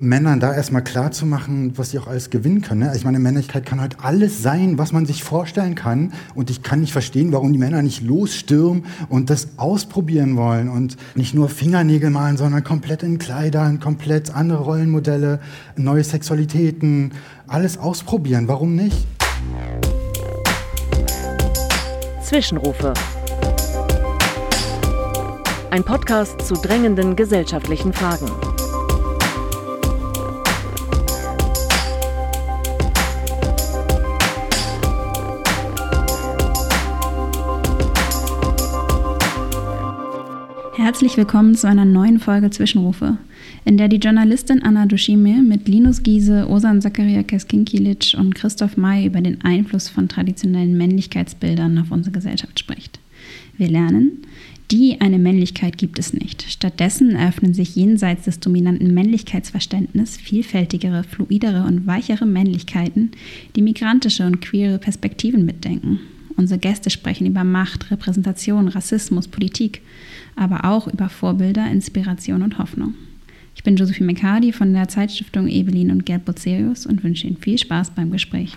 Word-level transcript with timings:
Männern 0.00 0.38
da 0.38 0.54
erstmal 0.54 0.84
klar 0.84 1.10
zu 1.10 1.26
machen, 1.26 1.76
was 1.76 1.90
sie 1.90 1.98
auch 1.98 2.06
alles 2.06 2.30
gewinnen 2.30 2.60
können. 2.60 2.82
Ne? 2.82 2.92
Ich 2.94 3.04
meine, 3.04 3.18
Männlichkeit 3.18 3.66
kann 3.66 3.80
halt 3.80 3.96
alles 4.00 4.44
sein, 4.44 4.78
was 4.78 4.92
man 4.92 5.06
sich 5.06 5.24
vorstellen 5.24 5.74
kann. 5.74 6.12
Und 6.36 6.50
ich 6.50 6.62
kann 6.62 6.82
nicht 6.82 6.92
verstehen, 6.92 7.32
warum 7.32 7.52
die 7.52 7.58
Männer 7.58 7.82
nicht 7.82 8.02
losstürmen 8.02 8.84
und 9.08 9.28
das 9.28 9.48
ausprobieren 9.56 10.36
wollen 10.36 10.68
und 10.68 10.96
nicht 11.16 11.34
nur 11.34 11.48
Fingernägel 11.48 12.10
malen, 12.10 12.36
sondern 12.36 12.62
komplett 12.62 13.02
in 13.02 13.18
Kleidern, 13.18 13.80
komplett 13.80 14.32
andere 14.32 14.62
Rollenmodelle, 14.62 15.40
neue 15.74 16.04
Sexualitäten, 16.04 17.10
alles 17.48 17.76
ausprobieren. 17.76 18.46
Warum 18.46 18.76
nicht? 18.76 19.04
Zwischenrufe. 22.22 22.94
Ein 25.72 25.82
Podcast 25.82 26.40
zu 26.42 26.54
drängenden 26.54 27.16
gesellschaftlichen 27.16 27.92
Fragen. 27.92 28.28
Herzlich 40.88 41.18
willkommen 41.18 41.54
zu 41.54 41.68
einer 41.68 41.84
neuen 41.84 42.18
Folge 42.18 42.48
Zwischenrufe, 42.48 43.18
in 43.66 43.76
der 43.76 43.88
die 43.88 43.98
Journalistin 43.98 44.62
Anna 44.62 44.86
Dushime 44.86 45.42
mit 45.42 45.68
Linus 45.68 46.02
Giese, 46.02 46.48
Osan 46.48 46.80
Zakaria 46.80 47.22
Keskinkilic 47.22 48.14
und 48.16 48.34
Christoph 48.34 48.78
May 48.78 49.04
über 49.04 49.20
den 49.20 49.44
Einfluss 49.44 49.90
von 49.90 50.08
traditionellen 50.08 50.78
Männlichkeitsbildern 50.78 51.76
auf 51.76 51.90
unsere 51.90 52.14
Gesellschaft 52.14 52.58
spricht. 52.58 53.00
Wir 53.58 53.68
lernen, 53.68 54.12
die 54.70 54.98
eine 55.02 55.18
Männlichkeit 55.18 55.76
gibt 55.76 55.98
es 55.98 56.14
nicht. 56.14 56.50
Stattdessen 56.50 57.10
eröffnen 57.10 57.52
sich 57.52 57.76
jenseits 57.76 58.24
des 58.24 58.40
dominanten 58.40 58.94
Männlichkeitsverständnisses 58.94 60.16
vielfältigere, 60.16 61.04
fluidere 61.04 61.64
und 61.64 61.86
weichere 61.86 62.24
Männlichkeiten, 62.24 63.10
die 63.56 63.62
migrantische 63.62 64.24
und 64.24 64.40
queere 64.40 64.78
Perspektiven 64.78 65.44
mitdenken. 65.44 66.00
Unsere 66.38 66.60
Gäste 66.60 66.88
sprechen 66.88 67.26
über 67.26 67.44
Macht, 67.44 67.90
Repräsentation, 67.90 68.68
Rassismus, 68.68 69.28
Politik, 69.28 69.82
aber 70.38 70.64
auch 70.64 70.86
über 70.86 71.08
Vorbilder, 71.08 71.70
Inspiration 71.70 72.42
und 72.42 72.58
Hoffnung. 72.58 72.94
Ich 73.54 73.62
bin 73.64 73.76
Josephine 73.76 74.06
Mekadi 74.06 74.52
von 74.52 74.72
der 74.72 74.88
Zeitstiftung 74.88 75.48
Evelyn 75.48 75.90
und 75.90 76.06
Gerd 76.06 76.24
Bozerius 76.24 76.86
und 76.86 77.02
wünsche 77.02 77.26
Ihnen 77.26 77.38
viel 77.38 77.58
Spaß 77.58 77.90
beim 77.90 78.10
Gespräch. 78.10 78.56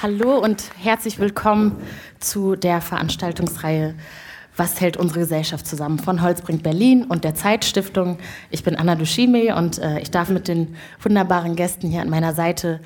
Hallo 0.00 0.38
und 0.38 0.70
herzlich 0.78 1.18
willkommen 1.18 1.72
zu 2.20 2.56
der 2.56 2.80
Veranstaltungsreihe 2.80 3.94
was 4.58 4.80
hält 4.80 4.96
unsere 4.96 5.20
Gesellschaft 5.20 5.66
zusammen? 5.66 5.98
Von 5.98 6.20
Holzbrink 6.20 6.62
Berlin 6.62 7.04
und 7.04 7.22
der 7.22 7.34
Zeitstiftung. 7.34 8.18
Ich 8.50 8.64
bin 8.64 8.74
Anna 8.74 8.96
Dushime 8.96 9.54
und 9.54 9.78
äh, 9.78 10.00
ich 10.00 10.10
darf 10.10 10.30
mit 10.30 10.48
den 10.48 10.74
wunderbaren 11.00 11.54
Gästen 11.54 11.88
hier 11.88 12.02
an 12.02 12.10
meiner 12.10 12.34
Seite 12.34 12.80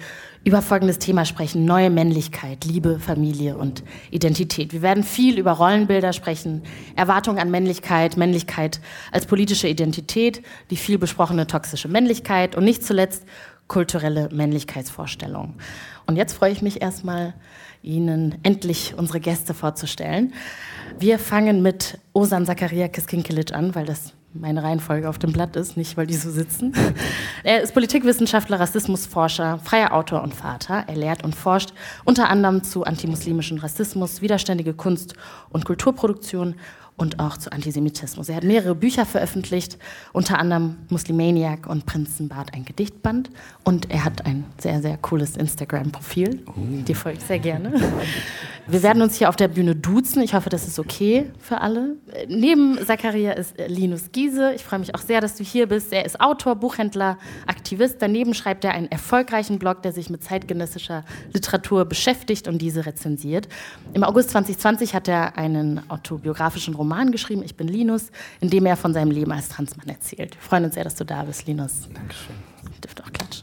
über 0.45 0.62
folgendes 0.62 0.98
Thema 0.98 1.25
sprechen. 1.25 1.65
Neue 1.65 1.91
Männlichkeit, 1.91 2.65
Liebe, 2.65 2.98
Familie 2.98 3.57
und 3.57 3.85
Identität. 4.11 4.73
Wir 4.73 4.83
werden 4.83 5.05
viel 5.05 5.39
über 5.39 5.53
Rollenbilder 5.53 6.12
sprechen, 6.12 6.62
Erwartungen 6.97 7.39
an 7.39 7.51
Männlichkeit, 7.51 8.17
Männlichkeit 8.17 8.81
als 9.12 9.27
politische 9.27 9.69
Identität, 9.69 10.43
die 10.71 10.77
viel 10.77 10.99
besprochene 10.99 11.47
toxische 11.47 11.89
Männlichkeit 11.89 12.57
und 12.57 12.65
nicht 12.65 12.84
zuletzt 12.84 13.25
kulturelle 13.69 14.29
Männlichkeitsvorstellungen. 14.33 15.55
Und 16.07 16.17
jetzt 16.17 16.34
freue 16.34 16.53
ich 16.53 16.62
mich 16.62 16.83
erstmal, 16.83 17.34
Ihnen 17.83 18.37
endlich 18.45 18.95
unsere 18.97 19.19
Gäste 19.19 19.55
vorzustellen. 19.55 20.34
Wir 20.99 21.19
fangen 21.19 21.62
mit 21.62 21.99
Osan 22.12 22.47
Zakaria 22.47 22.87
Kiskinkelic 22.87 23.53
an, 23.53 23.75
weil 23.75 23.87
das 23.87 24.12
meine 24.34 24.62
Reihenfolge 24.62 25.08
auf 25.08 25.19
dem 25.19 25.33
Blatt 25.33 25.56
ist, 25.56 25.77
nicht 25.77 25.97
weil 25.97 26.06
die 26.06 26.14
so 26.14 26.30
sitzen. 26.30 26.72
Er 27.44 27.61
ist 27.61 27.75
Politikwissenschaftler, 27.75 28.61
Rassismusforscher, 28.61 29.58
freier 29.58 29.92
Autor 29.92 30.22
und 30.22 30.34
Vater. 30.34 30.84
Er 30.86 30.97
lehrt 30.97 31.25
und 31.25 31.34
forscht 31.34 31.72
unter 32.05 32.28
anderem 32.28 32.62
zu 32.62 32.84
antimuslimischen 32.84 33.59
Rassismus, 33.59 34.22
widerständige 34.22 34.75
Kunst- 34.75 35.15
und 35.50 35.65
Kulturproduktion 35.65 36.54
und 36.97 37.19
auch 37.19 37.36
zu 37.36 37.50
Antisemitismus. 37.53 38.28
Er 38.28 38.36
hat 38.36 38.44
mehrere 38.44 38.75
Bücher 38.75 39.06
veröffentlicht, 39.06 39.78
unter 40.12 40.38
anderem 40.38 40.76
Muslimaniac 40.88 41.66
und 41.66 41.86
Prinzenbart, 41.86 42.54
ein 42.54 42.64
Gedichtband. 42.64 43.30
Und 43.64 43.91
er 43.91 44.04
hat 44.04 44.26
ein 44.26 44.44
sehr, 44.58 44.82
sehr 44.82 44.98
cooles 44.98 45.36
Instagram-Profil. 45.36 46.44
Uh. 46.47 46.82
Dir 46.82 46.97
folge 46.97 47.19
ich 47.19 47.25
sehr 47.25 47.38
gerne. 47.38 47.72
Wir 48.69 48.82
werden 48.84 49.03
uns 49.03 49.16
hier 49.16 49.28
auf 49.28 49.34
der 49.34 49.48
Bühne 49.48 49.75
duzen. 49.75 50.22
Ich 50.22 50.34
hoffe, 50.34 50.48
das 50.48 50.69
ist 50.69 50.78
okay 50.78 51.30
für 51.41 51.60
alle. 51.60 51.97
Neben 52.28 52.78
Zakaria 52.86 53.32
ist 53.32 53.54
Linus 53.66 54.12
Giese. 54.12 54.53
Ich 54.54 54.62
freue 54.62 54.78
mich 54.78 54.94
auch 54.94 55.00
sehr, 55.00 55.20
dass 55.20 55.34
du 55.34 55.42
hier 55.42 55.66
bist. 55.66 55.92
Er 55.92 56.04
ist 56.04 56.20
Autor, 56.20 56.54
Buchhändler, 56.54 57.19
Aktivist. 57.48 57.97
Daneben 58.00 58.34
schreibt 58.34 58.64
er 58.64 58.72
einen 58.72 58.88
erfolgreichen 58.91 59.59
Blog, 59.59 59.82
der 59.82 59.92
sich 59.92 60.10
mit 60.10 60.22
zeitgenössischer 60.22 61.04
Literatur 61.32 61.84
beschäftigt 61.84 62.47
und 62.47 62.59
diese 62.62 62.86
rezensiert. 62.86 63.48
Im 63.94 64.04
August 64.04 64.30
2020 64.30 64.94
hat 64.94 65.09
er 65.09 65.36
einen 65.36 65.80
autobiografischen 65.91 66.74
Roman 66.74 66.81
geschrieben, 67.12 67.43
Ich 67.44 67.56
bin 67.56 67.69
Linus, 67.69 68.10
in 68.41 68.50
dem 68.50 68.66
er 68.66 68.76
von 68.76 68.93
seinem 68.93 69.10
Leben 69.10 69.32
als 69.32 69.48
Transmann 69.48 69.88
erzählt. 69.88 70.34
Wir 70.34 70.43
freuen 70.43 70.65
uns 70.65 70.75
sehr, 70.75 70.84
dass 70.84 70.94
du 70.94 71.04
da 71.04 71.22
bist, 71.22 71.47
Linus. 71.47 71.88
Dankeschön. 71.93 72.34
Dürft 72.82 73.03
auch 73.03 73.12
klatschen. 73.12 73.43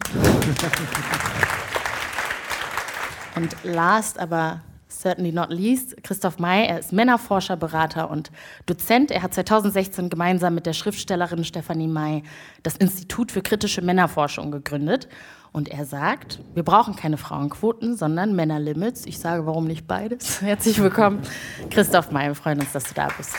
Und 3.36 3.56
last, 3.64 4.20
aber 4.20 4.62
certainly 5.00 5.32
not 5.32 5.50
least, 5.50 6.04
Christoph 6.04 6.40
May. 6.40 6.66
Er 6.68 6.80
ist 6.80 6.92
Männerforscher, 6.92 7.56
Berater 7.56 8.10
und 8.10 8.32
Dozent. 8.66 9.12
Er 9.12 9.24
hat 9.24 9.34
2016 9.34 10.10
gemeinsam 10.10 10.56
mit 10.56 10.66
der 10.66 10.74
Schriftstellerin 10.74 11.46
Stefanie 11.46 11.88
May 11.88 12.24
das 12.64 12.76
Institut 12.76 13.32
für 13.32 13.42
kritische 13.42 13.82
Männerforschung 13.82 14.52
gegründet. 14.52 15.08
Und 15.54 15.70
er 15.70 15.86
sagt, 15.86 16.40
wir 16.54 16.64
brauchen 16.64 16.98
keine 16.98 17.18
Frauenquoten, 17.18 17.96
sondern 17.96 18.36
Männerlimits. 18.36 19.06
Ich 19.06 19.20
sage, 19.20 19.46
warum 19.46 19.66
nicht 19.66 19.88
beides? 19.88 20.42
Herzlich 20.42 20.80
willkommen, 20.82 21.22
Christoph 21.70 22.12
May. 22.12 22.28
Wir 22.28 22.36
freuen 22.36 22.60
uns, 22.60 22.74
dass 22.74 22.84
du 22.84 22.94
da 22.94 23.08
bist. 23.18 23.36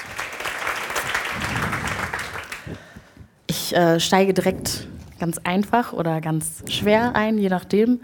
Ich 3.46 3.76
äh, 3.76 4.00
steige 4.00 4.32
direkt 4.32 4.88
ganz 5.18 5.38
einfach 5.44 5.92
oder 5.92 6.22
ganz 6.22 6.64
schwer 6.70 7.14
ein, 7.14 7.36
je 7.36 7.50
nachdem 7.50 8.00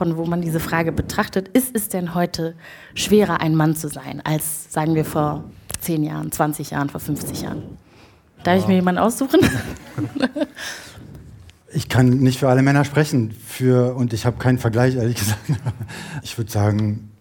von 0.00 0.16
wo 0.16 0.24
man 0.24 0.40
diese 0.40 0.60
Frage 0.60 0.92
betrachtet, 0.92 1.48
ist 1.48 1.76
es 1.76 1.90
denn 1.90 2.14
heute 2.14 2.54
schwerer, 2.94 3.42
ein 3.42 3.54
Mann 3.54 3.76
zu 3.76 3.88
sein, 3.88 4.22
als, 4.24 4.72
sagen 4.72 4.94
wir, 4.94 5.04
vor 5.04 5.44
10 5.82 6.02
Jahren, 6.04 6.32
20 6.32 6.70
Jahren, 6.70 6.88
vor 6.88 7.00
50 7.00 7.42
Jahren? 7.42 7.62
Darf 8.42 8.60
ich 8.60 8.66
mir 8.66 8.76
jemanden 8.76 8.98
aussuchen? 8.98 9.40
Ich 11.72 11.88
kann 11.88 12.08
nicht 12.08 12.40
für 12.40 12.48
alle 12.48 12.62
Männer 12.62 12.84
sprechen 12.84 13.30
für, 13.46 13.94
und 13.94 14.12
ich 14.12 14.26
habe 14.26 14.38
keinen 14.38 14.58
Vergleich, 14.58 14.96
ehrlich 14.96 15.14
gesagt. 15.14 15.38
Ich 16.24 16.36
würde 16.36 16.50
sagen. 16.50 17.12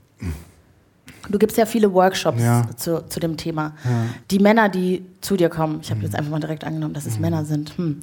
Du 1.30 1.38
gibst 1.38 1.56
ja 1.56 1.68
viele 1.68 1.94
Workshops 1.94 2.42
ja. 2.42 2.68
Zu, 2.76 3.06
zu 3.08 3.20
dem 3.20 3.38
Thema. 3.38 3.76
Ja. 3.86 4.06
Die 4.32 4.40
Männer, 4.40 4.68
die 4.68 5.06
zu 5.22 5.38
dir 5.38 5.50
kommen, 5.50 5.82
ich 5.84 5.92
habe 5.92 6.00
mhm. 6.00 6.06
jetzt 6.06 6.16
einfach 6.16 6.32
mal 6.32 6.40
direkt 6.40 6.64
angenommen, 6.64 6.96
dass 6.96 7.06
es 7.06 7.18
mhm. 7.18 7.22
Männer 7.22 7.46
sind. 7.46 7.78
Hm. 7.78 8.00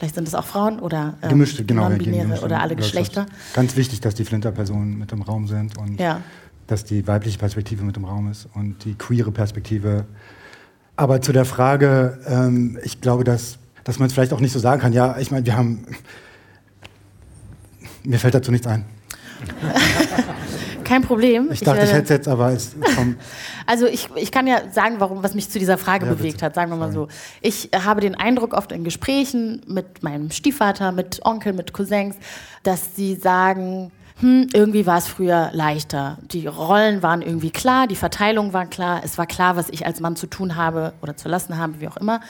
Vielleicht 0.00 0.14
sind 0.14 0.26
es 0.26 0.34
auch 0.34 0.46
Frauen 0.46 0.78
oder 0.78 1.12
ähm, 1.20 1.28
gemischte, 1.28 1.62
genau, 1.62 1.90
non-binäre 1.90 2.40
oder 2.40 2.62
alle 2.62 2.74
Geschlechter. 2.74 3.26
Ganz 3.52 3.76
wichtig, 3.76 4.00
dass 4.00 4.14
die 4.14 4.24
Flinter-Personen 4.24 4.96
mit 4.98 5.12
im 5.12 5.20
Raum 5.20 5.46
sind 5.46 5.76
und 5.76 6.00
ja. 6.00 6.22
dass 6.66 6.86
die 6.86 7.06
weibliche 7.06 7.36
Perspektive 7.36 7.84
mit 7.84 7.98
im 7.98 8.06
Raum 8.06 8.30
ist 8.30 8.48
und 8.54 8.82
die 8.86 8.94
queere 8.94 9.30
Perspektive. 9.30 10.06
Aber 10.96 11.20
zu 11.20 11.34
der 11.34 11.44
Frage, 11.44 12.18
ähm, 12.26 12.78
ich 12.82 13.02
glaube, 13.02 13.24
dass, 13.24 13.58
dass 13.84 13.98
man 13.98 14.06
es 14.06 14.14
vielleicht 14.14 14.32
auch 14.32 14.40
nicht 14.40 14.52
so 14.52 14.58
sagen 14.58 14.80
kann. 14.80 14.94
Ja, 14.94 15.18
ich 15.18 15.30
meine, 15.30 15.44
wir 15.44 15.54
haben. 15.54 15.84
Mir 18.02 18.18
fällt 18.18 18.32
dazu 18.32 18.50
nichts 18.50 18.66
ein. 18.66 18.86
kein 20.90 21.02
Problem. 21.02 21.50
Ich 21.52 21.60
dachte, 21.60 21.78
ich, 21.78 21.84
ich 21.84 21.92
hätte 21.92 22.14
jetzt, 22.14 22.26
aber 22.26 22.50
es 22.50 22.74
also 23.66 23.86
ich, 23.86 24.08
ich 24.16 24.32
kann 24.32 24.48
ja 24.48 24.62
sagen, 24.72 24.96
warum, 24.98 25.22
was 25.22 25.34
mich 25.34 25.48
zu 25.48 25.60
dieser 25.60 25.78
Frage 25.78 26.06
ja, 26.06 26.12
bewegt 26.12 26.42
hat, 26.42 26.56
sagen 26.56 26.72
wir 26.72 26.76
mal 26.76 26.90
so. 26.90 27.06
Ich 27.40 27.70
habe 27.72 28.00
den 28.00 28.16
Eindruck 28.16 28.54
oft 28.54 28.72
in 28.72 28.82
Gesprächen 28.82 29.62
mit 29.68 30.02
meinem 30.02 30.32
Stiefvater, 30.32 30.90
mit 30.90 31.24
Onkel, 31.24 31.52
mit 31.52 31.72
Cousins, 31.72 32.16
dass 32.64 32.96
sie 32.96 33.14
sagen, 33.14 33.92
hm, 34.18 34.48
irgendwie 34.52 34.84
war 34.84 34.98
es 34.98 35.06
früher 35.06 35.50
leichter. 35.52 36.18
Die 36.32 36.48
Rollen 36.48 37.04
waren 37.04 37.22
irgendwie 37.22 37.52
klar, 37.52 37.86
die 37.86 37.94
Verteilung 37.94 38.52
war 38.52 38.66
klar, 38.66 39.02
es 39.04 39.16
war 39.16 39.26
klar, 39.26 39.54
was 39.54 39.68
ich 39.70 39.86
als 39.86 40.00
Mann 40.00 40.16
zu 40.16 40.26
tun 40.26 40.56
habe 40.56 40.92
oder 41.02 41.16
zu 41.16 41.28
lassen 41.28 41.56
habe, 41.56 41.80
wie 41.80 41.86
auch 41.86 41.98
immer. 41.98 42.20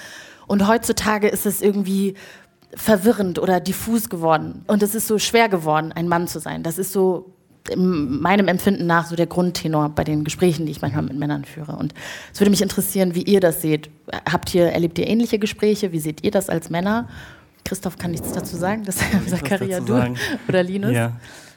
Und 0.46 0.68
heutzutage 0.68 1.28
ist 1.28 1.46
es 1.46 1.62
irgendwie 1.62 2.14
verwirrend 2.74 3.38
oder 3.38 3.58
diffus 3.58 4.10
geworden. 4.10 4.64
Und 4.66 4.82
es 4.82 4.94
ist 4.94 5.06
so 5.06 5.18
schwer 5.18 5.48
geworden, 5.48 5.92
ein 5.92 6.08
Mann 6.08 6.28
zu 6.28 6.40
sein. 6.40 6.62
Das 6.62 6.76
ist 6.76 6.92
so 6.92 7.32
meinem 7.76 8.48
Empfinden 8.48 8.86
nach 8.86 9.06
so 9.06 9.16
der 9.16 9.26
Grundtenor 9.26 9.90
bei 9.90 10.04
den 10.04 10.24
Gesprächen, 10.24 10.66
die 10.66 10.72
ich 10.72 10.82
manchmal 10.82 11.02
mit 11.02 11.16
Männern 11.16 11.44
führe. 11.44 11.76
Und 11.76 11.94
es 12.32 12.40
würde 12.40 12.50
mich 12.50 12.62
interessieren, 12.62 13.14
wie 13.14 13.22
ihr 13.22 13.40
das 13.40 13.62
seht. 13.62 13.90
Habt 14.30 14.54
ihr, 14.54 14.66
erlebt 14.66 14.98
ihr 14.98 15.06
ähnliche 15.06 15.38
Gespräche? 15.38 15.92
Wie 15.92 16.00
seht 16.00 16.24
ihr 16.24 16.30
das 16.30 16.48
als 16.48 16.70
Männer? 16.70 17.08
Christoph 17.64 17.98
kann 17.98 18.10
nichts 18.10 18.32
dazu 18.32 18.56
sagen, 18.56 18.84
das 18.84 18.96
Zakaria, 19.28 19.80
du 19.80 20.14
oder 20.48 20.62
Linus? 20.62 20.92
Ja. 20.92 21.12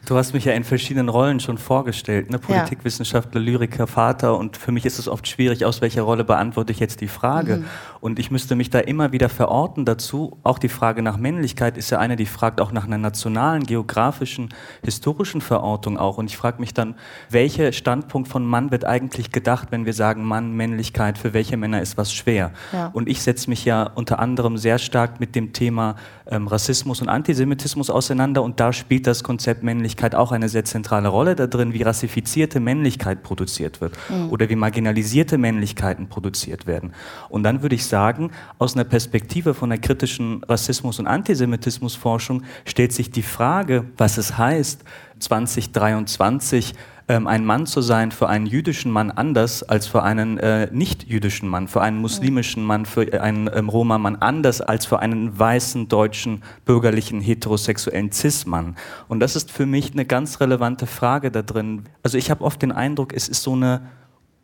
Du 0.05 0.17
hast 0.17 0.33
mich 0.33 0.43
ja 0.43 0.51
in 0.51 0.65
verschiedenen 0.65 1.07
Rollen 1.07 1.39
schon 1.39 1.57
vorgestellt, 1.57 2.29
ne? 2.29 2.37
Politikwissenschaftler, 2.37 3.39
Lyriker, 3.39 3.87
Vater 3.87 4.37
und 4.37 4.57
für 4.57 4.73
mich 4.73 4.85
ist 4.85 4.99
es 4.99 5.07
oft 5.07 5.25
schwierig, 5.29 5.63
aus 5.63 5.79
welcher 5.79 6.01
Rolle 6.01 6.25
beantworte 6.25 6.73
ich 6.73 6.79
jetzt 6.79 6.99
die 6.99 7.07
Frage. 7.07 7.57
Mhm. 7.57 7.65
Und 8.01 8.19
ich 8.19 8.29
müsste 8.29 8.57
mich 8.57 8.69
da 8.69 8.79
immer 8.79 9.13
wieder 9.13 9.29
verorten 9.29 9.85
dazu. 9.85 10.37
Auch 10.43 10.59
die 10.59 10.67
Frage 10.67 11.01
nach 11.01 11.15
Männlichkeit 11.15 11.77
ist 11.77 11.89
ja 11.89 11.99
eine, 11.99 12.17
die 12.17 12.25
fragt 12.25 12.59
auch 12.59 12.73
nach 12.73 12.83
einer 12.83 12.97
nationalen, 12.97 13.63
geografischen, 13.63 14.49
historischen 14.83 15.39
Verortung 15.39 15.97
auch. 15.97 16.17
Und 16.17 16.25
ich 16.25 16.35
frage 16.35 16.59
mich 16.59 16.73
dann, 16.73 16.95
welcher 17.29 17.71
Standpunkt 17.71 18.27
von 18.27 18.45
Mann 18.45 18.71
wird 18.71 18.83
eigentlich 18.83 19.31
gedacht, 19.31 19.69
wenn 19.71 19.85
wir 19.85 19.93
sagen 19.93 20.25
Mann, 20.25 20.51
Männlichkeit, 20.51 21.17
für 21.17 21.33
welche 21.33 21.55
Männer 21.55 21.81
ist 21.81 21.97
was 21.97 22.13
schwer? 22.13 22.51
Ja. 22.73 22.87
Und 22.91 23.07
ich 23.07 23.21
setze 23.21 23.49
mich 23.49 23.63
ja 23.63 23.83
unter 23.95 24.19
anderem 24.19 24.57
sehr 24.57 24.79
stark 24.79 25.21
mit 25.21 25.33
dem 25.33 25.53
Thema 25.53 25.95
ähm, 26.25 26.49
Rassismus 26.49 26.99
und 27.01 27.07
Antisemitismus 27.07 27.89
auseinander 27.89 28.43
und 28.43 28.59
da 28.59 28.73
spielt 28.73 29.07
das 29.07 29.23
Konzept 29.23 29.63
Männlichkeit 29.63 29.92
auch 30.15 30.31
eine 30.31 30.49
sehr 30.49 30.65
zentrale 30.65 31.07
Rolle 31.07 31.35
da 31.35 31.47
drin, 31.47 31.73
wie 31.73 31.81
rassifizierte 31.81 32.59
Männlichkeit 32.59 33.23
produziert 33.23 33.81
wird 33.81 33.97
mhm. 34.09 34.29
oder 34.29 34.49
wie 34.49 34.55
marginalisierte 34.55 35.37
Männlichkeiten 35.37 36.07
produziert 36.07 36.67
werden. 36.67 36.93
Und 37.29 37.43
dann 37.43 37.61
würde 37.61 37.75
ich 37.75 37.85
sagen, 37.85 38.31
aus 38.57 38.75
einer 38.75 38.83
Perspektive 38.83 39.53
von 39.53 39.69
der 39.69 39.79
kritischen 39.79 40.43
Rassismus- 40.43 40.99
und 40.99 41.07
Antisemitismusforschung 41.07 42.43
stellt 42.65 42.93
sich 42.93 43.11
die 43.11 43.23
Frage, 43.23 43.85
was 43.97 44.17
es 44.17 44.37
heißt, 44.37 44.83
2023 45.19 46.73
ähm, 47.07 47.27
ein 47.27 47.45
Mann 47.45 47.65
zu 47.65 47.81
sein 47.81 48.11
für 48.11 48.29
einen 48.29 48.45
jüdischen 48.45 48.91
Mann 48.91 49.11
anders 49.11 49.63
als 49.63 49.87
für 49.87 50.03
einen 50.03 50.37
äh, 50.37 50.69
nicht-jüdischen 50.71 51.49
Mann, 51.49 51.67
für 51.67 51.81
einen 51.81 51.97
muslimischen 51.97 52.63
Mann, 52.63 52.85
für 52.85 53.21
einen 53.21 53.49
ähm, 53.53 53.69
Roma-Mann 53.69 54.15
anders 54.17 54.61
als 54.61 54.85
für 54.85 54.99
einen 54.99 55.37
weißen, 55.37 55.89
deutschen, 55.89 56.43
bürgerlichen, 56.65 57.19
heterosexuellen 57.19 58.11
Cis-Mann. 58.11 58.75
Und 59.07 59.19
das 59.19 59.35
ist 59.35 59.51
für 59.51 59.65
mich 59.65 59.91
eine 59.91 60.05
ganz 60.05 60.39
relevante 60.39 60.87
Frage 60.87 61.31
da 61.31 61.41
drin. 61.41 61.83
Also 62.03 62.17
ich 62.17 62.31
habe 62.31 62.43
oft 62.43 62.61
den 62.61 62.71
Eindruck, 62.71 63.13
es 63.13 63.27
ist 63.27 63.43
so 63.43 63.53
eine 63.53 63.81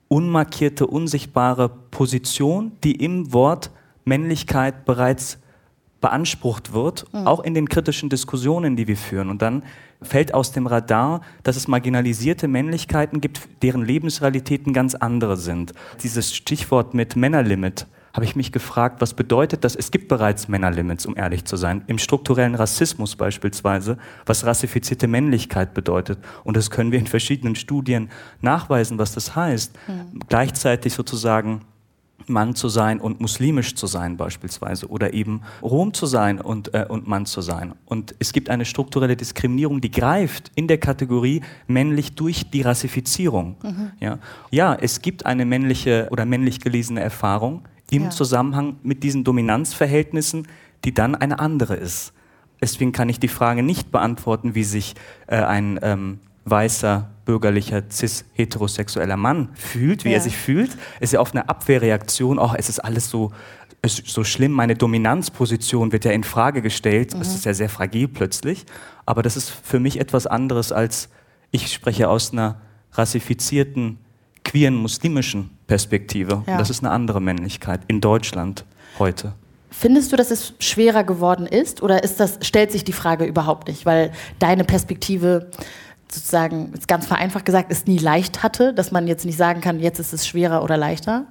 unmarkierte, 0.10 0.88
unsichtbare 0.88 1.70
Position, 1.70 2.74
die 2.84 2.96
im 2.96 3.32
Wort 3.32 3.72
Männlichkeit 4.06 4.86
bereits 4.86 5.40
beansprucht 6.02 6.74
wird, 6.74 7.12
mhm. 7.14 7.28
auch 7.28 7.42
in 7.42 7.54
den 7.54 7.68
kritischen 7.70 8.10
Diskussionen, 8.10 8.76
die 8.76 8.88
wir 8.88 8.98
führen. 8.98 9.30
Und 9.30 9.42
dann 9.42 9.64
fällt 10.02 10.34
aus 10.34 10.52
dem 10.52 10.68
Radar, 10.68 11.22
dass 11.44 11.56
es 11.56 11.68
marginalisierte 11.68 12.48
Männlichkeiten 12.48 13.22
gibt, 13.22 13.48
deren 13.62 13.84
Lebensrealitäten 13.84 14.74
ganz 14.74 14.96
andere 14.96 15.38
sind. 15.38 15.74
Dieses 16.02 16.36
Stichwort 16.36 16.94
mit 16.94 17.16
Männerlimit 17.16 17.86
habe 18.14 18.26
ich 18.26 18.36
mich 18.36 18.52
gefragt, 18.52 19.02
was 19.02 19.14
bedeutet 19.14 19.64
das? 19.64 19.76
Es 19.76 19.92
gibt 19.92 20.08
bereits 20.08 20.48
Männerlimits, 20.48 21.06
um 21.06 21.16
ehrlich 21.16 21.46
zu 21.46 21.58
sein, 21.58 21.84
im 21.88 22.00
strukturellen 22.00 22.56
Rassismus 22.56 23.16
beispielsweise, 23.16 23.98
was 24.26 24.46
rassifizierte 24.46 25.08
Männlichkeit 25.08 25.74
bedeutet. 25.74 26.18
Und 26.44 26.58
das 26.58 26.72
können 26.72 26.92
wir 26.92 27.00
in 27.00 27.08
verschiedenen 27.08 27.56
Studien 27.56 28.10
nachweisen, 28.42 28.98
was 28.98 29.14
das 29.14 29.36
heißt. 29.36 29.78
Mhm. 29.88 30.20
Gleichzeitig 30.28 30.94
sozusagen 30.94 31.62
Mann 32.30 32.56
zu 32.56 32.70
sein 32.70 33.00
und 33.00 33.20
muslimisch 33.20 33.76
zu 33.76 33.88
sein 33.88 34.18
beispielsweise 34.18 34.88
oder 34.88 35.14
eben 35.14 35.42
Rom 35.62 35.94
zu 35.94 36.06
sein 36.06 36.40
und, 36.40 36.74
äh, 36.74 36.86
und 36.88 37.08
Mann 37.08 37.26
zu 37.26 37.42
sein. 37.42 37.74
Und 37.86 38.16
es 38.20 38.34
gibt 38.34 38.50
eine 38.50 38.66
strukturelle 38.66 39.16
Diskriminierung, 39.16 39.82
die 39.82 39.92
greift 39.92 40.52
in 40.56 40.68
der 40.68 40.78
Kategorie 40.78 41.42
männlich 41.68 42.16
durch 42.16 42.50
die 42.50 42.62
Rassifizierung. 42.62 43.56
Mhm. 43.64 43.92
Ja? 44.00 44.20
ja, 44.52 44.76
es 44.76 45.02
gibt 45.02 45.26
eine 45.26 45.46
männliche 45.46 46.08
oder 46.12 46.26
männlich 46.26 46.60
gelesene 46.60 47.02
Erfahrung 47.02 47.64
im 47.92 48.04
ja. 48.04 48.10
Zusammenhang 48.10 48.78
mit 48.84 49.04
diesen 49.04 49.24
Dominanzverhältnissen, 49.24 50.48
die 50.86 50.94
dann 50.94 51.16
eine 51.16 51.40
andere 51.40 51.76
ist. 51.76 52.14
Deswegen 52.62 52.92
kann 52.92 53.10
ich 53.10 53.20
die 53.20 53.28
Frage 53.28 53.64
nicht 53.64 53.92
beantworten, 53.92 54.54
wie 54.56 54.64
sich 54.64 54.96
äh, 55.28 55.38
ein 55.38 55.80
ähm, 55.82 56.20
weißer, 56.46 57.10
bürgerlicher, 57.30 57.84
cis-heterosexueller 57.92 59.16
Mann 59.16 59.50
fühlt, 59.54 60.04
wie 60.04 60.10
ja. 60.10 60.16
er 60.16 60.22
sich 60.22 60.36
fühlt. 60.36 60.72
Es 61.00 61.10
ist 61.10 61.14
ja 61.14 61.20
oft 61.20 61.36
eine 61.36 61.48
Abwehrreaktion, 61.48 62.40
oh, 62.40 62.54
es 62.58 62.70
ist 62.70 62.80
alles 62.80 63.08
so, 63.08 63.32
ist 63.84 64.08
so 64.08 64.24
schlimm, 64.24 64.52
meine 64.52 64.74
Dominanzposition 64.74 65.92
wird 65.92 66.06
ja 66.06 66.12
in 66.12 66.24
Frage 66.24 66.64
gestellt. 66.64 67.14
Mhm. 67.14 67.20
Das 67.20 67.36
ist 67.36 67.46
ja 67.46 67.54
sehr 67.54 67.70
fragil 67.70 68.08
plötzlich. 68.08 68.66
Aber 69.06 69.22
das 69.22 69.38
ist 69.38 69.52
für 69.52 69.80
mich 69.80 70.00
etwas 70.00 70.26
anderes 70.26 70.72
als, 70.72 71.10
ich 71.52 71.72
spreche 71.72 72.10
aus 72.10 72.34
einer 72.34 72.62
rassifizierten, 72.94 74.00
queeren, 74.44 74.74
muslimischen 74.74 75.52
Perspektive. 75.68 76.44
Ja. 76.48 76.58
das 76.58 76.72
ist 76.72 76.84
eine 76.84 76.90
andere 76.90 77.22
Männlichkeit 77.22 77.82
in 77.88 78.02
Deutschland 78.02 78.66
heute. 78.98 79.34
Findest 79.70 80.12
du, 80.12 80.16
dass 80.16 80.32
es 80.32 80.56
schwerer 80.58 81.04
geworden 81.04 81.46
ist 81.46 81.84
oder 81.84 82.04
ist 82.04 82.20
das, 82.20 82.40
stellt 82.42 82.72
sich 82.72 82.84
die 82.84 82.92
Frage 82.92 83.26
überhaupt 83.26 83.68
nicht, 83.68 83.86
weil 83.86 84.12
deine 84.40 84.64
Perspektive 84.64 85.52
sozusagen, 86.12 86.74
ganz 86.88 87.06
vereinfacht 87.06 87.46
gesagt, 87.46 87.72
es 87.72 87.86
nie 87.86 87.98
leicht 87.98 88.44
hatte, 88.44 88.74
dass 88.74 88.92
man 88.92 89.08
jetzt 89.08 89.26
nicht 89.26 89.38
sagen 89.38 89.62
kann, 89.62 89.80
jetzt 89.80 90.00
ist 90.00 90.14
es 90.14 90.28
schwerer 90.28 90.64
oder 90.64 90.78
leichter? 90.78 91.26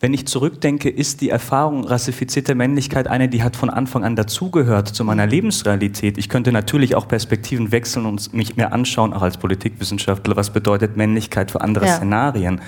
Wenn 0.00 0.12
ich 0.14 0.26
zurückdenke, 0.26 0.90
ist 0.90 1.20
die 1.20 1.30
Erfahrung 1.30 1.84
rassifizierter 1.84 2.56
Männlichkeit 2.56 3.06
eine, 3.06 3.28
die 3.28 3.42
hat 3.42 3.54
von 3.54 3.70
Anfang 3.70 4.04
an 4.04 4.16
dazugehört 4.16 4.88
zu 4.88 5.04
meiner 5.04 5.26
Lebensrealität. 5.26 6.18
Ich 6.18 6.28
könnte 6.28 6.50
natürlich 6.50 6.96
auch 6.96 7.06
Perspektiven 7.06 7.70
wechseln 7.70 8.04
und 8.04 8.34
mich 8.34 8.56
mir 8.56 8.72
anschauen, 8.72 9.12
auch 9.12 9.22
als 9.22 9.38
Politikwissenschaftler, 9.38 10.34
was 10.34 10.50
bedeutet 10.50 10.96
Männlichkeit 10.96 11.52
für 11.52 11.60
andere 11.60 11.86
ja. 11.86 11.96
Szenarien. 11.96 12.60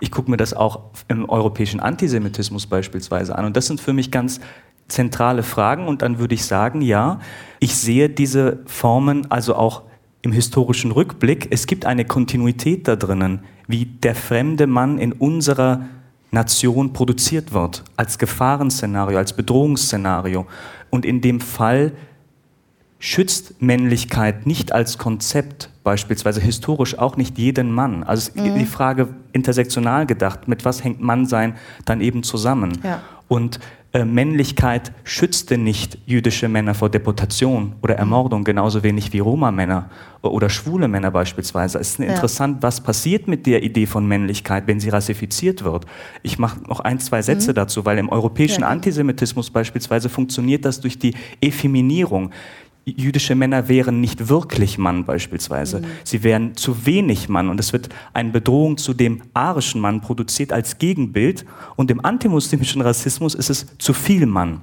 Ich 0.00 0.10
gucke 0.10 0.30
mir 0.30 0.38
das 0.38 0.54
auch 0.54 0.80
im 1.08 1.28
europäischen 1.28 1.80
Antisemitismus 1.80 2.66
beispielsweise 2.66 3.36
an. 3.36 3.44
Und 3.44 3.56
das 3.56 3.66
sind 3.66 3.80
für 3.82 3.92
mich 3.92 4.10
ganz 4.10 4.40
zentrale 4.88 5.42
Fragen. 5.42 5.88
Und 5.88 6.00
dann 6.00 6.18
würde 6.18 6.34
ich 6.34 6.46
sagen, 6.46 6.80
ja, 6.80 7.20
ich 7.60 7.76
sehe 7.76 8.08
diese 8.08 8.60
Formen 8.64 9.30
also 9.30 9.54
auch 9.54 9.82
im 10.22 10.32
historischen 10.32 10.90
Rückblick, 10.90 11.48
es 11.50 11.66
gibt 11.66 11.84
eine 11.84 12.04
Kontinuität 12.04 12.88
da 12.88 12.96
drinnen, 12.96 13.40
wie 13.66 13.86
der 13.86 14.14
fremde 14.14 14.66
Mann 14.66 14.98
in 14.98 15.12
unserer 15.12 15.86
Nation 16.30 16.92
produziert 16.92 17.52
wird, 17.52 17.84
als 17.96 18.18
Gefahrenszenario, 18.18 19.18
als 19.18 19.32
Bedrohungsszenario. 19.32 20.46
Und 20.90 21.04
in 21.06 21.20
dem 21.20 21.40
Fall 21.40 21.92
schützt 22.98 23.62
Männlichkeit 23.62 24.46
nicht 24.46 24.72
als 24.72 24.98
Konzept, 24.98 25.70
beispielsweise 25.84 26.40
historisch 26.40 26.98
auch 26.98 27.16
nicht 27.16 27.38
jeden 27.38 27.72
Mann. 27.72 28.02
Also 28.02 28.32
mhm. 28.34 28.58
die 28.58 28.66
Frage 28.66 29.08
intersektional 29.32 30.04
gedacht, 30.04 30.48
mit 30.48 30.64
was 30.64 30.82
hängt 30.82 31.00
Mannsein 31.00 31.54
dann 31.84 32.00
eben 32.00 32.22
zusammen? 32.22 32.78
Ja. 32.82 33.02
Und 33.28 33.60
Männlichkeit 34.04 34.92
schützte 35.04 35.58
nicht 35.58 35.98
jüdische 36.06 36.48
Männer 36.48 36.74
vor 36.74 36.90
Deportation 36.90 37.74
oder 37.82 37.94
mhm. 37.94 38.00
Ermordung, 38.00 38.44
genauso 38.44 38.82
wenig 38.82 39.12
wie 39.12 39.18
Roma-Männer 39.20 39.90
oder 40.22 40.48
schwule 40.50 40.88
Männer 40.88 41.10
beispielsweise. 41.10 41.78
Es 41.78 41.90
ist 41.90 41.98
ja. 42.00 42.06
interessant, 42.06 42.62
was 42.62 42.80
passiert 42.80 43.28
mit 43.28 43.46
der 43.46 43.62
Idee 43.62 43.86
von 43.86 44.06
Männlichkeit, 44.06 44.66
wenn 44.66 44.80
sie 44.80 44.88
rassifiziert 44.88 45.64
wird. 45.64 45.86
Ich 46.22 46.38
mache 46.38 46.60
noch 46.68 46.80
ein, 46.80 46.98
zwei 46.98 47.22
Sätze 47.22 47.50
mhm. 47.50 47.56
dazu, 47.56 47.84
weil 47.84 47.98
im 47.98 48.08
europäischen 48.08 48.62
ja. 48.62 48.68
Antisemitismus 48.68 49.50
beispielsweise 49.50 50.08
funktioniert 50.08 50.64
das 50.64 50.80
durch 50.80 50.98
die 50.98 51.14
Effeminierung 51.40 52.30
jüdische 52.96 53.34
Männer 53.34 53.68
wären 53.68 54.00
nicht 54.00 54.28
wirklich 54.28 54.78
Mann 54.78 55.04
beispielsweise. 55.04 55.80
Mhm. 55.80 55.84
Sie 56.04 56.22
wären 56.22 56.56
zu 56.56 56.86
wenig 56.86 57.28
Mann 57.28 57.48
und 57.48 57.60
es 57.60 57.72
wird 57.72 57.88
eine 58.12 58.30
Bedrohung 58.30 58.76
zu 58.78 58.94
dem 58.94 59.22
arischen 59.34 59.80
Mann 59.80 60.00
produziert 60.00 60.52
als 60.52 60.78
Gegenbild 60.78 61.44
und 61.76 61.90
im 61.90 62.04
antimuslimischen 62.04 62.82
Rassismus 62.82 63.34
ist 63.34 63.50
es 63.50 63.66
zu 63.78 63.92
viel 63.92 64.26
Mann. 64.26 64.60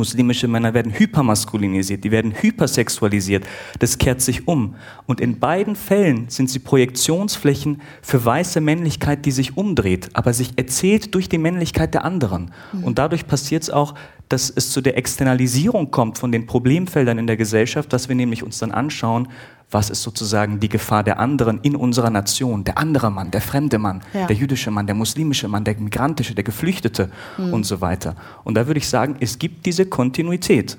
Muslimische 0.00 0.48
Männer 0.48 0.72
werden 0.72 0.92
hypermaskulinisiert, 0.92 2.02
die 2.04 2.10
werden 2.10 2.32
hypersexualisiert. 2.32 3.44
Das 3.80 3.98
kehrt 3.98 4.22
sich 4.22 4.48
um. 4.48 4.76
Und 5.04 5.20
in 5.20 5.38
beiden 5.38 5.76
Fällen 5.76 6.30
sind 6.30 6.48
sie 6.48 6.58
Projektionsflächen 6.58 7.82
für 8.00 8.24
weiße 8.24 8.62
Männlichkeit, 8.62 9.26
die 9.26 9.30
sich 9.30 9.58
umdreht, 9.58 10.08
aber 10.14 10.32
sich 10.32 10.52
erzählt 10.56 11.14
durch 11.14 11.28
die 11.28 11.36
Männlichkeit 11.36 11.92
der 11.92 12.06
anderen. 12.06 12.50
Mhm. 12.72 12.84
Und 12.84 12.98
dadurch 12.98 13.26
passiert 13.26 13.62
es 13.64 13.68
auch, 13.68 13.94
dass 14.30 14.48
es 14.48 14.70
zu 14.70 14.80
der 14.80 14.96
Externalisierung 14.96 15.90
kommt 15.90 16.16
von 16.16 16.32
den 16.32 16.46
Problemfeldern 16.46 17.18
in 17.18 17.26
der 17.26 17.36
Gesellschaft, 17.36 17.92
dass 17.92 18.08
wir 18.08 18.16
nämlich 18.16 18.42
uns 18.42 18.58
dann 18.58 18.72
anschauen, 18.72 19.28
was 19.70 19.90
ist 19.90 20.02
sozusagen 20.02 20.58
die 20.58 20.68
Gefahr 20.68 21.04
der 21.04 21.18
anderen 21.18 21.60
in 21.62 21.76
unserer 21.76 22.10
Nation, 22.10 22.64
der 22.64 22.78
andere 22.78 23.10
Mann, 23.10 23.30
der 23.30 23.40
fremde 23.40 23.78
Mann, 23.78 24.02
ja. 24.12 24.26
der 24.26 24.36
jüdische 24.36 24.70
Mann, 24.70 24.86
der 24.86 24.96
muslimische 24.96 25.48
Mann, 25.48 25.64
der 25.64 25.76
migrantische, 25.78 26.34
der 26.34 26.44
Geflüchtete 26.44 27.10
mhm. 27.38 27.52
und 27.52 27.64
so 27.64 27.80
weiter. 27.80 28.16
Und 28.44 28.54
da 28.54 28.66
würde 28.66 28.78
ich 28.78 28.88
sagen, 28.88 29.16
es 29.20 29.38
gibt 29.38 29.66
diese 29.66 29.86
Kontinuität. 29.86 30.76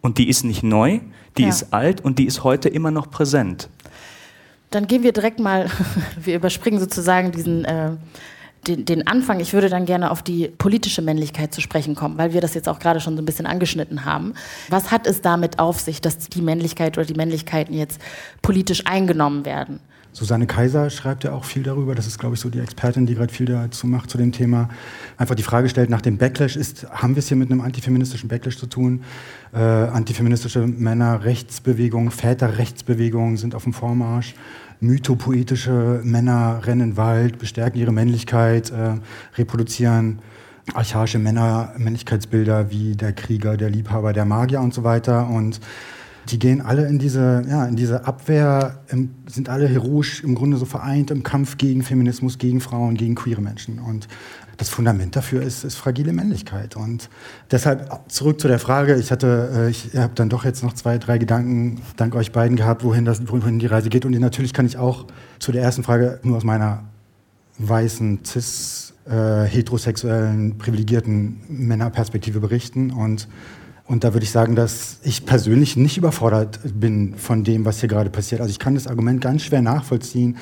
Und 0.00 0.18
die 0.18 0.28
ist 0.28 0.44
nicht 0.44 0.62
neu, 0.62 1.00
die 1.36 1.42
ja. 1.42 1.48
ist 1.48 1.72
alt 1.72 2.00
und 2.00 2.18
die 2.18 2.26
ist 2.26 2.42
heute 2.42 2.68
immer 2.68 2.90
noch 2.90 3.10
präsent. 3.10 3.68
Dann 4.70 4.86
gehen 4.86 5.02
wir 5.02 5.12
direkt 5.12 5.38
mal, 5.38 5.70
wir 6.20 6.36
überspringen 6.36 6.80
sozusagen 6.80 7.32
diesen 7.32 7.64
äh, 7.64 7.92
den, 8.66 8.84
den 8.84 9.06
Anfang, 9.06 9.40
ich 9.40 9.52
würde 9.52 9.68
dann 9.68 9.86
gerne 9.86 10.10
auf 10.10 10.22
die 10.22 10.48
politische 10.48 11.02
Männlichkeit 11.02 11.52
zu 11.52 11.60
sprechen 11.60 11.94
kommen, 11.94 12.16
weil 12.18 12.32
wir 12.32 12.40
das 12.40 12.54
jetzt 12.54 12.68
auch 12.68 12.78
gerade 12.78 13.00
schon 13.00 13.16
so 13.16 13.22
ein 13.22 13.26
bisschen 13.26 13.46
angeschnitten 13.46 14.04
haben. 14.04 14.34
Was 14.68 14.90
hat 14.90 15.06
es 15.06 15.20
damit 15.20 15.58
auf 15.58 15.80
sich, 15.80 16.00
dass 16.00 16.18
die 16.28 16.42
Männlichkeit 16.42 16.96
oder 16.96 17.06
die 17.06 17.14
Männlichkeiten 17.14 17.74
jetzt 17.74 18.00
politisch 18.40 18.86
eingenommen 18.86 19.44
werden? 19.44 19.80
Susanne 20.14 20.46
Kaiser 20.46 20.90
schreibt 20.90 21.24
ja 21.24 21.32
auch 21.32 21.44
viel 21.44 21.62
darüber. 21.62 21.94
Das 21.94 22.06
ist, 22.06 22.18
glaube 22.18 22.34
ich, 22.34 22.40
so 22.40 22.50
die 22.50 22.58
Expertin, 22.58 23.06
die 23.06 23.14
gerade 23.14 23.32
viel 23.32 23.46
dazu 23.46 23.86
macht 23.86 24.10
zu 24.10 24.18
dem 24.18 24.30
Thema. 24.30 24.68
Einfach 25.16 25.34
die 25.34 25.42
Frage 25.42 25.70
stellt 25.70 25.88
nach 25.88 26.02
dem 26.02 26.18
Backlash. 26.18 26.54
Ist, 26.56 26.86
haben 26.90 27.14
wir 27.14 27.20
es 27.20 27.28
hier 27.28 27.36
mit 27.38 27.50
einem 27.50 27.62
antifeministischen 27.62 28.28
Backlash 28.28 28.58
zu 28.58 28.66
tun? 28.66 29.04
Äh, 29.54 29.58
antifeministische 29.58 30.66
Männer, 30.66 31.24
Rechtsbewegungen, 31.24 32.10
Väterrechtsbewegungen 32.10 33.38
sind 33.38 33.54
auf 33.54 33.62
dem 33.62 33.72
Vormarsch. 33.72 34.34
Mythopoetische 34.82 36.00
Männer 36.02 36.60
rennen 36.64 36.96
Wald, 36.96 37.38
bestärken 37.38 37.78
ihre 37.78 37.92
Männlichkeit, 37.92 38.70
äh, 38.70 38.96
reproduzieren 39.38 40.18
archaische 40.74 41.20
Männer, 41.20 41.72
Männlichkeitsbilder 41.78 42.70
wie 42.70 42.96
der 42.96 43.12
Krieger, 43.12 43.56
der 43.56 43.70
Liebhaber, 43.70 44.12
der 44.12 44.24
Magier 44.24 44.60
und 44.60 44.74
so 44.74 44.82
weiter. 44.82 45.28
Und 45.28 45.60
die 46.30 46.38
gehen 46.38 46.60
alle 46.60 46.86
in 46.86 46.98
diese, 46.98 47.44
ja, 47.48 47.64
in 47.66 47.76
diese 47.76 48.06
Abwehr, 48.06 48.80
im, 48.88 49.10
sind 49.26 49.48
alle 49.48 49.68
heroisch 49.68 50.22
im 50.22 50.34
Grunde 50.34 50.56
so 50.56 50.64
vereint 50.64 51.10
im 51.12 51.22
Kampf 51.22 51.58
gegen 51.58 51.82
Feminismus, 51.82 52.38
gegen 52.38 52.60
Frauen, 52.60 52.96
gegen 52.96 53.14
queere 53.14 53.40
Menschen. 53.40 53.78
Und 53.78 54.08
das 54.62 54.68
Fundament 54.68 55.16
dafür 55.16 55.42
ist, 55.42 55.64
ist 55.64 55.74
fragile 55.74 56.12
Männlichkeit. 56.12 56.76
Und 56.76 57.10
deshalb 57.50 58.00
zurück 58.08 58.40
zu 58.40 58.46
der 58.46 58.60
Frage, 58.60 58.94
ich 58.94 59.10
hatte, 59.10 59.50
äh, 59.54 59.70
ich 59.70 59.96
habe 59.96 60.12
dann 60.14 60.28
doch 60.28 60.44
jetzt 60.44 60.62
noch 60.62 60.72
zwei, 60.72 60.98
drei 60.98 61.18
Gedanken 61.18 61.82
dank 61.96 62.14
euch 62.14 62.30
beiden 62.30 62.56
gehabt, 62.56 62.84
wohin, 62.84 63.04
das, 63.04 63.28
wohin 63.28 63.58
die 63.58 63.66
Reise 63.66 63.88
geht. 63.88 64.04
Und 64.04 64.12
natürlich 64.18 64.52
kann 64.52 64.66
ich 64.66 64.78
auch 64.78 65.06
zu 65.40 65.50
der 65.50 65.62
ersten 65.62 65.82
Frage 65.82 66.20
nur 66.22 66.36
aus 66.36 66.44
meiner 66.44 66.84
weißen 67.58 68.20
cis 68.24 68.94
äh, 69.04 69.44
heterosexuellen 69.44 70.58
privilegierten 70.58 71.40
Männerperspektive 71.48 72.38
berichten 72.40 72.92
und 72.92 73.28
und 73.84 74.04
da 74.04 74.14
würde 74.14 74.24
ich 74.24 74.30
sagen, 74.30 74.54
dass 74.54 74.98
ich 75.02 75.26
persönlich 75.26 75.76
nicht 75.76 75.98
überfordert 75.98 76.60
bin 76.62 77.16
von 77.16 77.42
dem, 77.42 77.64
was 77.64 77.80
hier 77.80 77.88
gerade 77.88 78.10
passiert. 78.10 78.40
Also 78.40 78.50
ich 78.50 78.60
kann 78.60 78.74
das 78.74 78.86
Argument 78.86 79.20
ganz 79.20 79.42
schwer 79.42 79.60
nachvollziehen. 79.60 80.38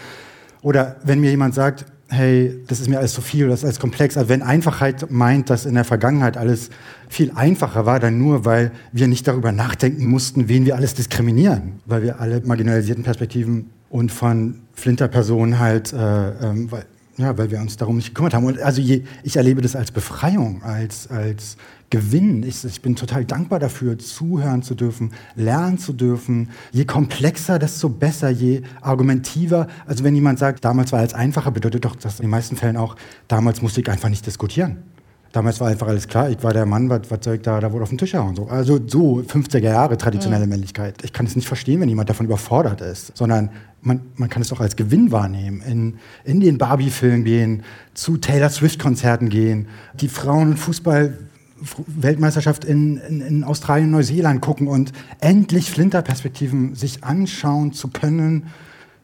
Oder 0.62 0.96
wenn 1.02 1.20
mir 1.20 1.30
jemand 1.30 1.54
sagt, 1.54 1.86
hey, 2.10 2.54
das 2.66 2.80
ist 2.80 2.88
mir 2.88 2.98
alles 2.98 3.12
zu 3.12 3.22
viel, 3.22 3.48
das 3.48 3.60
ist 3.60 3.64
alles 3.64 3.78
komplex. 3.78 4.16
Also 4.16 4.28
wenn 4.28 4.42
Einfachheit 4.42 5.10
meint, 5.10 5.48
dass 5.48 5.64
in 5.64 5.74
der 5.74 5.84
Vergangenheit 5.84 6.36
alles 6.36 6.70
viel 7.08 7.30
einfacher 7.34 7.86
war, 7.86 8.00
dann 8.00 8.18
nur, 8.18 8.44
weil 8.44 8.72
wir 8.92 9.08
nicht 9.08 9.26
darüber 9.26 9.52
nachdenken 9.52 10.06
mussten, 10.06 10.48
wen 10.48 10.66
wir 10.66 10.76
alles 10.76 10.94
diskriminieren. 10.94 11.80
Weil 11.86 12.02
wir 12.02 12.20
alle 12.20 12.40
marginalisierten 12.44 13.04
Perspektiven 13.04 13.70
und 13.88 14.12
von 14.12 14.60
Flinterpersonen 14.74 15.58
halt, 15.58 15.92
äh, 15.92 15.96
ähm, 15.96 16.70
weil, 16.70 16.84
ja, 17.20 17.36
weil 17.38 17.50
wir 17.50 17.60
uns 17.60 17.76
darum 17.76 17.96
nicht 17.96 18.08
gekümmert 18.08 18.34
haben. 18.34 18.44
Und 18.44 18.60
also 18.60 18.80
je, 18.80 19.04
ich 19.22 19.36
erlebe 19.36 19.60
das 19.60 19.76
als 19.76 19.90
Befreiung, 19.90 20.62
als, 20.62 21.08
als 21.08 21.56
Gewinn. 21.90 22.42
Ich, 22.42 22.64
ich, 22.64 22.82
bin 22.82 22.96
total 22.96 23.24
dankbar 23.24 23.58
dafür, 23.58 23.98
zuhören 23.98 24.62
zu 24.62 24.74
dürfen, 24.74 25.12
lernen 25.34 25.78
zu 25.78 25.92
dürfen. 25.92 26.50
Je 26.72 26.84
komplexer, 26.84 27.58
desto 27.58 27.88
besser, 27.88 28.30
je 28.30 28.62
argumentiver. 28.80 29.66
Also 29.86 30.04
wenn 30.04 30.14
jemand 30.14 30.38
sagt, 30.38 30.64
damals 30.64 30.92
war 30.92 31.02
es 31.02 31.14
einfacher, 31.14 31.50
bedeutet 31.50 31.84
doch 31.84 31.96
das 31.96 32.20
in 32.20 32.24
den 32.24 32.30
meisten 32.30 32.56
Fällen 32.56 32.76
auch, 32.76 32.96
damals 33.28 33.60
musste 33.60 33.80
ich 33.80 33.90
einfach 33.90 34.08
nicht 34.08 34.26
diskutieren. 34.26 34.78
Damals 35.32 35.60
war 35.60 35.68
einfach 35.68 35.86
alles 35.86 36.08
klar, 36.08 36.28
ich 36.28 36.42
war 36.42 36.52
der 36.52 36.66
Mann, 36.66 36.90
was, 36.90 37.02
was 37.08 37.20
soll 37.22 37.36
ich 37.36 37.42
da, 37.42 37.60
da 37.60 37.70
wurde 37.70 37.84
auf 37.84 37.88
den 37.88 37.98
Tisch 37.98 38.14
hauen. 38.14 38.34
So. 38.34 38.48
Also 38.48 38.80
so 38.84 39.20
50er 39.20 39.60
Jahre 39.60 39.96
traditionelle 39.96 40.44
mhm. 40.44 40.50
Männlichkeit. 40.50 40.96
Ich 41.04 41.12
kann 41.12 41.26
es 41.26 41.36
nicht 41.36 41.46
verstehen, 41.46 41.80
wenn 41.80 41.88
jemand 41.88 42.10
davon 42.10 42.26
überfordert 42.26 42.80
ist, 42.80 43.16
sondern 43.16 43.50
man, 43.80 44.00
man 44.16 44.28
kann 44.28 44.42
es 44.42 44.48
doch 44.48 44.60
als 44.60 44.74
Gewinn 44.74 45.12
wahrnehmen. 45.12 45.62
In, 45.62 45.98
in 46.24 46.40
den 46.40 46.58
Barbie-Film 46.58 47.24
gehen, 47.24 47.62
zu 47.94 48.16
Taylor 48.16 48.50
Swift-Konzerten 48.50 49.28
gehen, 49.28 49.68
die 49.94 50.08
Frauen- 50.08 50.50
und 50.50 50.58
Fußball- 50.58 51.12
Weltmeisterschaft 51.86 52.64
in, 52.64 52.96
in, 52.96 53.20
in, 53.20 53.44
Australien, 53.44 53.90
Neuseeland 53.90 54.40
gucken 54.40 54.66
und 54.66 54.92
endlich 55.20 55.70
Flinterperspektiven 55.70 56.74
sich 56.74 57.04
anschauen 57.04 57.72
zu 57.72 57.88
können. 57.88 58.46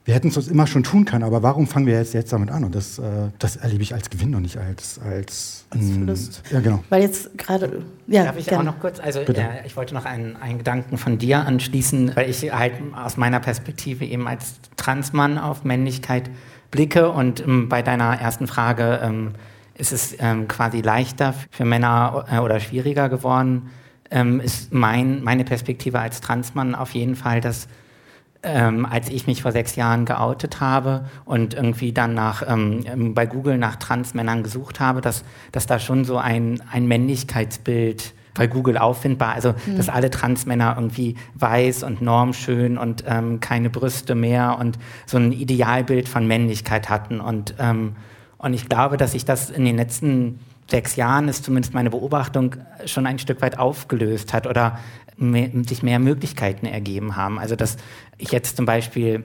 Wir 0.06 0.14
hätten 0.14 0.28
es 0.28 0.36
uns 0.36 0.46
immer 0.46 0.68
schon 0.68 0.84
tun 0.84 1.04
können, 1.04 1.24
aber 1.24 1.42
warum 1.42 1.66
fangen 1.66 1.86
wir 1.86 1.94
jetzt, 1.94 2.14
jetzt 2.14 2.32
damit 2.32 2.52
an? 2.52 2.62
Und 2.62 2.76
das, 2.76 3.00
äh, 3.00 3.02
das 3.40 3.56
erlebe 3.56 3.82
ich 3.82 3.92
als 3.92 4.08
Gewinn 4.08 4.36
und 4.36 4.42
nicht 4.42 4.56
als, 4.56 5.00
als, 5.00 5.66
als 5.70 5.90
Verlust. 5.90 6.42
Ja, 6.52 6.60
genau. 6.60 6.84
Weil 6.90 7.02
jetzt 7.02 7.36
gerade. 7.36 7.82
Ja, 8.06 8.24
Darf 8.24 8.38
ich 8.38 8.46
gerne. 8.46 8.60
auch 8.60 8.74
noch 8.74 8.80
kurz? 8.80 9.00
Also, 9.00 9.18
äh, 9.18 9.66
ich 9.66 9.76
wollte 9.76 9.94
noch 9.94 10.04
einen, 10.04 10.36
einen 10.36 10.58
Gedanken 10.58 10.96
von 10.96 11.18
dir 11.18 11.44
anschließen, 11.44 12.14
weil 12.14 12.30
ich 12.30 12.40
halt 12.52 12.74
aus 12.94 13.16
meiner 13.16 13.40
Perspektive 13.40 14.04
eben 14.04 14.28
als 14.28 14.54
Transmann 14.76 15.38
auf 15.38 15.64
Männlichkeit 15.64 16.30
blicke 16.70 17.10
und 17.10 17.40
ähm, 17.40 17.68
bei 17.68 17.82
deiner 17.82 18.20
ersten 18.20 18.46
Frage. 18.46 19.00
Ähm, 19.02 19.32
ist 19.78 19.92
es 19.92 20.16
ähm, 20.20 20.48
quasi 20.48 20.80
leichter 20.80 21.34
für 21.50 21.66
Männer 21.66 22.24
äh, 22.30 22.38
oder 22.38 22.60
schwieriger 22.60 23.10
geworden, 23.10 23.68
ähm, 24.10 24.40
ist 24.40 24.72
mein, 24.72 25.22
meine 25.22 25.44
Perspektive 25.44 26.00
als 26.00 26.22
Transmann 26.22 26.74
auf 26.74 26.92
jeden 26.92 27.14
Fall, 27.14 27.42
dass 27.42 27.68
ähm, 28.42 28.86
als 28.86 29.08
ich 29.08 29.26
mich 29.26 29.42
vor 29.42 29.52
sechs 29.52 29.76
Jahren 29.76 30.04
geoutet 30.04 30.60
habe 30.60 31.06
und 31.24 31.54
irgendwie 31.54 31.92
dann 31.92 32.14
nach, 32.14 32.42
ähm, 32.46 32.84
ähm, 32.86 33.14
bei 33.14 33.26
Google 33.26 33.58
nach 33.58 33.76
Transmännern 33.76 34.42
gesucht 34.42 34.80
habe, 34.80 35.00
dass, 35.00 35.24
dass 35.52 35.66
da 35.66 35.78
schon 35.78 36.04
so 36.04 36.18
ein, 36.18 36.62
ein 36.70 36.86
Männlichkeitsbild 36.86 38.14
bei 38.34 38.46
Google 38.46 38.76
auffindbar. 38.76 39.34
Also, 39.34 39.54
mhm. 39.66 39.76
dass 39.76 39.88
alle 39.88 40.10
Transmänner 40.10 40.74
irgendwie 40.76 41.16
weiß 41.34 41.82
und 41.82 42.02
normschön 42.02 42.78
und 42.78 43.04
ähm, 43.06 43.40
keine 43.40 43.70
Brüste 43.70 44.14
mehr 44.14 44.58
und 44.58 44.78
so 45.06 45.16
ein 45.16 45.32
Idealbild 45.32 46.08
von 46.08 46.26
Männlichkeit 46.26 46.88
hatten. 46.88 47.20
Und 47.20 47.54
ähm, 47.58 47.96
und 48.38 48.54
ich 48.54 48.68
glaube, 48.68 48.96
dass 48.96 49.12
sich 49.12 49.24
das 49.24 49.50
in 49.50 49.64
den 49.64 49.76
letzten 49.76 50.40
sechs 50.70 50.96
Jahren, 50.96 51.28
ist 51.28 51.44
zumindest 51.44 51.74
meine 51.74 51.90
Beobachtung, 51.90 52.56
schon 52.84 53.06
ein 53.06 53.18
Stück 53.18 53.40
weit 53.40 53.58
aufgelöst 53.58 54.32
hat 54.32 54.46
oder 54.46 54.78
mehr, 55.16 55.50
sich 55.66 55.82
mehr 55.82 55.98
Möglichkeiten 55.98 56.66
ergeben 56.66 57.16
haben. 57.16 57.38
Also 57.38 57.56
dass 57.56 57.76
ich 58.18 58.32
jetzt 58.32 58.56
zum 58.56 58.66
Beispiel 58.66 59.24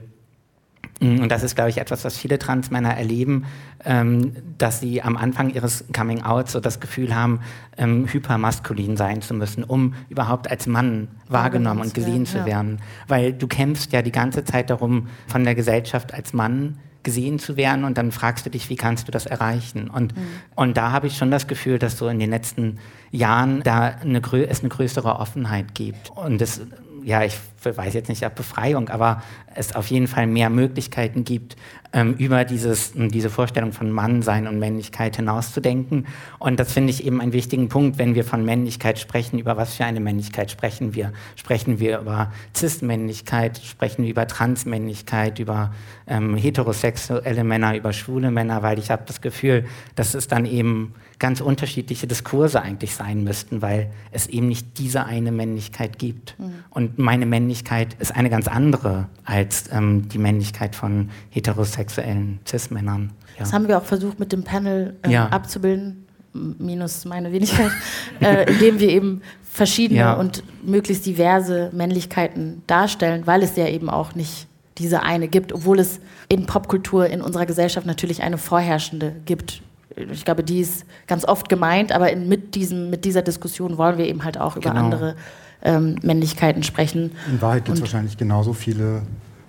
mm, 1.00 1.20
und 1.20 1.28
das 1.30 1.42
ist, 1.42 1.54
glaube 1.54 1.70
ich, 1.70 1.78
etwas, 1.78 2.04
was 2.04 2.16
viele 2.16 2.38
Transmänner 2.38 2.96
erleben, 2.96 3.44
ähm, 3.84 4.32
dass 4.58 4.80
sie 4.80 5.02
am 5.02 5.16
Anfang 5.16 5.50
ihres 5.50 5.84
Coming 5.92 6.22
Out 6.22 6.50
so 6.50 6.60
das 6.60 6.80
Gefühl 6.80 7.14
haben, 7.14 7.40
ähm, 7.76 8.06
hypermaskulin 8.06 8.96
sein 8.96 9.22
zu 9.22 9.34
müssen, 9.34 9.64
um 9.64 9.94
überhaupt 10.08 10.50
als 10.50 10.66
Mann 10.66 11.08
wahrgenommen 11.28 11.80
und 11.80 11.94
gesehen 11.94 12.26
zu 12.26 12.44
werden. 12.46 12.80
Weil 13.08 13.32
du 13.32 13.46
kämpfst 13.46 13.92
ja 13.92 14.02
die 14.02 14.12
ganze 14.12 14.44
Zeit 14.44 14.70
darum, 14.70 15.08
von 15.26 15.44
der 15.44 15.54
Gesellschaft 15.54 16.14
als 16.14 16.32
Mann 16.32 16.78
gesehen 17.02 17.38
zu 17.38 17.56
werden 17.56 17.84
und 17.84 17.98
dann 17.98 18.12
fragst 18.12 18.46
du 18.46 18.50
dich, 18.50 18.68
wie 18.68 18.76
kannst 18.76 19.08
du 19.08 19.12
das 19.12 19.26
erreichen? 19.26 19.90
Und, 19.90 20.16
mhm. 20.16 20.26
und 20.54 20.76
da 20.76 20.92
habe 20.92 21.06
ich 21.06 21.16
schon 21.16 21.30
das 21.30 21.46
Gefühl, 21.46 21.78
dass 21.78 21.98
so 21.98 22.08
in 22.08 22.18
den 22.18 22.30
letzten 22.30 22.78
Jahren 23.10 23.62
da 23.62 23.96
eine, 24.00 24.18
es 24.18 24.60
eine 24.60 24.68
größere 24.68 25.16
Offenheit 25.16 25.74
gibt. 25.74 26.10
Und 26.10 26.40
das, 26.40 26.60
ja, 27.04 27.24
ich 27.24 27.38
weiß 27.64 27.94
jetzt 27.94 28.08
nicht, 28.08 28.24
ob 28.24 28.34
Befreiung, 28.34 28.88
aber 28.88 29.22
es 29.54 29.74
auf 29.74 29.88
jeden 29.88 30.06
Fall 30.06 30.26
mehr 30.26 30.50
Möglichkeiten 30.50 31.24
gibt, 31.24 31.56
ähm, 31.92 32.14
über 32.14 32.44
dieses, 32.44 32.92
diese 32.94 33.30
Vorstellung 33.30 33.72
von 33.72 33.90
Mannsein 33.90 34.46
und 34.46 34.58
Männlichkeit 34.58 35.16
hinauszudenken. 35.16 36.06
Und 36.38 36.58
das 36.58 36.72
finde 36.72 36.90
ich 36.90 37.04
eben 37.04 37.20
einen 37.20 37.32
wichtigen 37.32 37.68
Punkt, 37.68 37.98
wenn 37.98 38.14
wir 38.14 38.24
von 38.24 38.44
Männlichkeit 38.44 38.98
sprechen. 38.98 39.38
Über 39.38 39.56
was 39.56 39.74
für 39.74 39.84
eine 39.84 40.00
Männlichkeit 40.00 40.50
sprechen 40.50 40.94
wir? 40.94 41.12
Sprechen 41.36 41.80
wir 41.80 42.00
über 42.00 42.32
Cis-Männlichkeit? 42.56 43.58
Sprechen 43.58 44.04
wir 44.04 44.10
über 44.10 44.26
Transmännlichkeit? 44.26 45.38
Über 45.38 45.72
ähm, 46.06 46.36
heterosexuelle 46.36 47.44
Männer? 47.44 47.76
Über 47.76 47.92
schwule 47.92 48.30
Männer? 48.30 48.62
Weil 48.62 48.78
ich 48.78 48.90
habe 48.90 49.02
das 49.06 49.20
Gefühl, 49.20 49.66
dass 49.94 50.14
es 50.14 50.28
dann 50.28 50.46
eben 50.46 50.94
ganz 51.22 51.40
unterschiedliche 51.40 52.08
Diskurse 52.08 52.60
eigentlich 52.60 52.96
sein 52.96 53.22
müssten, 53.22 53.62
weil 53.62 53.90
es 54.10 54.26
eben 54.26 54.48
nicht 54.48 54.78
diese 54.78 55.04
eine 55.04 55.30
Männlichkeit 55.30 55.96
gibt. 55.96 56.34
Mhm. 56.36 56.54
Und 56.68 56.98
meine 56.98 57.26
Männlichkeit 57.26 57.94
ist 58.00 58.14
eine 58.14 58.28
ganz 58.28 58.48
andere 58.48 59.06
als 59.24 59.70
ähm, 59.72 60.08
die 60.08 60.18
Männlichkeit 60.18 60.74
von 60.74 61.10
heterosexuellen 61.30 62.40
Cis-Männern. 62.44 63.12
Ja. 63.34 63.38
Das 63.38 63.52
haben 63.52 63.68
wir 63.68 63.78
auch 63.78 63.84
versucht 63.84 64.18
mit 64.18 64.32
dem 64.32 64.42
Panel 64.42 64.96
äh, 65.02 65.12
ja. 65.12 65.28
abzubilden, 65.28 66.08
minus 66.32 67.04
meine 67.04 67.30
Wenigkeit, 67.30 67.70
äh, 68.20 68.52
indem 68.52 68.80
wir 68.80 68.88
eben 68.88 69.22
verschiedene 69.48 70.00
ja. 70.00 70.14
und 70.14 70.42
möglichst 70.64 71.06
diverse 71.06 71.70
Männlichkeiten 71.72 72.62
darstellen, 72.66 73.28
weil 73.28 73.44
es 73.44 73.54
ja 73.54 73.68
eben 73.68 73.88
auch 73.88 74.16
nicht 74.16 74.48
diese 74.78 75.04
eine 75.04 75.28
gibt, 75.28 75.52
obwohl 75.52 75.78
es 75.78 76.00
in 76.28 76.46
Popkultur 76.46 77.06
in 77.06 77.22
unserer 77.22 77.46
Gesellschaft 77.46 77.86
natürlich 77.86 78.24
eine 78.24 78.38
vorherrschende 78.38 79.14
gibt 79.24 79.62
ich 79.96 80.24
glaube, 80.24 80.42
die 80.42 80.60
ist 80.60 80.84
ganz 81.06 81.24
oft 81.24 81.48
gemeint, 81.48 81.92
aber 81.92 82.12
in, 82.12 82.28
mit, 82.28 82.54
diesem, 82.54 82.90
mit 82.90 83.04
dieser 83.04 83.22
Diskussion 83.22 83.78
wollen 83.78 83.98
wir 83.98 84.06
eben 84.06 84.24
halt 84.24 84.38
auch 84.38 84.56
über 84.56 84.70
genau. 84.70 84.84
andere 84.84 85.16
ähm, 85.62 85.96
Männlichkeiten 86.02 86.62
sprechen. 86.62 87.12
In 87.30 87.40
Wahrheit 87.40 87.64
gibt 87.64 87.76
es 87.76 87.82
wahrscheinlich 87.82 88.16
genauso 88.16 88.52
viele 88.52 89.02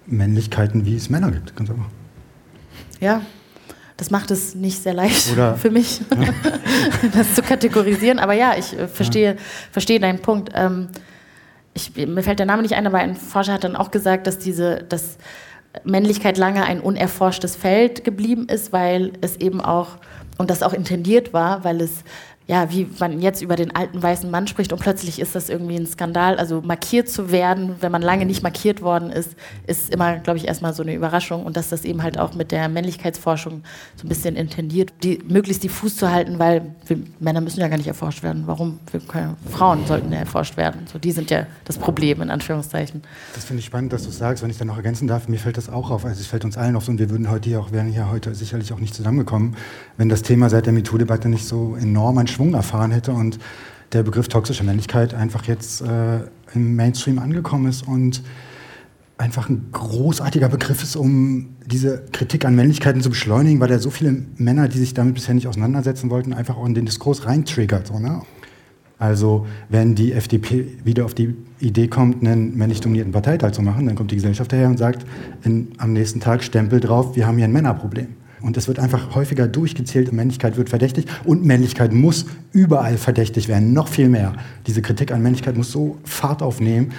Männlichkeiten, 0.06 0.86
wie 0.86 0.96
es 0.96 1.10
Männer 1.10 1.32
gibt, 1.32 1.56
ganz 1.56 1.70
einfach. 1.70 1.88
Ja, 3.00 3.22
das 3.98 4.12
macht 4.12 4.32
es 4.32 4.56
nicht 4.56 4.82
sehr 4.82 4.94
leicht 4.94 5.32
Oder, 5.32 5.56
für 5.58 5.70
mich, 5.70 6.02
ja. 6.12 6.34
das 7.14 7.36
zu 7.36 7.42
kategorisieren. 7.42 8.20
Aber 8.20 8.34
ja, 8.34 8.56
ich 8.58 8.78
äh, 8.78 8.88
verstehe, 8.88 9.36
ja. 9.36 9.42
verstehe 9.72 10.00
deinen 10.00 10.20
Punkt. 10.20 10.52
Ähm, 10.54 10.90
ich, 11.74 11.96
mir 11.96 12.22
fällt 12.22 12.40
der 12.40 12.46
Name 12.46 12.62
nicht 12.62 12.76
ein, 12.76 12.86
aber 12.86 13.00
ein 13.00 13.16
Forscher 13.16 13.54
hat 13.54 13.64
dann 13.64 13.76
auch 13.76 13.92
gesagt, 13.92 14.28
dass 14.28 14.38
diese, 14.38 14.84
dass 14.84 15.18
Männlichkeit 15.84 16.38
lange 16.38 16.64
ein 16.64 16.80
unerforschtes 16.80 17.56
Feld 17.56 18.04
geblieben 18.04 18.48
ist, 18.48 18.72
weil 18.72 19.14
es 19.22 19.38
eben 19.38 19.62
auch 19.62 19.98
und 20.38 20.50
das 20.50 20.64
auch 20.64 20.74
intendiert 20.74 21.34
war, 21.34 21.64
weil 21.64 21.82
es 21.82 22.04
ja, 22.46 22.70
wie 22.72 22.88
man 23.00 23.22
jetzt 23.22 23.42
über 23.42 23.56
den 23.56 23.74
alten 23.74 24.04
weißen 24.04 24.30
Mann 24.30 24.48
spricht 24.48 24.74
und 24.74 24.80
plötzlich 24.80 25.20
ist 25.20 25.34
das 25.34 25.50
irgendwie 25.50 25.78
ein 25.78 25.88
Skandal. 25.88 26.38
Also 26.38 26.62
markiert 26.62 27.08
zu 27.08 27.32
werden, 27.32 27.76
wenn 27.80 27.92
man 27.92 28.02
lange 28.02 28.26
nicht 28.26 28.44
markiert 28.44 28.82
worden 28.82 29.12
ist, 29.12 29.36
ist 29.66 29.94
immer, 29.94 30.18
glaube 30.18 30.38
ich, 30.38 30.48
erstmal 30.48 30.74
so 30.74 30.84
eine 30.84 30.94
Überraschung 30.94 31.46
und 31.46 31.56
dass 31.56 31.70
das 31.70 31.86
eben 31.86 32.04
halt 32.04 32.20
auch 32.20 32.34
mit 32.34 32.52
der 32.52 32.68
Männlichkeitsforschung 32.68 33.64
so 33.96 34.06
ein 34.06 34.10
bisschen 34.10 34.36
intendiert, 34.36 34.92
die 35.04 35.20
möglichst 35.26 35.64
diffus 35.64 35.96
zu 35.96 36.12
halten, 36.12 36.38
weil 36.38 36.76
wir, 36.86 37.00
Männer 37.20 37.40
müssen 37.40 37.62
ja 37.62 37.70
gar 37.70 37.78
nicht 37.78 37.88
erforscht 37.88 38.24
werden. 38.24 38.44
Warum? 38.46 38.80
Können, 39.08 39.38
Frauen 39.50 39.86
sollten 39.86 40.12
ja 40.12 40.20
erforscht 40.20 40.58
werden. 40.58 40.82
So, 40.92 41.00
die 41.00 41.14
sind 41.14 41.32
ja 41.32 41.48
das 41.64 41.78
Problem, 41.78 42.22
in 42.22 42.30
Anführungszeichen. 42.30 43.04
Das 43.36 43.46
finde 43.46 43.62
ich 43.62 43.66
spannend, 43.66 43.94
dass 43.94 44.04
du 44.04 44.12
sagst, 44.12 44.44
wenn 44.44 44.50
ich 44.50 44.58
da 44.58 44.66
noch 44.66 44.78
ergänzen 44.78 45.08
darf, 45.08 45.30
mir 45.30 45.40
fällt 45.40 45.56
das 45.56 45.70
auch 45.70 45.92
auf. 45.92 46.04
Also 46.04 46.20
es 46.20 46.28
fällt 46.28 46.44
uns 46.44 46.58
allen 46.58 46.76
auf 46.76 46.90
und 46.90 47.00
wir 47.00 47.10
würden 47.10 47.30
heute 47.30 47.48
hier 47.48 47.62
auch, 47.62 47.72
wären 47.72 47.88
hier 47.88 48.12
heute 48.12 48.36
sicherlich 48.36 48.74
auch 48.74 48.80
nicht 48.80 48.94
zusammengekommen, 48.94 49.56
wenn 49.96 50.10
das 50.10 50.24
Thema 50.24 50.50
seit 50.50 50.66
der 50.66 50.74
MeToo-Debatte 50.74 51.30
nicht 51.30 51.46
so 51.46 51.78
enorm 51.80 52.18
an 52.18 52.28
Schwung 52.34 52.54
erfahren 52.54 52.92
hätte 52.92 53.12
und 53.12 53.40
der 53.94 54.04
Begriff 54.04 54.28
toxische 54.28 54.64
Männlichkeit 54.64 55.14
einfach 55.14 55.46
jetzt 55.46 55.82
äh, 55.82 56.20
im 56.54 56.76
Mainstream 56.76 57.20
angekommen 57.20 57.68
ist 57.68 57.88
und 57.88 58.24
einfach 59.18 59.50
ein 59.50 59.68
großartiger 59.72 60.50
Begriff 60.50 60.84
ist, 60.84 60.96
um 60.96 61.56
diese 61.66 62.04
Kritik 62.12 62.46
an 62.46 62.56
Männlichkeiten 62.56 63.02
zu 63.02 63.10
beschleunigen, 63.10 63.60
weil 63.60 63.72
er 63.72 63.80
so 63.80 63.90
viele 63.90 64.24
Männer, 64.38 64.68
die 64.68 64.80
sich 64.80 64.94
damit 64.94 65.14
bisher 65.14 65.36
nicht 65.36 65.48
auseinandersetzen 65.48 66.10
wollten, 66.10 66.34
einfach 66.34 66.58
auch 66.58 66.66
in 66.66 66.74
den 66.74 66.86
Diskurs 66.86 67.26
reintriggert. 67.26 67.88
So, 67.88 68.00
ne? 68.00 68.22
Also 69.00 69.46
wenn 69.70 69.96
die 69.96 70.14
FDP 70.14 70.78
wieder 70.84 71.06
auf 71.06 71.14
die 71.14 71.36
Idee 71.60 71.88
kommt, 71.88 72.22
einen 72.22 72.58
männlich 72.58 72.82
dominierten 72.82 73.12
Parteitag 73.12 73.52
zu 73.52 73.62
machen, 73.62 73.86
dann 73.86 73.96
kommt 73.96 74.12
die 74.12 74.16
Gesellschaft 74.16 74.52
daher 74.52 74.70
und 74.70 74.78
sagt 74.78 75.06
in, 75.44 75.70
am 75.78 75.94
nächsten 75.94 76.20
Tag 76.20 76.44
Stempel 76.44 76.80
drauf, 76.80 77.16
wir 77.16 77.28
haben 77.28 77.38
hier 77.38 77.46
ein 77.46 77.52
Männerproblem. 77.52 78.08
Und 78.44 78.58
es 78.58 78.68
wird 78.68 78.78
einfach 78.78 79.16
häufiger 79.16 79.48
durchgezählt, 79.48 80.12
Männlichkeit 80.12 80.58
wird 80.58 80.70
verdächtig 80.70 81.06
und 81.24 81.46
Männlichkeit 81.46 81.94
muss 81.94 82.26
überall 82.52 82.98
verdächtig 82.98 83.48
werden, 83.48 83.74
noch 83.74 83.88
viel 83.88 84.10
mehr. 84.10 84.34
Diese 84.68 84.82
Kritik 84.82 85.12
an 85.12 85.24
Männlichkeit 85.24 85.56
muss 85.56 85.72
so 85.72 85.98
Fahrt 86.04 86.44
aufnehmen 86.44 86.92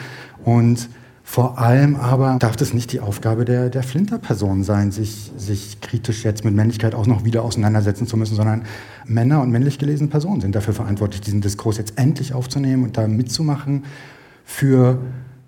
und 0.43 0.89
vor 1.27 1.59
allem 1.59 1.97
aber 1.97 2.37
darf 2.39 2.57
das 2.57 2.75
nicht 2.75 2.93
die 2.93 3.01
Aufgabe 3.01 3.45
der, 3.45 3.71
der 3.71 3.83
Flinter-Person 3.83 4.63
sein, 4.63 4.91
sich, 4.91 5.33
sich 5.37 5.81
kritisch 5.81 6.23
jetzt 6.25 6.45
mit 6.45 6.55
Männlichkeit 6.55 6.95
auch 6.95 7.07
noch 7.07 7.25
wieder 7.25 7.43
auseinandersetzen 7.43 8.07
zu 8.07 8.17
müssen, 8.17 8.37
sondern 8.37 8.65
Männer 9.07 9.41
und 9.41 9.51
männlich 9.51 9.79
gelesene 9.79 10.11
Personen 10.11 10.43
sind 10.43 10.55
dafür 10.55 10.75
verantwortlich, 10.75 11.23
diesen 11.23 11.41
Diskurs 11.41 11.79
jetzt 11.79 11.99
endlich 11.99 12.35
aufzunehmen 12.35 12.85
und 12.85 12.97
da 12.99 13.07
mitzumachen, 13.07 13.85
für 14.45 14.99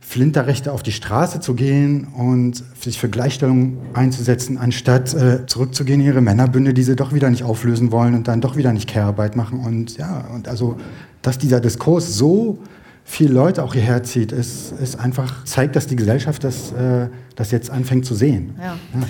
Flinterrechte 0.09 0.73
auf 0.73 0.85
die 0.85 0.93
Straße 0.93 1.41
zu 1.41 1.55
gehen 1.55 2.07
und 2.07 2.63
sich 2.81 3.01
für 3.01 3.09
Gleichstellung 3.09 3.79
einzusetzen, 3.93 4.57
anstatt 4.57 5.13
äh, 5.15 5.47
zurückzugehen 5.47 6.01
in 6.01 6.07
ihre 6.07 6.21
Männerbünde, 6.21 6.73
die 6.73 6.85
sie 6.85 6.95
doch 6.95 7.13
wieder 7.13 7.29
nicht 7.29 7.43
auflösen 7.43 7.91
wollen 7.91 8.15
und 8.15 8.29
dann 8.29 8.41
doch 8.41 8.57
wieder 8.57 8.73
nicht 8.73 8.89
Care-Arbeit 8.89 9.35
machen. 9.35 9.59
Und 9.59 9.97
ja, 9.99 10.25
und 10.33 10.47
also, 10.47 10.77
dass 11.23 11.39
dieser 11.39 11.59
Diskurs 11.59 12.17
so 12.17 12.61
viele 13.05 13.35
Leute 13.35 13.65
auch 13.65 13.75
hierher 13.75 14.05
zieht, 14.05 14.31
ist, 14.31 14.73
ist 14.81 14.95
einfach, 14.95 15.45
zeigt, 15.45 15.75
dass 15.75 15.89
die 15.89 15.97
Gesellschaft 15.97 16.45
das, 16.45 16.71
äh, 16.71 17.09
das 17.35 17.51
jetzt 17.51 17.71
anfängt 17.71 18.07
zu 18.07 18.15
sehen. 18.15 18.55
Ja. 18.59 18.77
Ja. 18.95 19.07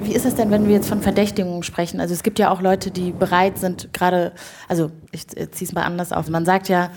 Wie 0.00 0.12
ist 0.12 0.24
es 0.24 0.36
denn, 0.36 0.50
wenn 0.50 0.66
wir 0.66 0.74
jetzt 0.74 0.88
von 0.88 1.02
Verdächtigungen 1.02 1.62
sprechen? 1.62 2.00
Also 2.00 2.14
es 2.14 2.22
gibt 2.22 2.38
ja 2.38 2.50
auch 2.50 2.60
Leute, 2.60 2.90
die 2.90 3.10
bereit 3.10 3.58
sind, 3.58 3.92
gerade, 3.92 4.32
also 4.68 4.90
ich 5.10 5.26
ziehe 5.26 5.48
es 5.50 5.72
mal 5.72 5.82
anders 5.82 6.12
auf. 6.12 6.28
Man 6.28 6.44
sagt 6.44 6.68
ja, 6.68 6.90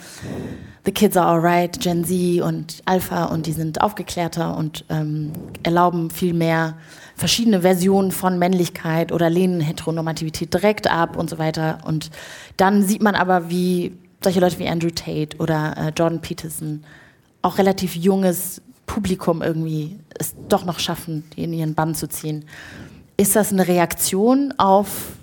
the 0.85 0.91
kids 0.91 1.17
are 1.17 1.27
alright, 1.27 1.79
Gen 1.79 2.03
Z 2.03 2.41
und 2.41 2.81
Alpha 2.85 3.25
und 3.25 3.45
die 3.47 3.53
sind 3.53 3.81
aufgeklärter 3.81 4.55
und 4.55 4.85
ähm, 4.89 5.31
erlauben 5.63 6.09
viel 6.11 6.33
mehr 6.33 6.77
verschiedene 7.15 7.61
Versionen 7.61 8.11
von 8.11 8.39
Männlichkeit 8.39 9.11
oder 9.11 9.29
lehnen 9.29 9.61
Heteronormativität 9.61 10.53
direkt 10.53 10.89
ab 10.89 11.17
und 11.17 11.29
so 11.29 11.37
weiter. 11.37 11.79
Und 11.85 12.09
dann 12.57 12.83
sieht 12.83 13.01
man 13.01 13.15
aber, 13.15 13.49
wie 13.49 13.97
solche 14.23 14.39
Leute 14.39 14.59
wie 14.59 14.67
Andrew 14.67 14.89
Tate 14.89 15.37
oder 15.37 15.75
äh, 15.77 15.91
Jordan 15.95 16.21
Peterson 16.21 16.83
auch 17.41 17.57
relativ 17.57 17.95
junges 17.95 18.61
Publikum 18.91 19.41
irgendwie 19.41 19.97
es 20.19 20.35
doch 20.49 20.65
noch 20.65 20.79
schaffen, 20.79 21.23
in 21.37 21.53
ihren 21.53 21.75
Bann 21.75 21.95
zu 21.95 22.09
ziehen. 22.09 22.43
Ist 23.15 23.37
das 23.37 23.53
eine 23.53 23.65
Reaktion 23.65 24.53
auf 24.57 25.13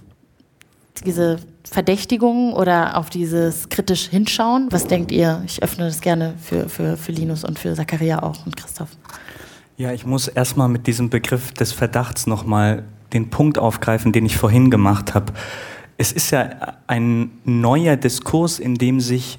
diese 1.04 1.36
Verdächtigungen 1.64 2.54
oder 2.54 2.96
auf 2.96 3.10
dieses 3.10 3.68
kritisch 3.68 4.08
Hinschauen? 4.08 4.68
Was 4.70 4.86
denkt 4.86 5.12
ihr? 5.12 5.42
Ich 5.44 5.62
öffne 5.62 5.84
das 5.84 6.00
gerne 6.00 6.32
für, 6.40 6.70
für, 6.70 6.96
für 6.96 7.12
Linus 7.12 7.44
und 7.44 7.58
für 7.58 7.74
Zachariah 7.74 8.22
auch 8.22 8.46
und 8.46 8.56
Christoph. 8.56 8.88
Ja, 9.76 9.92
ich 9.92 10.06
muss 10.06 10.28
erstmal 10.28 10.70
mit 10.70 10.86
diesem 10.86 11.10
Begriff 11.10 11.52
des 11.52 11.72
Verdachts 11.72 12.26
nochmal 12.26 12.84
den 13.12 13.28
Punkt 13.28 13.58
aufgreifen, 13.58 14.12
den 14.12 14.24
ich 14.24 14.38
vorhin 14.38 14.70
gemacht 14.70 15.14
habe. 15.14 15.34
Es 15.98 16.10
ist 16.12 16.30
ja 16.30 16.78
ein 16.86 17.32
neuer 17.44 17.96
Diskurs, 17.96 18.60
in 18.60 18.76
dem 18.76 19.00
sich 19.00 19.38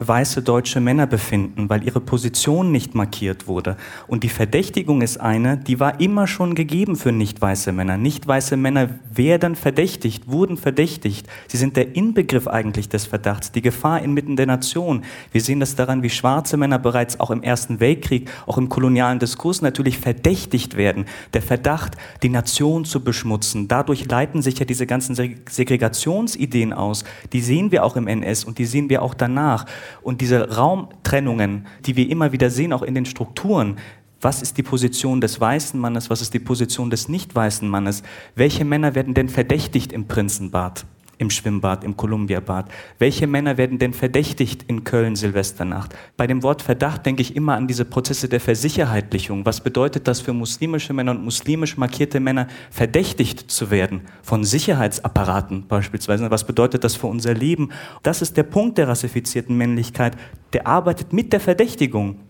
weiße 0.00 0.42
deutsche 0.42 0.80
Männer 0.80 1.06
befinden, 1.06 1.68
weil 1.68 1.84
ihre 1.84 2.00
Position 2.00 2.70
nicht 2.70 2.94
markiert 2.94 3.46
wurde. 3.46 3.76
Und 4.06 4.22
die 4.22 4.28
Verdächtigung 4.28 5.02
ist 5.02 5.20
eine, 5.20 5.56
die 5.56 5.80
war 5.80 6.00
immer 6.00 6.26
schon 6.26 6.54
gegeben 6.54 6.96
für 6.96 7.12
nicht 7.12 7.40
weiße 7.40 7.72
Männer. 7.72 7.96
Nicht 7.96 8.26
weiße 8.26 8.56
Männer 8.56 8.90
werden 9.12 9.56
verdächtigt, 9.56 10.28
wurden 10.28 10.56
verdächtigt. 10.56 11.26
Sie 11.48 11.56
sind 11.56 11.76
der 11.76 11.96
Inbegriff 11.96 12.46
eigentlich 12.46 12.88
des 12.88 13.06
Verdachts, 13.06 13.50
die 13.50 13.62
Gefahr 13.62 14.02
inmitten 14.02 14.36
der 14.36 14.46
Nation. 14.46 15.04
Wir 15.32 15.40
sehen 15.40 15.60
das 15.60 15.74
daran, 15.74 16.02
wie 16.02 16.10
schwarze 16.10 16.56
Männer 16.56 16.78
bereits 16.78 17.18
auch 17.18 17.30
im 17.30 17.42
Ersten 17.42 17.80
Weltkrieg, 17.80 18.30
auch 18.46 18.58
im 18.58 18.68
kolonialen 18.68 19.18
Diskurs 19.18 19.62
natürlich 19.62 19.98
verdächtigt 19.98 20.76
werden. 20.76 21.06
Der 21.34 21.42
Verdacht, 21.42 21.96
die 22.22 22.28
Nation 22.28 22.84
zu 22.84 23.02
beschmutzen. 23.02 23.66
Dadurch 23.66 24.08
leiten 24.08 24.42
sich 24.42 24.58
ja 24.58 24.64
diese 24.64 24.86
ganzen 24.86 25.14
Segregationsideen 25.16 26.72
aus. 26.72 27.04
Die 27.32 27.40
sehen 27.40 27.72
wir 27.72 27.84
auch 27.84 27.96
im 27.96 28.06
NS 28.06 28.44
und 28.44 28.58
die 28.58 28.66
sehen 28.66 28.88
wir 28.88 29.02
auch 29.02 29.14
danach. 29.14 29.66
Und 30.02 30.20
diese 30.20 30.56
Raumtrennungen, 30.56 31.66
die 31.86 31.96
wir 31.96 32.08
immer 32.10 32.32
wieder 32.32 32.50
sehen, 32.50 32.72
auch 32.72 32.82
in 32.82 32.94
den 32.94 33.06
Strukturen, 33.06 33.76
was 34.20 34.42
ist 34.42 34.58
die 34.58 34.62
Position 34.62 35.20
des 35.20 35.40
weißen 35.40 35.78
Mannes, 35.78 36.10
was 36.10 36.20
ist 36.20 36.34
die 36.34 36.40
Position 36.40 36.90
des 36.90 37.08
nicht 37.08 37.34
weißen 37.34 37.68
Mannes? 37.68 38.02
Welche 38.34 38.64
Männer 38.64 38.94
werden 38.94 39.14
denn 39.14 39.28
verdächtigt 39.28 39.92
im 39.92 40.08
Prinzenbad? 40.08 40.84
Im 41.18 41.30
Schwimmbad, 41.30 41.84
im 41.84 41.96
Kolumbiabad? 41.96 42.70
Welche 42.98 43.26
Männer 43.26 43.58
werden 43.58 43.78
denn 43.78 43.92
verdächtigt 43.92 44.64
in 44.68 44.84
Köln 44.84 45.16
Silvesternacht? 45.16 45.94
Bei 46.16 46.26
dem 46.26 46.42
Wort 46.42 46.62
Verdacht 46.62 47.04
denke 47.04 47.22
ich 47.22 47.36
immer 47.36 47.54
an 47.54 47.66
diese 47.66 47.84
Prozesse 47.84 48.28
der 48.28 48.40
Versicherheitlichung. 48.40 49.44
Was 49.44 49.60
bedeutet 49.60 50.08
das 50.08 50.20
für 50.20 50.32
muslimische 50.32 50.92
Männer 50.92 51.10
und 51.12 51.24
muslimisch 51.24 51.76
markierte 51.76 52.20
Männer, 52.20 52.48
verdächtigt 52.70 53.50
zu 53.50 53.70
werden 53.70 54.02
von 54.22 54.44
Sicherheitsapparaten 54.44 55.66
beispielsweise? 55.68 56.30
Was 56.30 56.46
bedeutet 56.46 56.84
das 56.84 56.94
für 56.94 57.08
unser 57.08 57.34
Leben? 57.34 57.70
Das 58.02 58.22
ist 58.22 58.36
der 58.36 58.44
Punkt 58.44 58.78
der 58.78 58.88
rassifizierten 58.88 59.56
Männlichkeit. 59.56 60.16
Der 60.52 60.66
arbeitet 60.66 61.12
mit 61.12 61.32
der 61.32 61.40
Verdächtigung. 61.40 62.20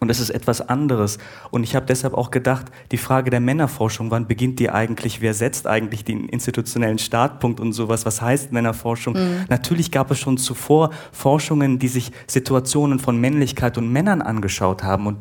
Und 0.00 0.10
es 0.10 0.20
ist 0.20 0.30
etwas 0.30 0.68
anderes. 0.68 1.18
Und 1.50 1.62
ich 1.62 1.74
habe 1.74 1.86
deshalb 1.86 2.14
auch 2.14 2.30
gedacht, 2.30 2.66
die 2.92 2.98
Frage 2.98 3.30
der 3.30 3.40
Männerforschung, 3.40 4.10
wann 4.10 4.26
beginnt 4.26 4.58
die 4.58 4.70
eigentlich, 4.70 5.20
wer 5.20 5.34
setzt 5.34 5.66
eigentlich 5.66 6.04
den 6.04 6.28
institutionellen 6.28 6.98
Startpunkt 6.98 7.60
und 7.60 7.72
sowas, 7.72 8.04
was 8.06 8.20
heißt 8.20 8.52
Männerforschung? 8.52 9.14
Mhm. 9.14 9.44
Natürlich 9.48 9.90
gab 9.90 10.10
es 10.10 10.18
schon 10.18 10.38
zuvor 10.38 10.90
Forschungen, 11.12 11.78
die 11.78 11.88
sich 11.88 12.12
Situationen 12.26 12.98
von 12.98 13.20
Männlichkeit 13.20 13.78
und 13.78 13.90
Männern 13.90 14.22
angeschaut 14.22 14.82
haben. 14.82 15.06
Und 15.06 15.18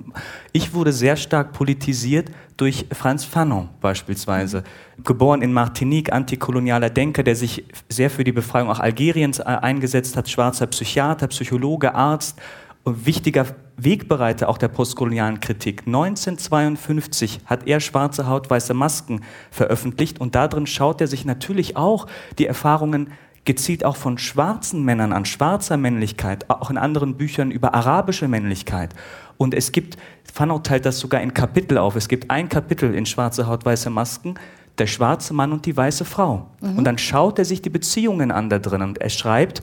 ich 0.51 0.73
wurde 0.73 0.91
sehr 0.91 1.15
stark 1.15 1.53
politisiert 1.53 2.29
durch 2.57 2.85
Franz 2.91 3.25
Fanon 3.25 3.69
beispielsweise. 3.81 4.63
Geboren 5.03 5.41
in 5.41 5.51
Martinique, 5.51 6.13
antikolonialer 6.13 6.89
Denker, 6.89 7.23
der 7.23 7.35
sich 7.35 7.65
sehr 7.89 8.09
für 8.09 8.23
die 8.23 8.31
Befreiung 8.31 8.69
auch 8.69 8.79
Algeriens 8.79 9.39
äh, 9.39 9.43
eingesetzt 9.43 10.15
hat, 10.15 10.29
schwarzer 10.29 10.67
Psychiater, 10.67 11.27
Psychologe, 11.27 11.93
Arzt 11.93 12.39
und 12.83 13.05
wichtiger 13.05 13.45
Wegbereiter 13.77 14.49
auch 14.49 14.57
der 14.57 14.67
postkolonialen 14.67 15.39
Kritik. 15.39 15.83
1952 15.85 17.41
hat 17.45 17.67
er 17.67 17.79
Schwarze 17.79 18.27
Haut, 18.27 18.49
weiße 18.49 18.73
Masken 18.73 19.21
veröffentlicht 19.51 20.19
und 20.19 20.35
darin 20.35 20.67
schaut 20.67 21.01
er 21.01 21.07
sich 21.07 21.25
natürlich 21.25 21.75
auch 21.75 22.07
die 22.37 22.47
Erfahrungen 22.47 23.11
gezielt 23.45 23.85
auch 23.85 23.95
von 23.95 24.17
schwarzen 24.17 24.83
Männern 24.83 25.13
an, 25.13 25.23
schwarzer 25.23 25.77
Männlichkeit, 25.77 26.49
auch 26.49 26.71
in 26.71 26.77
anderen 26.77 27.15
Büchern 27.15 27.51
über 27.51 27.75
arabische 27.75 28.27
Männlichkeit. 28.27 28.93
Und 29.37 29.53
es 29.53 29.71
gibt, 29.71 29.97
Fanou 30.33 30.59
teilt 30.59 30.85
das 30.85 30.99
sogar 30.99 31.21
in 31.21 31.33
Kapitel 31.33 31.77
auf. 31.77 31.95
Es 31.95 32.07
gibt 32.07 32.31
ein 32.31 32.49
Kapitel 32.49 32.93
in 32.95 33.05
Schwarze 33.05 33.47
Haut, 33.47 33.63
weiße 33.63 33.89
Masken, 33.89 34.35
der 34.77 34.87
schwarze 34.87 35.33
Mann 35.33 35.51
und 35.51 35.65
die 35.65 35.77
weiße 35.77 36.05
Frau. 36.05 36.47
Mhm. 36.61 36.77
Und 36.79 36.83
dann 36.85 36.97
schaut 36.97 37.39
er 37.39 37.45
sich 37.45 37.61
die 37.61 37.69
Beziehungen 37.69 38.31
an 38.31 38.49
da 38.49 38.59
drin 38.59 38.81
und 38.81 38.97
er 38.97 39.09
schreibt, 39.09 39.61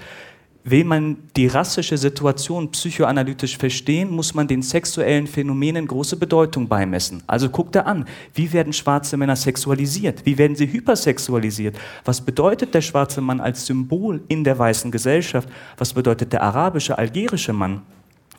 Will 0.64 0.84
man 0.84 1.16
die 1.36 1.48
rassische 1.48 1.98
Situation 1.98 2.70
psychoanalytisch 2.70 3.58
verstehen, 3.58 4.10
muss 4.10 4.32
man 4.32 4.46
den 4.46 4.62
sexuellen 4.62 5.26
Phänomenen 5.26 5.88
große 5.88 6.16
Bedeutung 6.16 6.68
beimessen. 6.68 7.20
Also 7.26 7.48
guckt 7.48 7.74
er 7.74 7.86
an, 7.86 8.04
wie 8.34 8.52
werden 8.52 8.72
schwarze 8.72 9.16
Männer 9.16 9.34
sexualisiert? 9.34 10.24
Wie 10.24 10.38
werden 10.38 10.54
sie 10.54 10.72
hypersexualisiert? 10.72 11.76
Was 12.04 12.20
bedeutet 12.20 12.74
der 12.74 12.80
schwarze 12.80 13.20
Mann 13.20 13.40
als 13.40 13.66
Symbol 13.66 14.22
in 14.28 14.44
der 14.44 14.56
weißen 14.56 14.92
Gesellschaft? 14.92 15.48
Was 15.78 15.92
bedeutet 15.92 16.32
der 16.32 16.42
arabische, 16.42 16.96
algerische 16.96 17.52
Mann? 17.52 17.82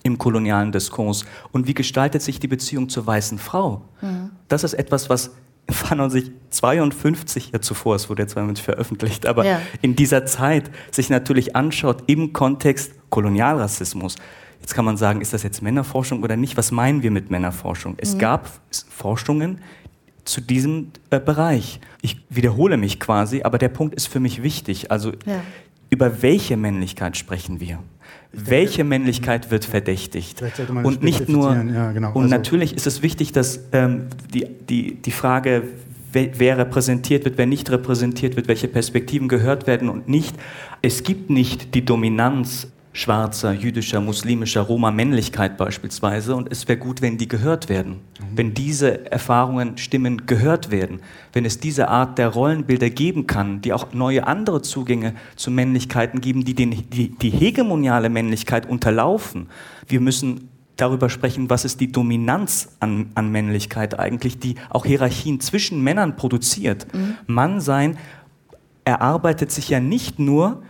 im 0.06 0.18
kolonialen 0.18 0.74
Diskurs 0.74 1.26
und 1.54 1.66
wie 1.66 1.74
gestaltet 1.74 2.22
sich 2.22 2.38
die 2.38 2.50
Beziehung 2.50 2.90
zur 2.90 3.08
weißen 3.08 3.40
Frau? 3.40 3.84
Mhm. 4.02 4.32
Das 4.50 4.66
ist 4.66 4.74
etwas, 4.74 5.10
was 5.10 5.32
war 5.84 5.94
1952 5.94 7.52
ja 7.54 7.62
zuvor, 7.62 7.96
es 7.96 8.10
wurde 8.10 8.24
ja 8.24 8.28
52 8.28 8.64
veröffentlicht, 8.64 9.26
aber 9.26 9.46
ja. 9.46 9.62
in 9.82 9.96
dieser 9.96 10.26
Zeit 10.26 10.70
sich 10.92 11.10
natürlich 11.10 11.56
anschaut 11.56 12.04
im 12.08 12.34
Kontext 12.34 12.94
Kolonialrassismus. 13.10 14.16
Jetzt 14.60 14.76
kann 14.76 14.86
man 14.86 14.98
sagen, 14.98 15.22
ist 15.22 15.34
das 15.34 15.44
jetzt 15.44 15.62
Männerforschung 15.62 16.24
oder 16.24 16.38
nicht? 16.38 16.56
Was 16.58 16.72
meinen 16.72 17.04
wir 17.04 17.12
mit 17.12 17.30
Männerforschung? 17.30 17.96
Es 17.98 18.16
mhm. 18.16 18.20
gab 18.20 18.50
Forschungen 18.90 19.60
zu 20.26 20.42
diesem 20.42 20.92
äh, 21.10 21.20
Bereich. 21.20 21.80
Ich 22.02 22.24
wiederhole 22.30 22.78
mich 22.78 23.00
quasi, 23.00 23.44
aber 23.44 23.58
der 23.58 23.70
Punkt 23.70 23.94
ist 23.96 24.08
für 24.08 24.20
mich 24.20 24.42
wichtig. 24.42 24.90
Also 24.90 25.12
ja. 25.26 25.42
über 25.90 26.22
welche 26.22 26.56
Männlichkeit 26.56 27.18
sprechen 27.18 27.60
wir? 27.60 27.80
Welche 28.34 28.84
Männlichkeit 28.84 29.52
wird 29.52 29.64
verdächtigt? 29.64 30.44
Und 30.84 31.04
nicht 31.04 31.30
nur, 31.30 31.54
ja, 31.54 31.92
genau. 31.92 32.10
und 32.14 32.24
also 32.24 32.36
natürlich 32.36 32.76
ist 32.76 32.88
es 32.88 33.04
wichtig, 33.04 33.32
dass 33.32 33.60
ähm, 33.72 34.08
die, 34.34 34.48
die, 34.68 34.96
die 34.96 35.12
Frage, 35.12 35.64
wer 36.12 36.58
repräsentiert 36.58 37.26
wird, 37.26 37.38
wer 37.38 37.46
nicht 37.46 37.70
repräsentiert 37.70 38.36
wird, 38.36 38.48
welche 38.48 38.68
Perspektiven 38.68 39.28
gehört 39.28 39.68
werden 39.68 39.90
und 39.90 40.10
nicht. 40.10 40.36
Es 40.82 41.04
gibt 41.04 41.30
nicht 41.30 41.76
die 41.76 41.86
Dominanz 41.86 42.72
schwarzer, 42.94 43.52
jüdischer, 43.52 44.00
muslimischer 44.00 44.62
Roma-Männlichkeit 44.62 45.58
beispielsweise. 45.58 46.36
Und 46.36 46.52
es 46.52 46.68
wäre 46.68 46.78
gut, 46.78 47.02
wenn 47.02 47.18
die 47.18 47.28
gehört 47.28 47.68
werden. 47.68 47.94
Mhm. 47.94 48.26
Wenn 48.36 48.54
diese 48.54 49.12
Erfahrungen, 49.12 49.78
Stimmen 49.80 50.28
gehört 50.28 50.70
werden. 50.72 51.02
Wenn 51.34 51.44
es 51.44 51.60
diese 51.60 51.90
Art 51.90 52.20
der 52.20 52.30
Rollenbilder 52.30 52.92
geben 52.92 53.26
kann, 53.26 53.62
die 53.62 53.74
auch 53.74 53.94
neue 53.94 54.28
andere 54.28 54.62
Zugänge 54.62 55.16
zu 55.36 55.50
Männlichkeiten 55.50 56.22
geben, 56.22 56.46
die 56.46 56.54
den, 56.54 56.90
die, 56.92 57.10
die 57.10 57.32
hegemoniale 57.32 58.10
Männlichkeit 58.10 58.70
unterlaufen. 58.70 59.48
Wir 59.88 60.00
müssen 60.00 60.50
darüber 60.78 61.10
sprechen, 61.10 61.50
was 61.50 61.66
ist 61.66 61.80
die 61.82 61.92
Dominanz 61.92 62.76
an, 62.80 63.10
an 63.16 63.32
Männlichkeit 63.32 64.00
eigentlich, 64.00 64.38
die 64.38 64.56
auch 64.70 64.86
Hierarchien 64.86 65.40
zwischen 65.40 65.84
Männern 65.84 66.16
produziert. 66.16 66.88
Mhm. 66.94 67.16
Mannsein 67.26 67.98
erarbeitet 68.86 69.52
sich 69.52 69.70
ja 69.70 69.80
nicht 69.80 70.20
nur 70.20 70.62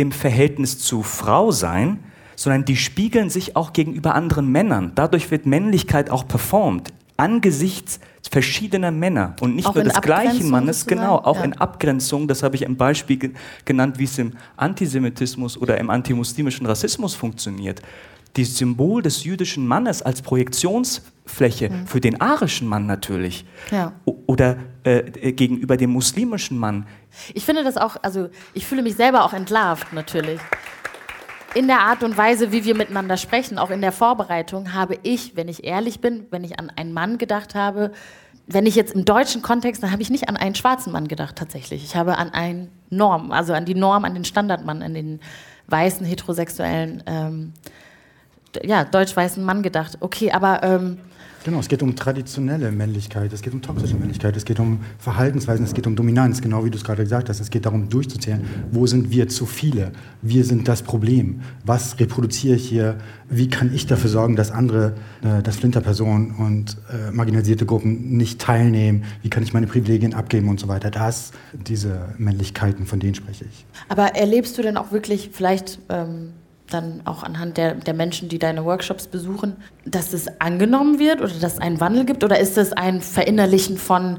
im 0.00 0.12
Verhältnis 0.12 0.78
zu 0.78 1.02
Frau 1.02 1.50
sein, 1.50 1.98
sondern 2.36 2.64
die 2.64 2.76
spiegeln 2.76 3.30
sich 3.30 3.56
auch 3.56 3.72
gegenüber 3.72 4.14
anderen 4.14 4.50
Männern. 4.50 4.92
Dadurch 4.94 5.30
wird 5.30 5.44
Männlichkeit 5.44 6.10
auch 6.10 6.26
performt 6.28 6.92
angesichts 7.18 7.98
verschiedener 8.30 8.90
Männer 8.90 9.34
und 9.40 9.56
nicht 9.56 9.66
auch 9.66 9.74
nur 9.74 9.84
des 9.84 10.00
gleichen 10.00 10.50
Mannes, 10.50 10.86
genau, 10.86 11.16
auch 11.16 11.38
ja. 11.38 11.44
in 11.44 11.54
Abgrenzung, 11.54 12.28
das 12.28 12.42
habe 12.42 12.56
ich 12.56 12.62
im 12.62 12.76
Beispiel 12.76 13.32
genannt, 13.64 13.98
wie 13.98 14.04
es 14.04 14.18
im 14.18 14.34
Antisemitismus 14.56 15.56
oder 15.56 15.78
im 15.78 15.90
antimuslimischen 15.90 16.66
Rassismus 16.66 17.14
funktioniert. 17.14 17.82
Das 18.34 18.56
Symbol 18.56 19.02
des 19.02 19.24
jüdischen 19.24 19.66
Mannes 19.66 20.02
als 20.02 20.22
Projektionsfläche 21.28 21.70
mhm. 21.70 21.86
für 21.86 22.00
den 22.00 22.20
arischen 22.20 22.68
Mann 22.68 22.86
natürlich 22.86 23.44
ja. 23.70 23.92
oder 24.04 24.56
äh, 24.84 24.98
äh, 24.98 25.32
gegenüber 25.32 25.76
dem 25.76 25.90
muslimischen 25.90 26.58
Mann 26.58 26.86
ich 27.34 27.44
finde 27.44 27.64
das 27.64 27.78
auch, 27.78 27.96
also 28.02 28.28
ich 28.52 28.66
fühle 28.66 28.82
mich 28.82 28.94
selber 28.94 29.24
auch 29.24 29.32
entlarvt 29.32 29.92
natürlich. 29.92 30.40
In 31.54 31.66
der 31.66 31.80
Art 31.80 32.04
und 32.04 32.16
Weise, 32.16 32.52
wie 32.52 32.64
wir 32.64 32.76
miteinander 32.76 33.16
sprechen, 33.16 33.58
auch 33.58 33.70
in 33.70 33.80
der 33.80 33.92
Vorbereitung, 33.92 34.74
habe 34.74 34.98
ich, 35.02 35.34
wenn 35.34 35.48
ich 35.48 35.64
ehrlich 35.64 36.00
bin, 36.00 36.26
wenn 36.30 36.44
ich 36.44 36.60
an 36.60 36.70
einen 36.76 36.92
Mann 36.92 37.16
gedacht 37.16 37.54
habe, 37.54 37.92
wenn 38.46 38.66
ich 38.66 38.76
jetzt 38.76 38.94
im 38.94 39.06
deutschen 39.06 39.40
Kontext, 39.40 39.82
dann 39.82 39.90
habe 39.90 40.02
ich 40.02 40.10
nicht 40.10 40.28
an 40.28 40.36
einen 40.36 40.54
schwarzen 40.54 40.92
Mann 40.92 41.08
gedacht 41.08 41.36
tatsächlich. 41.36 41.82
Ich 41.82 41.96
habe 41.96 42.18
an 42.18 42.30
einen 42.30 42.68
Norm, 42.90 43.32
also 43.32 43.54
an 43.54 43.64
die 43.64 43.74
Norm, 43.74 44.04
an 44.04 44.14
den 44.14 44.26
Standardmann, 44.26 44.82
an 44.82 44.92
den 44.92 45.20
weißen, 45.68 46.06
heterosexuellen, 46.06 47.02
ähm, 47.06 47.54
ja, 48.62 48.84
deutsch-weißen 48.84 49.42
Mann 49.42 49.62
gedacht. 49.62 49.96
Okay, 50.00 50.30
aber 50.30 50.62
ähm, 50.62 50.98
Genau, 51.48 51.60
es 51.60 51.68
geht 51.68 51.82
um 51.82 51.96
traditionelle 51.96 52.70
Männlichkeit, 52.70 53.32
es 53.32 53.40
geht 53.40 53.54
um 53.54 53.62
toxische 53.62 53.96
Männlichkeit, 53.96 54.36
es 54.36 54.44
geht 54.44 54.60
um 54.60 54.80
Verhaltensweisen, 54.98 55.64
es 55.64 55.72
geht 55.72 55.86
um 55.86 55.96
Dominanz, 55.96 56.42
genau 56.42 56.62
wie 56.62 56.68
du 56.68 56.76
es 56.76 56.84
gerade 56.84 57.04
gesagt 57.04 57.30
hast. 57.30 57.40
Es 57.40 57.48
geht 57.48 57.64
darum, 57.64 57.88
durchzuzählen, 57.88 58.44
wo 58.70 58.86
sind 58.86 59.10
wir 59.10 59.28
zu 59.28 59.46
viele? 59.46 59.92
Wir 60.20 60.44
sind 60.44 60.68
das 60.68 60.82
Problem. 60.82 61.40
Was 61.64 61.98
reproduziere 61.98 62.56
ich 62.56 62.68
hier? 62.68 62.98
Wie 63.30 63.48
kann 63.48 63.74
ich 63.74 63.86
dafür 63.86 64.10
sorgen, 64.10 64.36
dass 64.36 64.50
andere, 64.50 64.92
äh, 65.22 65.42
dass 65.42 65.56
Flinterpersonen 65.56 66.32
und 66.32 66.76
äh, 66.90 67.12
marginalisierte 67.12 67.64
Gruppen 67.64 68.18
nicht 68.18 68.42
teilnehmen? 68.42 69.04
Wie 69.22 69.30
kann 69.30 69.42
ich 69.42 69.54
meine 69.54 69.66
Privilegien 69.66 70.12
abgeben 70.12 70.50
und 70.50 70.60
so 70.60 70.68
weiter? 70.68 70.90
Das, 70.90 71.32
diese 71.54 72.10
Männlichkeiten, 72.18 72.84
von 72.84 73.00
denen 73.00 73.14
spreche 73.14 73.46
ich. 73.46 73.64
Aber 73.88 74.14
erlebst 74.14 74.58
du 74.58 74.60
denn 74.60 74.76
auch 74.76 74.92
wirklich 74.92 75.30
vielleicht... 75.32 75.78
Ähm 75.88 76.34
dann 76.70 77.02
auch 77.04 77.22
anhand 77.22 77.56
der, 77.56 77.74
der 77.74 77.94
Menschen, 77.94 78.28
die 78.28 78.38
deine 78.38 78.64
Workshops 78.64 79.06
besuchen, 79.06 79.56
dass 79.84 80.12
es 80.12 80.40
angenommen 80.40 80.98
wird 80.98 81.20
oder 81.20 81.32
dass 81.32 81.54
es 81.54 81.58
einen 81.58 81.80
Wandel 81.80 82.04
gibt? 82.04 82.24
Oder 82.24 82.38
ist 82.38 82.58
es 82.58 82.72
ein 82.72 83.00
Verinnerlichen 83.00 83.78
von, 83.78 84.18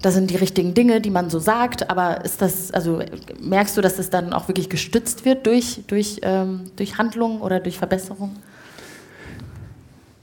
das 0.00 0.14
sind 0.14 0.30
die 0.30 0.36
richtigen 0.36 0.74
Dinge, 0.74 1.00
die 1.00 1.10
man 1.10 1.30
so 1.30 1.38
sagt, 1.38 1.90
aber 1.90 2.24
ist 2.24 2.42
das, 2.42 2.70
also 2.72 3.00
merkst 3.40 3.76
du, 3.76 3.80
dass 3.80 3.98
es 3.98 4.10
dann 4.10 4.32
auch 4.32 4.48
wirklich 4.48 4.68
gestützt 4.68 5.24
wird 5.24 5.46
durch, 5.46 5.84
durch, 5.86 6.20
ähm, 6.22 6.64
durch 6.76 6.98
Handlungen 6.98 7.40
oder 7.40 7.60
durch 7.60 7.78
Verbesserungen? 7.78 8.36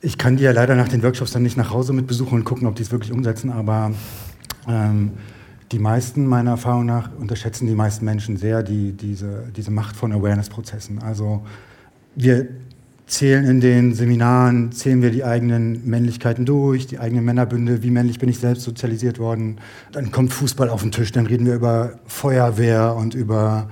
Ich 0.02 0.18
kann 0.18 0.38
die 0.38 0.44
ja 0.44 0.52
leider 0.52 0.76
nach 0.76 0.88
den 0.88 1.04
Workshops 1.04 1.32
dann 1.32 1.44
nicht 1.44 1.58
nach 1.58 1.72
Hause 1.72 1.94
mit 1.94 2.08
besuchen 2.08 2.40
und 2.40 2.44
gucken, 2.44 2.68
ob 2.68 2.76
die 2.76 2.82
es 2.82 2.92
wirklich 2.92 3.12
umsetzen, 3.12 3.52
aber 3.52 3.92
ähm, 4.68 5.12
die 5.72 5.80
meisten, 5.80 6.26
meiner 6.28 6.52
Erfahrung 6.52 6.86
nach, 6.86 7.10
unterschätzen 7.18 7.68
die 7.68 7.76
meisten 7.76 8.06
Menschen 8.06 8.38
sehr 8.38 8.64
die, 8.64 8.92
diese, 8.92 9.46
diese 9.56 9.72
Macht 9.72 9.96
von 9.96 10.12
Awareness-Prozessen. 10.12 11.02
Also 11.02 11.46
wir 12.16 12.48
zählen 13.08 13.46
in 13.46 13.62
den 13.62 13.94
Seminaren, 13.94 14.72
zählen 14.72 15.02
wir 15.02 15.12
die 15.12 15.24
eigenen 15.24 15.86
Männlichkeiten 15.88 16.46
durch, 16.46 16.88
die 16.88 17.00
eigenen 17.00 17.26
Männerbünde, 17.26 17.84
wie 17.84 17.92
männlich 17.92 18.20
bin 18.20 18.30
ich 18.30 18.40
selbst 18.40 18.64
sozialisiert 18.64 19.20
worden. 19.20 19.58
Dann 19.92 20.12
kommt 20.12 20.34
Fußball 20.34 20.70
auf 20.70 20.82
den 20.82 20.92
Tisch, 20.92 21.12
dann 21.12 21.26
reden 21.26 21.46
wir 21.46 21.56
über 21.56 22.00
Feuerwehr 22.06 22.96
und 22.96 23.14
über 23.14 23.70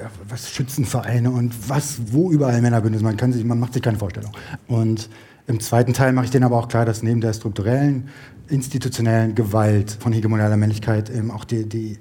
ja, 0.00 0.10
was 0.28 0.50
Schützenvereine 0.50 1.30
und 1.30 1.68
was, 1.68 1.98
wo 2.12 2.30
überall 2.30 2.60
Männerbünde 2.60 2.98
sind. 2.98 3.06
Man, 3.06 3.16
kann 3.16 3.32
sich, 3.32 3.44
man 3.44 3.58
macht 3.58 3.72
sich 3.72 3.82
keine 3.82 3.98
Vorstellung. 3.98 4.32
Und 4.68 5.08
im 5.48 5.60
zweiten 5.60 5.92
Teil 5.92 6.12
mache 6.12 6.26
ich 6.26 6.30
denen 6.30 6.44
aber 6.44 6.56
auch 6.56 6.68
klar, 6.68 6.84
dass 6.84 7.02
neben 7.02 7.20
der 7.20 7.32
strukturellen 7.32 8.08
institutionellen 8.48 9.34
Gewalt 9.34 9.96
von 10.00 10.12
hegemonialer 10.12 10.56
Männlichkeit 10.56 11.10
eben 11.10 11.30
auch 11.30 11.44
die, 11.44 11.68
die, 11.68 11.98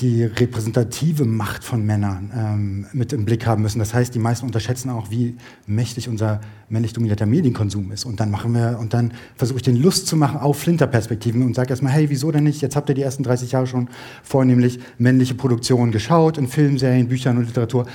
die 0.00 0.22
repräsentative 0.22 1.24
Macht 1.24 1.64
von 1.64 1.84
Männern 1.84 2.30
ähm, 2.36 2.86
mit 2.92 3.12
im 3.12 3.24
Blick 3.24 3.46
haben 3.46 3.62
müssen. 3.62 3.80
Das 3.80 3.94
heißt, 3.94 4.14
die 4.14 4.20
meisten 4.20 4.46
unterschätzen 4.46 4.90
auch, 4.90 5.10
wie 5.10 5.36
mächtig 5.66 6.08
unser 6.08 6.40
männlich 6.68 6.92
dominierter 6.92 7.26
Medienkonsum 7.26 7.90
ist. 7.90 8.04
Und 8.04 8.20
dann 8.20 8.30
machen 8.30 8.54
wir, 8.54 8.78
und 8.80 8.94
dann 8.94 9.12
versuche 9.36 9.56
ich 9.58 9.62
den 9.64 9.76
Lust 9.76 10.06
zu 10.06 10.16
machen 10.16 10.38
auf 10.38 10.60
Flinterperspektiven 10.60 11.42
und 11.42 11.54
sage 11.54 11.70
erstmal, 11.70 11.92
hey, 11.92 12.10
wieso 12.10 12.30
denn 12.30 12.44
nicht? 12.44 12.60
Jetzt 12.60 12.76
habt 12.76 12.88
ihr 12.88 12.94
die 12.94 13.02
ersten 13.02 13.24
30 13.24 13.52
Jahre 13.52 13.66
schon 13.66 13.88
vornehmlich 14.22 14.78
männliche 14.98 15.34
Produktionen 15.34 15.90
geschaut, 15.90 16.38
in 16.38 16.46
Filmserien, 16.46 17.08
Büchern 17.08 17.36
und 17.36 17.46
Literatur. 17.46 17.86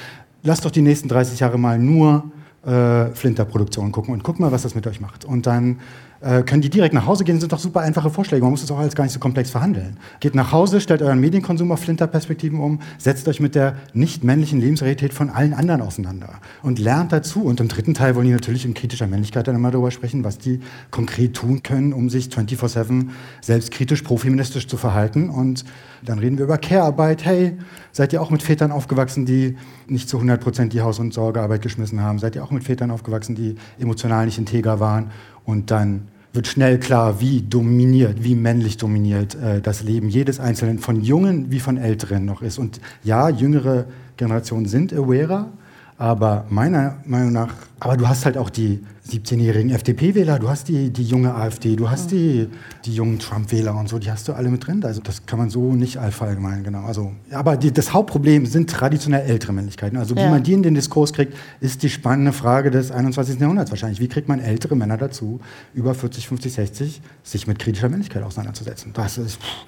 Lasst 0.41 0.65
doch 0.65 0.71
die 0.71 0.81
nächsten 0.81 1.07
30 1.07 1.39
Jahre 1.39 1.57
mal 1.57 1.79
nur 1.79 2.31
äh, 2.65 3.07
Flinterproduktionen 3.13 3.91
gucken 3.93 4.13
und 4.13 4.23
guck 4.23 4.39
mal, 4.39 4.51
was 4.51 4.63
das 4.63 4.75
mit 4.75 4.87
euch 4.87 4.99
macht. 4.99 5.23
Und 5.23 5.45
dann 5.47 5.79
äh, 6.23 6.43
können 6.43 6.61
die 6.61 6.69
direkt 6.69 6.93
nach 6.93 7.05
Hause 7.05 7.25
gehen, 7.25 7.35
das 7.35 7.41
sind 7.41 7.51
doch 7.51 7.59
super 7.59 7.81
einfache 7.81 8.09
Vorschläge. 8.09 8.43
Man 8.43 8.51
muss 8.51 8.61
das 8.61 8.71
auch 8.71 8.79
alles 8.79 8.95
gar 8.95 9.03
nicht 9.03 9.13
so 9.13 9.19
komplex 9.19 9.49
verhandeln. 9.49 9.97
Geht 10.21 10.35
nach 10.35 10.53
Hause, 10.53 10.79
stellt 10.79 11.01
euren 11.01 11.19
Medienkonsum 11.19 11.71
auf 11.71 11.81
Flinterperspektiven 11.81 12.59
um, 12.59 12.79
setzt 12.97 13.27
euch 13.27 13.41
mit 13.41 13.55
der 13.55 13.75
nicht 13.93 14.23
männlichen 14.23 14.61
Lebensrealität 14.61 15.13
von 15.13 15.29
allen 15.29 15.53
anderen 15.53 15.81
auseinander 15.81 16.35
und 16.61 16.79
lernt 16.79 17.11
dazu. 17.11 17.43
Und 17.43 17.59
im 17.59 17.67
dritten 17.67 17.93
Teil 17.93 18.15
wollen 18.15 18.27
die 18.27 18.31
natürlich 18.31 18.63
in 18.63 18.73
kritischer 18.73 19.05
Männlichkeit 19.05 19.47
dann 19.47 19.55
immer 19.55 19.69
darüber 19.69 19.91
sprechen, 19.91 20.23
was 20.23 20.37
die 20.37 20.61
konkret 20.91 21.33
tun 21.33 21.61
können, 21.61 21.91
um 21.91 22.09
sich 22.09 22.27
24-7 22.27 23.09
selbstkritisch, 23.41 24.01
profeministisch 24.03 24.67
zu 24.67 24.77
verhalten. 24.77 25.29
Und 25.29 25.65
dann 26.05 26.19
reden 26.19 26.37
wir 26.37 26.45
über 26.45 26.57
Care-Arbeit. 26.57 27.25
Hey, 27.25 27.57
seid 27.91 28.13
ihr 28.13 28.21
auch 28.21 28.29
mit 28.29 28.43
Vätern 28.43 28.71
aufgewachsen, 28.71 29.25
die 29.25 29.57
nicht 29.87 30.07
zu 30.07 30.17
100 30.17 30.39
Prozent 30.39 30.71
die 30.71 30.81
Haus- 30.81 30.99
und 30.99 31.13
Sorgearbeit 31.13 31.61
geschmissen 31.61 32.01
haben? 32.01 32.19
Seid 32.19 32.35
ihr 32.35 32.43
auch 32.45 32.51
mit 32.51 32.63
Vätern 32.63 32.91
aufgewachsen, 32.91 33.35
die 33.35 33.55
emotional 33.77 34.25
nicht 34.25 34.37
integer 34.37 34.79
waren? 34.79 35.11
Und 35.45 35.69
dann 35.69 36.07
wird 36.33 36.47
schnell 36.47 36.79
klar, 36.79 37.21
wie 37.21 37.41
dominiert, 37.41 38.23
wie 38.23 38.35
männlich 38.35 38.77
dominiert 38.77 39.35
äh, 39.35 39.61
das 39.61 39.83
Leben 39.83 40.09
jedes 40.09 40.39
Einzelnen 40.39 40.79
von 40.79 41.01
Jungen 41.01 41.51
wie 41.51 41.59
von 41.59 41.77
Älteren 41.77 42.25
noch 42.25 42.41
ist. 42.41 42.57
Und 42.57 42.81
ja, 43.03 43.29
jüngere 43.29 43.85
Generationen 44.17 44.65
sind 44.65 44.93
awarer, 44.93 45.51
aber 45.97 46.45
meiner 46.49 46.97
Meinung 47.05 47.31
nach, 47.31 47.53
aber 47.79 47.97
du 47.97 48.07
hast 48.07 48.25
halt 48.25 48.37
auch 48.37 48.49
die 48.49 48.83
17-jährigen 49.09 49.69
FDP-Wähler, 49.71 50.39
du 50.39 50.49
hast 50.49 50.69
die, 50.69 50.89
die 50.89 51.03
junge 51.03 51.35
AfD, 51.35 51.75
du 51.75 51.89
hast 51.89 52.11
die, 52.11 52.47
die 52.85 52.95
jungen 52.95 53.19
Trump-Wähler 53.19 53.75
und 53.75 53.89
so, 53.89 53.99
die 53.99 54.09
hast 54.09 54.27
du 54.27 54.33
alle 54.33 54.49
mit 54.49 54.65
drin. 54.65 54.83
Also 54.83 55.01
das 55.01 55.25
kann 55.25 55.39
man 55.39 55.49
so 55.49 55.73
nicht 55.73 55.97
allgemein, 55.97 56.63
genau. 56.63 56.83
Also, 56.83 57.11
aber 57.31 57.57
die, 57.57 57.71
das 57.71 57.93
Hauptproblem 57.93 58.45
sind 58.45 58.69
traditionell 58.69 59.29
ältere 59.29 59.51
Männlichkeiten. 59.51 59.97
Also 59.97 60.15
wie 60.15 60.21
ja. 60.21 60.29
man 60.29 60.41
die 60.41 60.53
in 60.53 60.63
den 60.63 60.73
Diskurs 60.73 61.11
kriegt, 61.11 61.35
ist 61.59 61.83
die 61.83 61.89
spannende 61.89 62.31
Frage 62.31 62.71
des 62.71 62.91
21. 62.91 63.39
Jahrhunderts 63.39 63.71
wahrscheinlich. 63.71 63.99
Wie 63.99 64.07
kriegt 64.07 64.29
man 64.29 64.39
ältere 64.39 64.75
Männer 64.75 64.97
dazu, 64.97 65.41
über 65.73 65.93
40, 65.93 66.27
50, 66.27 66.53
60, 66.53 67.01
sich 67.23 67.45
mit 67.45 67.59
kritischer 67.59 67.89
Männlichkeit 67.89 68.23
auseinanderzusetzen? 68.23 68.93
Das 68.93 69.17
ist 69.17 69.41
pff, 69.41 69.65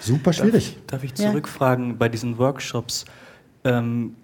super 0.00 0.32
schwierig. 0.32 0.76
Darf, 0.86 1.00
darf 1.00 1.04
ich 1.04 1.14
zurückfragen 1.14 1.88
ja. 1.88 1.96
bei 1.98 2.08
diesen 2.08 2.38
Workshops? 2.38 3.04
Ähm, 3.64 4.14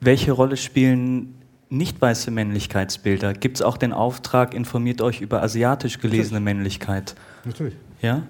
welche 0.00 0.32
Rolle 0.32 0.56
spielen 0.56 1.34
nicht 1.68 2.00
weiße 2.00 2.30
Männlichkeitsbilder? 2.30 3.32
Gibt 3.34 3.56
es 3.56 3.62
auch 3.62 3.76
den 3.76 3.92
Auftrag, 3.92 4.54
informiert 4.54 5.00
euch 5.00 5.20
über 5.20 5.42
asiatisch 5.42 5.98
gelesene 5.98 6.40
Natürlich. 6.40 6.44
Männlichkeit? 6.44 7.14
Natürlich. 7.44 7.74
Ja? 8.02 8.22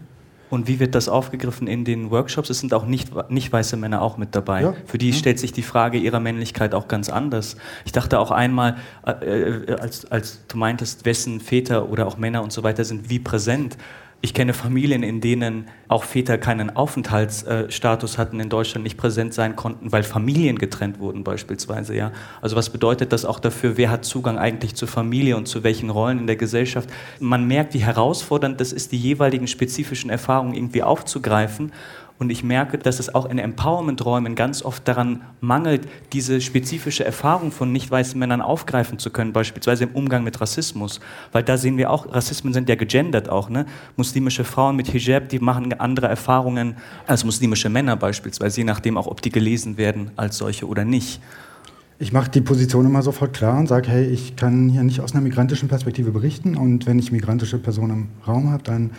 Und 0.48 0.68
wie 0.68 0.78
wird 0.78 0.94
das 0.94 1.08
aufgegriffen 1.08 1.66
in 1.66 1.84
den 1.84 2.10
Workshops? 2.10 2.50
Es 2.50 2.60
sind 2.60 2.72
auch 2.72 2.86
nicht, 2.86 3.10
nicht 3.30 3.52
weiße 3.52 3.76
Männer 3.76 4.00
auch 4.00 4.16
mit 4.16 4.34
dabei. 4.34 4.62
Ja. 4.62 4.74
Für 4.86 4.96
die 4.96 5.10
ja. 5.10 5.16
stellt 5.16 5.40
sich 5.40 5.52
die 5.52 5.62
Frage 5.62 5.98
ihrer 5.98 6.20
Männlichkeit 6.20 6.74
auch 6.74 6.86
ganz 6.86 7.08
anders. 7.08 7.56
Ich 7.84 7.92
dachte 7.92 8.20
auch 8.20 8.30
einmal, 8.30 8.76
äh, 9.04 9.10
äh, 9.10 9.72
als, 9.80 10.10
als 10.10 10.46
du 10.46 10.56
meintest, 10.56 11.04
wessen 11.04 11.40
Väter 11.40 11.90
oder 11.90 12.06
auch 12.06 12.16
Männer 12.16 12.42
und 12.42 12.52
so 12.52 12.62
weiter 12.62 12.84
sind 12.84 13.10
wie 13.10 13.18
präsent. 13.18 13.76
Ich 14.22 14.34
kenne 14.34 14.54
Familien, 14.54 15.02
in 15.02 15.20
denen 15.20 15.66
auch 15.88 16.02
Väter 16.02 16.38
keinen 16.38 16.74
Aufenthaltsstatus 16.74 18.18
hatten 18.18 18.40
in 18.40 18.48
Deutschland, 18.48 18.82
nicht 18.82 18.96
präsent 18.96 19.34
sein 19.34 19.54
konnten, 19.54 19.92
weil 19.92 20.02
Familien 20.02 20.58
getrennt 20.58 20.98
wurden 20.98 21.22
beispielsweise. 21.22 21.94
Ja? 21.94 22.12
Also 22.40 22.56
was 22.56 22.70
bedeutet 22.70 23.12
das 23.12 23.24
auch 23.24 23.38
dafür, 23.38 23.76
wer 23.76 23.90
hat 23.90 24.04
Zugang 24.04 24.38
eigentlich 24.38 24.74
zur 24.74 24.88
Familie 24.88 25.36
und 25.36 25.46
zu 25.46 25.62
welchen 25.62 25.90
Rollen 25.90 26.18
in 26.18 26.26
der 26.26 26.36
Gesellschaft? 26.36 26.88
Man 27.20 27.46
merkt, 27.46 27.74
wie 27.74 27.84
herausfordernd 27.84 28.60
das 28.60 28.72
ist, 28.72 28.90
die 28.90 28.98
jeweiligen 28.98 29.46
spezifischen 29.46 30.10
Erfahrungen 30.10 30.54
irgendwie 30.54 30.82
aufzugreifen 30.82 31.72
und 32.18 32.30
ich 32.30 32.42
merke, 32.42 32.78
dass 32.78 32.98
es 32.98 33.14
auch 33.14 33.26
in 33.26 33.38
Empowerment-Räumen 33.38 34.34
ganz 34.34 34.62
oft 34.62 34.86
daran 34.88 35.22
mangelt, 35.40 35.86
diese 36.12 36.40
spezifische 36.40 37.04
Erfahrung 37.04 37.52
von 37.52 37.72
nicht 37.72 37.90
weißen 37.90 38.18
Männern 38.18 38.40
aufgreifen 38.40 38.98
zu 38.98 39.10
können, 39.10 39.32
beispielsweise 39.32 39.84
im 39.84 39.90
Umgang 39.90 40.24
mit 40.24 40.40
Rassismus. 40.40 41.00
Weil 41.32 41.42
da 41.42 41.58
sehen 41.58 41.76
wir 41.76 41.90
auch, 41.90 42.12
Rassismen 42.14 42.52
sind 42.52 42.68
ja 42.68 42.74
gegendert 42.74 43.28
auch. 43.28 43.50
Ne? 43.50 43.66
Muslimische 43.96 44.44
Frauen 44.44 44.76
mit 44.76 44.88
Hijab, 44.88 45.28
die 45.28 45.38
machen 45.38 45.72
andere 45.74 46.06
Erfahrungen 46.08 46.76
als 47.06 47.24
muslimische 47.24 47.68
Männer 47.68 47.96
beispielsweise, 47.96 48.60
je 48.60 48.64
nachdem 48.64 48.96
auch, 48.96 49.06
ob 49.06 49.20
die 49.20 49.30
gelesen 49.30 49.76
werden 49.76 50.10
als 50.16 50.38
solche 50.38 50.66
oder 50.66 50.84
nicht. 50.84 51.20
Ich 51.98 52.12
mache 52.12 52.30
die 52.30 52.42
Position 52.42 52.84
immer 52.84 53.00
sofort 53.00 53.32
klar 53.32 53.58
und 53.58 53.68
sage, 53.68 53.88
hey, 53.88 54.04
ich 54.04 54.36
kann 54.36 54.68
hier 54.68 54.82
nicht 54.82 55.00
aus 55.00 55.12
einer 55.12 55.22
migrantischen 55.22 55.68
Perspektive 55.68 56.10
berichten 56.10 56.54
und 56.54 56.86
wenn 56.86 56.98
ich 56.98 57.10
migrantische 57.10 57.56
Personen 57.58 57.90
im 57.92 58.08
Raum 58.26 58.50
habe, 58.50 58.62
dann 58.62 58.90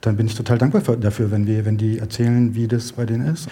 dann 0.00 0.16
bin 0.16 0.26
ich 0.26 0.34
total 0.34 0.58
dankbar 0.58 0.96
dafür, 0.96 1.30
wenn, 1.30 1.46
wir, 1.46 1.64
wenn 1.64 1.76
die 1.76 1.98
erzählen, 1.98 2.54
wie 2.54 2.68
das 2.68 2.92
bei 2.92 3.06
denen 3.06 3.26
ist. 3.26 3.48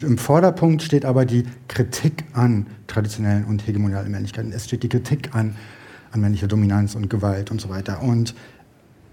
Im 0.00 0.16
Vorderpunkt 0.16 0.82
steht 0.82 1.04
aber 1.04 1.24
die 1.24 1.44
Kritik 1.66 2.24
an 2.32 2.66
traditionellen 2.86 3.44
und 3.44 3.66
hegemonialen 3.66 4.10
Männlichkeiten. 4.10 4.52
Es 4.52 4.66
steht 4.66 4.84
die 4.84 4.88
Kritik 4.88 5.34
an, 5.34 5.56
an 6.12 6.20
männlicher 6.20 6.46
Dominanz 6.46 6.94
und 6.94 7.10
Gewalt 7.10 7.50
und 7.50 7.60
so 7.60 7.68
weiter. 7.68 8.02
Und 8.02 8.34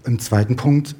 im 0.04 0.20
zweiten 0.20 0.54
Punkt 0.54 0.94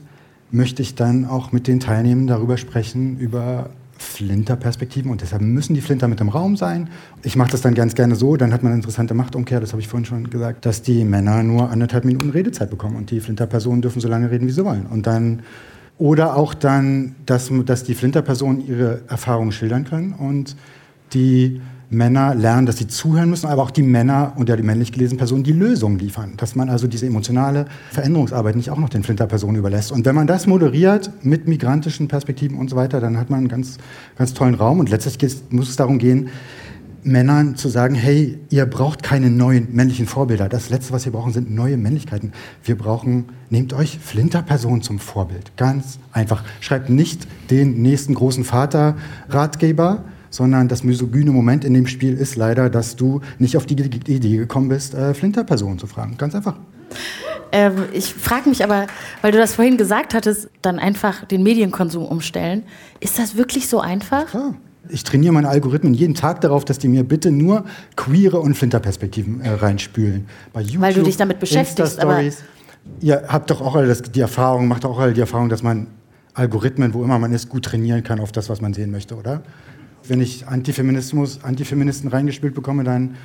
möchte 0.50 0.82
ich 0.82 0.96
dann 0.96 1.24
auch 1.24 1.52
mit 1.52 1.68
den 1.68 1.78
Teilnehmern 1.78 2.26
darüber 2.26 2.56
sprechen, 2.56 3.18
über 3.18 3.70
Flinter-Perspektiven 3.98 5.10
und 5.10 5.22
deshalb 5.22 5.42
müssen 5.42 5.74
die 5.74 5.80
Flinter 5.80 6.08
mit 6.08 6.20
im 6.20 6.28
Raum 6.28 6.56
sein. 6.56 6.88
Ich 7.22 7.36
mache 7.36 7.50
das 7.50 7.62
dann 7.62 7.74
ganz 7.74 7.94
gerne 7.94 8.14
so, 8.14 8.36
dann 8.36 8.52
hat 8.52 8.62
man 8.62 8.72
eine 8.72 8.80
interessante 8.80 9.14
Machtumkehr, 9.14 9.60
das 9.60 9.72
habe 9.72 9.80
ich 9.80 9.88
vorhin 9.88 10.04
schon 10.04 10.28
gesagt, 10.28 10.66
dass 10.66 10.82
die 10.82 11.04
Männer 11.04 11.42
nur 11.42 11.70
anderthalb 11.70 12.04
Minuten 12.04 12.30
Redezeit 12.30 12.70
bekommen 12.70 12.96
und 12.96 13.10
die 13.10 13.20
Flinter-Personen 13.20 13.82
dürfen 13.82 14.00
so 14.00 14.08
lange 14.08 14.30
reden, 14.30 14.46
wie 14.46 14.52
sie 14.52 14.64
wollen. 14.64 14.86
Und 14.86 15.06
dann 15.06 15.42
oder 15.98 16.36
auch 16.36 16.54
dann, 16.54 17.14
dass, 17.24 17.50
dass 17.64 17.84
die 17.84 17.94
Flinter-Personen 17.94 18.66
ihre 18.66 19.02
Erfahrungen 19.08 19.52
schildern 19.52 19.84
können 19.84 20.12
und 20.12 20.56
die 21.12 21.60
Männer 21.88 22.34
lernen, 22.34 22.66
dass 22.66 22.78
sie 22.78 22.88
zuhören 22.88 23.30
müssen, 23.30 23.46
aber 23.46 23.62
auch 23.62 23.70
die 23.70 23.82
Männer 23.82 24.32
und 24.36 24.48
ja 24.48 24.56
die 24.56 24.62
männlich 24.64 24.90
gelesenen 24.90 25.18
Personen 25.18 25.44
die 25.44 25.52
Lösungen 25.52 25.98
liefern. 25.98 26.32
Dass 26.36 26.56
man 26.56 26.68
also 26.68 26.88
diese 26.88 27.06
emotionale 27.06 27.66
Veränderungsarbeit 27.92 28.56
nicht 28.56 28.70
auch 28.70 28.78
noch 28.78 28.88
den 28.88 29.04
Flinter-Personen 29.04 29.56
überlässt. 29.56 29.92
Und 29.92 30.04
wenn 30.04 30.14
man 30.14 30.26
das 30.26 30.48
moderiert 30.48 31.10
mit 31.22 31.46
migrantischen 31.46 32.08
Perspektiven 32.08 32.58
und 32.58 32.70
so 32.70 32.76
weiter, 32.76 33.00
dann 33.00 33.16
hat 33.16 33.30
man 33.30 33.40
einen 33.40 33.48
ganz, 33.48 33.78
ganz 34.18 34.34
tollen 34.34 34.54
Raum. 34.54 34.80
Und 34.80 34.90
letztlich 34.90 35.36
muss 35.50 35.68
es 35.68 35.76
darum 35.76 35.98
gehen, 35.98 36.28
Männern 37.06 37.56
zu 37.56 37.68
sagen, 37.68 37.94
hey, 37.94 38.38
ihr 38.50 38.66
braucht 38.66 39.02
keine 39.02 39.30
neuen 39.30 39.74
männlichen 39.74 40.06
Vorbilder. 40.06 40.48
Das 40.48 40.70
Letzte, 40.70 40.92
was 40.92 41.04
wir 41.04 41.12
brauchen, 41.12 41.32
sind 41.32 41.50
neue 41.50 41.76
Männlichkeiten. 41.76 42.32
Wir 42.64 42.76
brauchen, 42.76 43.26
nehmt 43.48 43.72
euch 43.72 43.98
Flinterpersonen 43.98 44.82
zum 44.82 44.98
Vorbild. 44.98 45.56
Ganz 45.56 45.98
einfach. 46.12 46.42
Schreibt 46.60 46.90
nicht 46.90 47.26
den 47.50 47.80
nächsten 47.80 48.14
großen 48.14 48.44
Vater-Ratgeber, 48.44 50.04
sondern 50.30 50.68
das 50.68 50.82
misogyne 50.82 51.30
Moment 51.30 51.64
in 51.64 51.74
dem 51.74 51.86
Spiel 51.86 52.14
ist 52.14 52.36
leider, 52.36 52.68
dass 52.68 52.96
du 52.96 53.20
nicht 53.38 53.56
auf 53.56 53.66
die 53.66 53.74
Idee 53.74 54.36
gekommen 54.36 54.68
bist, 54.68 54.94
äh, 54.94 55.14
Flinterpersonen 55.14 55.78
zu 55.78 55.86
fragen. 55.86 56.16
Ganz 56.18 56.34
einfach. 56.34 56.56
Ähm, 57.52 57.84
ich 57.92 58.12
frage 58.12 58.48
mich 58.48 58.64
aber, 58.64 58.88
weil 59.22 59.30
du 59.30 59.38
das 59.38 59.54
vorhin 59.54 59.76
gesagt 59.76 60.12
hattest, 60.12 60.50
dann 60.62 60.80
einfach 60.80 61.24
den 61.24 61.44
Medienkonsum 61.44 62.04
umstellen. 62.04 62.64
Ist 62.98 63.18
das 63.18 63.36
wirklich 63.36 63.68
so 63.68 63.80
einfach? 63.80 64.26
Klar 64.26 64.54
ich 64.88 65.04
trainiere 65.04 65.32
meine 65.32 65.48
Algorithmen 65.48 65.94
jeden 65.94 66.14
Tag 66.14 66.40
darauf, 66.40 66.64
dass 66.64 66.78
die 66.78 66.88
mir 66.88 67.04
bitte 67.04 67.30
nur 67.30 67.64
queere 67.96 68.40
und 68.40 68.54
Flinterperspektiven 68.54 69.40
äh, 69.40 69.50
reinspülen. 69.50 70.26
Bei 70.52 70.60
YouTube, 70.60 70.80
Weil 70.80 70.94
du 70.94 71.02
dich 71.02 71.16
damit 71.16 71.40
beschäftigst. 71.40 72.00
Aber 72.00 72.20
ihr 73.00 73.24
habt 73.28 73.50
doch 73.50 73.60
auch 73.60 73.74
alle 73.74 73.88
das, 73.88 74.02
die 74.02 74.20
Erfahrung, 74.20 74.68
macht 74.68 74.84
auch 74.84 74.98
alle 74.98 75.12
die 75.12 75.20
Erfahrung, 75.20 75.48
dass 75.48 75.62
man 75.62 75.88
Algorithmen, 76.34 76.92
wo 76.94 77.02
immer 77.02 77.18
man 77.18 77.32
ist, 77.32 77.48
gut 77.48 77.64
trainieren 77.64 78.02
kann 78.02 78.20
auf 78.20 78.32
das, 78.32 78.48
was 78.50 78.60
man 78.60 78.74
sehen 78.74 78.90
möchte, 78.90 79.16
oder? 79.16 79.42
Wenn 80.06 80.20
ich 80.20 80.46
Antifeminismus, 80.46 81.42
Antifeministen 81.42 82.10
reingespielt 82.10 82.54
bekomme, 82.54 82.84
dann 82.84 83.16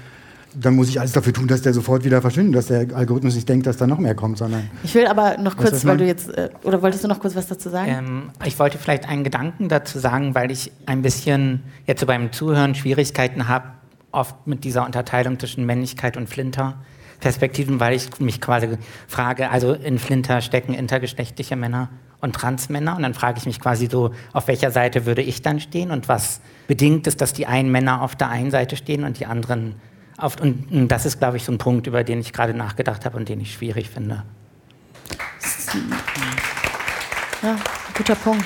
dann 0.55 0.75
muss 0.75 0.89
ich 0.89 0.99
alles 0.99 1.11
dafür 1.13 1.33
tun, 1.33 1.47
dass 1.47 1.61
der 1.61 1.73
sofort 1.73 2.03
wieder 2.03 2.21
verschwindet, 2.21 2.55
dass 2.55 2.67
der 2.67 2.95
Algorithmus 2.95 3.35
nicht 3.35 3.47
denkt, 3.47 3.67
dass 3.67 3.77
da 3.77 3.87
noch 3.87 3.99
mehr 3.99 4.15
kommt, 4.15 4.37
sondern. 4.37 4.69
Ich 4.83 4.93
will 4.95 5.07
aber 5.07 5.37
noch 5.37 5.57
kurz, 5.57 5.85
weil 5.85 5.97
du 5.97 6.05
jetzt, 6.05 6.29
äh, 6.29 6.49
oder 6.63 6.81
wolltest 6.81 7.03
du 7.03 7.07
noch 7.07 7.19
kurz 7.19 7.35
was 7.35 7.47
dazu 7.47 7.69
sagen? 7.69 7.91
Ähm, 7.91 8.29
ich 8.45 8.59
wollte 8.59 8.77
vielleicht 8.77 9.07
einen 9.07 9.23
Gedanken 9.23 9.69
dazu 9.69 9.99
sagen, 9.99 10.35
weil 10.35 10.51
ich 10.51 10.71
ein 10.85 11.01
bisschen 11.01 11.63
jetzt 11.85 12.01
so 12.01 12.05
beim 12.05 12.31
Zuhören 12.31 12.75
Schwierigkeiten 12.75 13.47
habe, 13.47 13.67
oft 14.11 14.45
mit 14.45 14.63
dieser 14.63 14.85
Unterteilung 14.85 15.39
zwischen 15.39 15.65
Männlichkeit 15.65 16.17
und 16.17 16.27
Flinter. 16.27 16.75
Perspektiven, 17.21 17.79
weil 17.79 17.93
ich 17.93 18.19
mich 18.19 18.41
quasi 18.41 18.67
frage, 19.07 19.51
also 19.51 19.73
in 19.73 19.99
Flinter 19.99 20.41
stecken 20.41 20.73
intergeschlechtliche 20.73 21.55
Männer 21.55 21.89
und 22.19 22.33
Transmänner 22.33 22.95
und 22.95 23.03
dann 23.03 23.13
frage 23.13 23.37
ich 23.37 23.45
mich 23.45 23.59
quasi 23.59 23.87
so, 23.89 24.11
auf 24.33 24.47
welcher 24.47 24.71
Seite 24.71 25.05
würde 25.05 25.21
ich 25.21 25.43
dann 25.43 25.59
stehen 25.59 25.91
und 25.91 26.09
was 26.09 26.41
bedingt 26.67 27.05
es, 27.05 27.17
dass 27.17 27.31
die 27.31 27.45
einen 27.45 27.71
Männer 27.71 28.01
auf 28.01 28.15
der 28.15 28.29
einen 28.29 28.49
Seite 28.49 28.75
stehen 28.75 29.03
und 29.03 29.19
die 29.19 29.27
anderen 29.27 29.75
und 30.21 30.88
das 30.88 31.05
ist, 31.05 31.19
glaube 31.19 31.38
ich, 31.38 31.43
so 31.43 31.51
ein 31.51 31.57
Punkt, 31.57 31.88
über 31.88 32.03
den 32.03 32.19
ich 32.19 32.34
gerade 32.34 32.53
nachgedacht 32.53 33.05
habe 33.05 33.17
und 33.17 33.27
den 33.27 33.41
ich 33.41 33.53
schwierig 33.53 33.89
finde. 33.89 34.23
Ja, 37.41 37.57
guter 37.97 38.15
Punkt. 38.15 38.45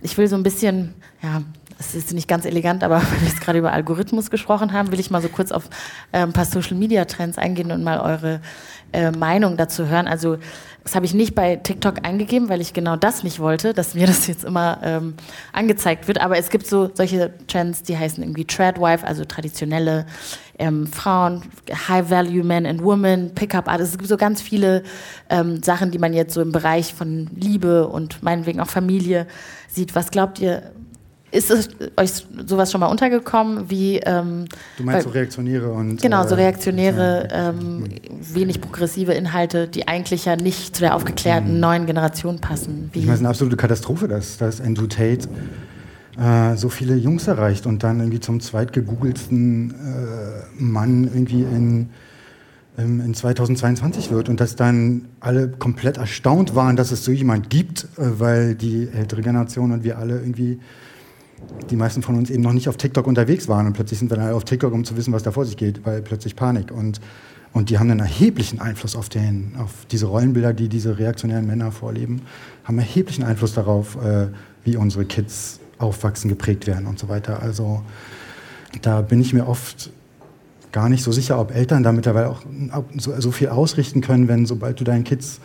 Ich 0.00 0.16
will 0.16 0.26
so 0.28 0.36
ein 0.36 0.42
bisschen, 0.42 0.94
ja, 1.22 1.42
es 1.78 1.94
ist 1.94 2.12
nicht 2.12 2.28
ganz 2.28 2.44
elegant, 2.44 2.82
aber 2.82 2.96
weil 3.02 3.20
wir 3.20 3.28
jetzt 3.28 3.40
gerade 3.40 3.58
über 3.58 3.72
Algorithmus 3.72 4.30
gesprochen 4.30 4.72
haben, 4.72 4.92
will 4.92 5.00
ich 5.00 5.10
mal 5.10 5.20
so 5.20 5.28
kurz 5.28 5.52
auf 5.52 5.68
äh, 6.12 6.20
ein 6.20 6.32
paar 6.32 6.44
Social 6.44 6.76
Media 6.76 7.04
Trends 7.04 7.38
eingehen 7.38 7.72
und 7.72 7.82
mal 7.82 8.00
eure 8.00 8.40
äh, 8.92 9.10
Meinung 9.10 9.56
dazu 9.56 9.88
hören. 9.88 10.08
Also 10.08 10.38
das 10.86 10.94
habe 10.94 11.04
ich 11.04 11.14
nicht 11.14 11.34
bei 11.34 11.56
TikTok 11.56 12.06
eingegeben, 12.06 12.48
weil 12.48 12.60
ich 12.60 12.72
genau 12.72 12.94
das 12.94 13.24
nicht 13.24 13.40
wollte, 13.40 13.74
dass 13.74 13.94
mir 13.94 14.06
das 14.06 14.28
jetzt 14.28 14.44
immer 14.44 14.78
ähm, 14.84 15.14
angezeigt 15.52 16.06
wird. 16.06 16.20
Aber 16.20 16.38
es 16.38 16.48
gibt 16.48 16.66
so 16.66 16.90
solche 16.94 17.32
Trends, 17.48 17.82
die 17.82 17.98
heißen 17.98 18.22
irgendwie 18.22 18.44
Tradwife, 18.44 19.04
also 19.04 19.24
traditionelle 19.24 20.06
ähm, 20.60 20.86
Frauen, 20.86 21.42
High 21.88 22.08
Value 22.08 22.44
Men 22.44 22.66
and 22.66 22.84
Women, 22.84 23.34
Pickup 23.34 23.68
Art. 23.68 23.80
Es 23.80 23.98
gibt 23.98 24.08
so 24.08 24.16
ganz 24.16 24.40
viele 24.40 24.84
ähm, 25.28 25.60
Sachen, 25.62 25.90
die 25.90 25.98
man 25.98 26.12
jetzt 26.12 26.34
so 26.34 26.40
im 26.40 26.52
Bereich 26.52 26.94
von 26.94 27.28
Liebe 27.34 27.88
und 27.88 28.22
meinetwegen 28.22 28.60
auch 28.60 28.68
Familie 28.68 29.26
sieht. 29.68 29.96
Was 29.96 30.12
glaubt 30.12 30.38
ihr, 30.38 30.70
ist 31.30 31.50
es 31.50 31.68
euch 31.96 32.24
sowas 32.46 32.70
schon 32.70 32.80
mal 32.80 32.86
untergekommen, 32.86 33.68
wie... 33.68 33.98
Ähm, 33.98 34.46
du 34.76 34.84
meinst 34.84 34.98
weil, 34.98 35.02
so 35.02 35.10
reaktionäre 35.10 35.70
und... 35.70 36.00
Genau, 36.00 36.26
so 36.26 36.34
äh, 36.34 36.42
reaktionäre, 36.42 37.28
ähm, 37.32 37.84
wenig 38.20 38.60
progressive 38.60 39.12
Inhalte, 39.12 39.68
die 39.68 39.88
eigentlich 39.88 40.24
ja 40.24 40.36
nicht 40.36 40.76
zu 40.76 40.82
der 40.82 40.94
aufgeklärten 40.94 41.54
mhm. 41.54 41.60
neuen 41.60 41.86
Generation 41.86 42.40
passen. 42.40 42.90
Wie 42.92 43.00
ich 43.00 43.04
meine, 43.06 43.14
es 43.14 43.20
ist 43.20 43.24
eine 43.24 43.30
absolute 43.30 43.56
Katastrophe, 43.56 44.08
dass, 44.08 44.38
dass 44.38 44.60
Andrew 44.60 44.86
Tate 44.86 45.28
äh, 46.18 46.56
so 46.56 46.68
viele 46.68 46.94
Jungs 46.94 47.26
erreicht 47.26 47.66
und 47.66 47.82
dann 47.82 47.98
irgendwie 48.00 48.20
zum 48.20 48.40
zweitgegoogelsten 48.40 49.70
äh, 49.70 50.62
Mann 50.62 51.04
irgendwie 51.04 51.42
in 51.42 51.90
in 52.78 53.14
2022 53.14 54.10
wird 54.10 54.28
und 54.28 54.38
dass 54.38 54.54
dann 54.54 55.06
alle 55.20 55.48
komplett 55.48 55.96
erstaunt 55.96 56.54
waren, 56.54 56.76
dass 56.76 56.90
es 56.90 57.04
so 57.04 57.10
jemand 57.10 57.48
gibt, 57.48 57.84
äh, 57.96 58.20
weil 58.20 58.54
die 58.54 58.88
ältere 58.92 59.22
Generation 59.22 59.72
und 59.72 59.82
wir 59.82 59.98
alle 59.98 60.20
irgendwie 60.20 60.60
die 61.70 61.76
meisten 61.76 62.02
von 62.02 62.16
uns 62.16 62.30
eben 62.30 62.42
noch 62.42 62.52
nicht 62.52 62.68
auf 62.68 62.76
TikTok 62.76 63.06
unterwegs 63.06 63.48
waren 63.48 63.66
und 63.66 63.72
plötzlich 63.72 63.98
sind 63.98 64.10
wir 64.10 64.16
dann 64.16 64.32
auf 64.32 64.44
TikTok, 64.44 64.72
um 64.72 64.84
zu 64.84 64.96
wissen, 64.96 65.12
was 65.12 65.22
da 65.22 65.30
vor 65.30 65.44
sich 65.44 65.56
geht, 65.56 65.84
weil 65.84 66.02
plötzlich 66.02 66.36
Panik. 66.36 66.70
Und, 66.70 67.00
und 67.52 67.70
die 67.70 67.78
haben 67.78 67.90
einen 67.90 68.00
erheblichen 68.00 68.60
Einfluss 68.60 68.96
auf, 68.96 69.08
den, 69.08 69.52
auf 69.58 69.86
diese 69.90 70.06
Rollenbilder, 70.06 70.52
die 70.52 70.68
diese 70.68 70.98
reaktionären 70.98 71.46
Männer 71.46 71.72
vorleben, 71.72 72.22
haben 72.64 72.78
erheblichen 72.78 73.24
Einfluss 73.24 73.54
darauf, 73.54 73.96
äh, 73.96 74.28
wie 74.64 74.76
unsere 74.76 75.04
Kids 75.04 75.60
aufwachsen, 75.78 76.28
geprägt 76.28 76.66
werden 76.66 76.86
und 76.86 76.98
so 76.98 77.08
weiter. 77.08 77.42
Also 77.42 77.82
da 78.82 79.02
bin 79.02 79.20
ich 79.20 79.32
mir 79.32 79.46
oft 79.46 79.90
gar 80.72 80.88
nicht 80.88 81.02
so 81.02 81.12
sicher, 81.12 81.38
ob 81.38 81.54
Eltern 81.54 81.82
da 81.82 81.92
mittlerweile 81.92 82.30
auch 82.30 82.42
so, 82.96 83.18
so 83.18 83.30
viel 83.30 83.48
ausrichten 83.48 84.00
können, 84.00 84.28
wenn 84.28 84.46
sobald 84.46 84.78
du 84.80 84.84
deinen 84.84 85.04
Kids 85.04 85.40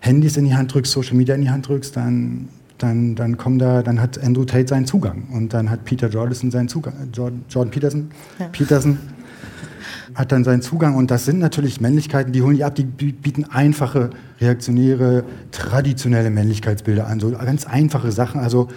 Handys 0.00 0.36
in 0.36 0.44
die 0.44 0.54
Hand 0.54 0.72
drückst, 0.72 0.92
Social 0.92 1.16
Media 1.16 1.34
in 1.34 1.42
die 1.42 1.50
Hand 1.50 1.68
drückst, 1.68 1.96
dann 1.96 2.48
dann, 2.78 3.14
dann, 3.14 3.36
kommen 3.36 3.58
da, 3.58 3.82
dann 3.82 4.00
hat 4.00 4.22
Andrew 4.22 4.44
Tate 4.44 4.68
seinen 4.68 4.86
Zugang 4.86 5.28
und 5.32 5.52
dann 5.52 5.70
hat 5.70 5.84
Peter 5.84 6.08
Jordison 6.08 6.50
seinen 6.50 6.68
Zugang. 6.68 6.94
Jordan, 7.12 7.44
Jordan 7.48 7.70
Peterson? 7.70 8.10
Ja. 8.38 8.46
Peterson 8.46 8.98
hat 10.14 10.32
dann 10.32 10.44
seinen 10.44 10.62
Zugang. 10.62 10.96
Und 10.96 11.10
das 11.10 11.24
sind 11.24 11.38
natürlich 11.38 11.80
Männlichkeiten, 11.80 12.32
die 12.32 12.42
holen 12.42 12.56
die 12.56 12.64
ab, 12.64 12.74
die 12.74 12.84
bieten 12.84 13.44
einfache, 13.44 14.10
reaktionäre, 14.40 15.24
traditionelle 15.52 16.30
Männlichkeitsbilder 16.30 17.06
an. 17.06 17.20
So 17.20 17.30
ganz 17.30 17.66
einfache 17.66 18.10
Sachen. 18.10 18.40
Also 18.40 18.68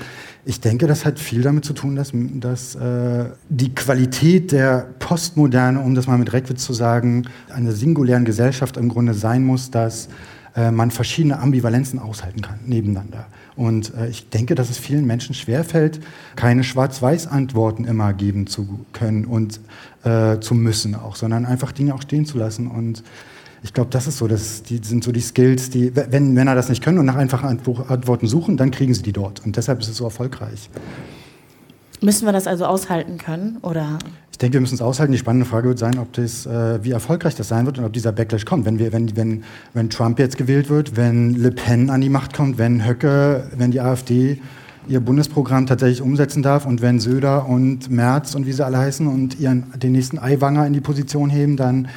ich 0.46 0.60
denke, 0.60 0.88
das 0.88 1.06
hat 1.06 1.20
viel 1.20 1.42
damit 1.42 1.66
zu 1.66 1.74
tun, 1.74 1.96
dass, 1.96 2.12
dass 2.14 2.76
äh, 2.76 3.26
die 3.50 3.74
Qualität 3.74 4.52
der 4.52 4.88
Postmoderne, 5.00 5.80
um 5.80 5.96
das 5.96 6.08
mal 6.08 6.18
mit 6.18 6.34
Reckwitz 6.34 6.64
zu 6.64 6.74
sagen, 6.74 7.28
einer 7.54 7.72
singulären 7.72 8.26
Gesellschaft 8.26 8.78
im 8.78 8.90
Grunde 8.90 9.14
sein 9.14 9.44
muss, 9.44 9.72
dass 9.72 10.10
äh, 10.56 10.72
man 10.72 10.92
verschiedene 10.92 11.40
Ambivalenzen 11.40 12.00
aushalten 12.00 12.42
kann 12.42 12.60
nebeneinander. 12.66 13.28
Und 13.56 13.94
äh, 13.96 14.08
ich 14.08 14.30
denke, 14.30 14.56
dass 14.56 14.70
es 14.70 14.78
vielen 14.78 15.06
Menschen 15.06 15.36
schwerfällt, 15.36 16.00
keine 16.36 16.64
Schwarz-Weiß-Antworten 16.64 17.86
immer 17.86 18.14
geben 18.14 18.48
zu 18.48 18.86
können 18.94 19.26
und 19.26 19.60
äh, 20.04 20.40
zu 20.40 20.56
müssen 20.56 20.96
auch, 20.96 21.16
sondern 21.16 21.46
einfach 21.46 21.72
Dinge 21.72 21.94
auch 21.94 22.02
stehen 22.02 22.26
zu 22.26 22.38
lassen. 22.38 22.68
Und 22.68 23.04
ich 23.64 23.74
glaube, 23.74 23.90
das 23.92 24.08
ist 24.08 24.18
so, 24.18 24.28
das 24.28 24.64
die 24.64 24.80
sind 24.84 25.04
so 25.04 25.12
die 25.12 25.22
Skills, 25.22 25.70
die, 25.70 25.96
wenn 25.96 26.34
Männer 26.34 26.56
das 26.56 26.70
nicht 26.70 26.84
können 26.84 26.98
und 26.98 27.06
nach 27.06 27.16
einfachen 27.16 27.48
Antworten 27.50 28.28
suchen, 28.28 28.58
dann 28.58 28.72
kriegen 28.72 28.94
sie 28.94 29.04
die 29.04 29.14
dort. 29.14 29.46
Und 29.46 29.58
deshalb 29.58 29.82
ist 29.82 29.90
es 29.90 29.98
so 29.98 30.06
erfolgreich. 30.06 30.70
Müssen 32.04 32.26
wir 32.26 32.34
das 32.34 32.48
also 32.48 32.66
aushalten 32.66 33.20
können? 33.20 33.58
Oder? 33.62 34.00
Ich 34.32 34.40
denke, 34.40 34.56
wir 34.56 34.62
müssen 34.62 34.74
es 34.74 34.82
aushalten. 34.82 35.12
Die 35.12 35.20
spannende 35.20 35.46
Frage 35.46 35.68
wird 35.68 35.78
sein, 35.78 36.00
ob 36.00 36.12
das, 36.14 36.48
äh, 36.48 36.84
wie 36.84 36.92
erfolgreich 36.92 37.36
das 37.36 37.48
sein 37.48 37.68
wird 37.68 37.78
und 37.78 37.86
ob 37.86 37.94
dieser 37.94 38.12
Backlash 38.12 38.44
kommt. 38.44 38.66
Wenn, 38.66 38.80
wir, 38.80 38.92
wenn, 38.92 39.16
wenn, 39.16 39.44
wenn 39.76 39.90
Trump 39.92 40.18
jetzt 40.18 40.36
gewählt 40.36 40.70
wird, 40.70 40.98
wenn 40.98 41.36
Le 41.36 41.52
Pen 41.52 41.92
an 41.92 42.02
die 42.02 42.10
Macht 42.10 42.34
kommt, 42.34 42.58
wenn 42.58 42.88
Höcke, 42.88 43.52
wenn 43.56 43.70
die 43.70 43.82
AfD 43.82 44.42
ihr 44.88 45.00
Bundesprogramm 45.00 45.68
tatsächlich 45.68 46.02
umsetzen 46.02 46.42
darf 46.42 46.66
und 46.66 46.82
wenn 46.82 47.00
Söder 47.00 47.48
und 47.48 47.92
Merz 47.92 48.34
und 48.34 48.48
wie 48.48 48.52
sie 48.52 48.66
alle 48.66 48.80
heißen 48.80 49.06
und 49.06 49.40
ihren, 49.40 49.66
den 49.80 49.92
nächsten 49.92 50.18
Eiwanger 50.18 50.66
in 50.66 50.74
die 50.74 50.82
Position 50.82 51.30
heben, 51.30 51.56
dann 51.56 51.88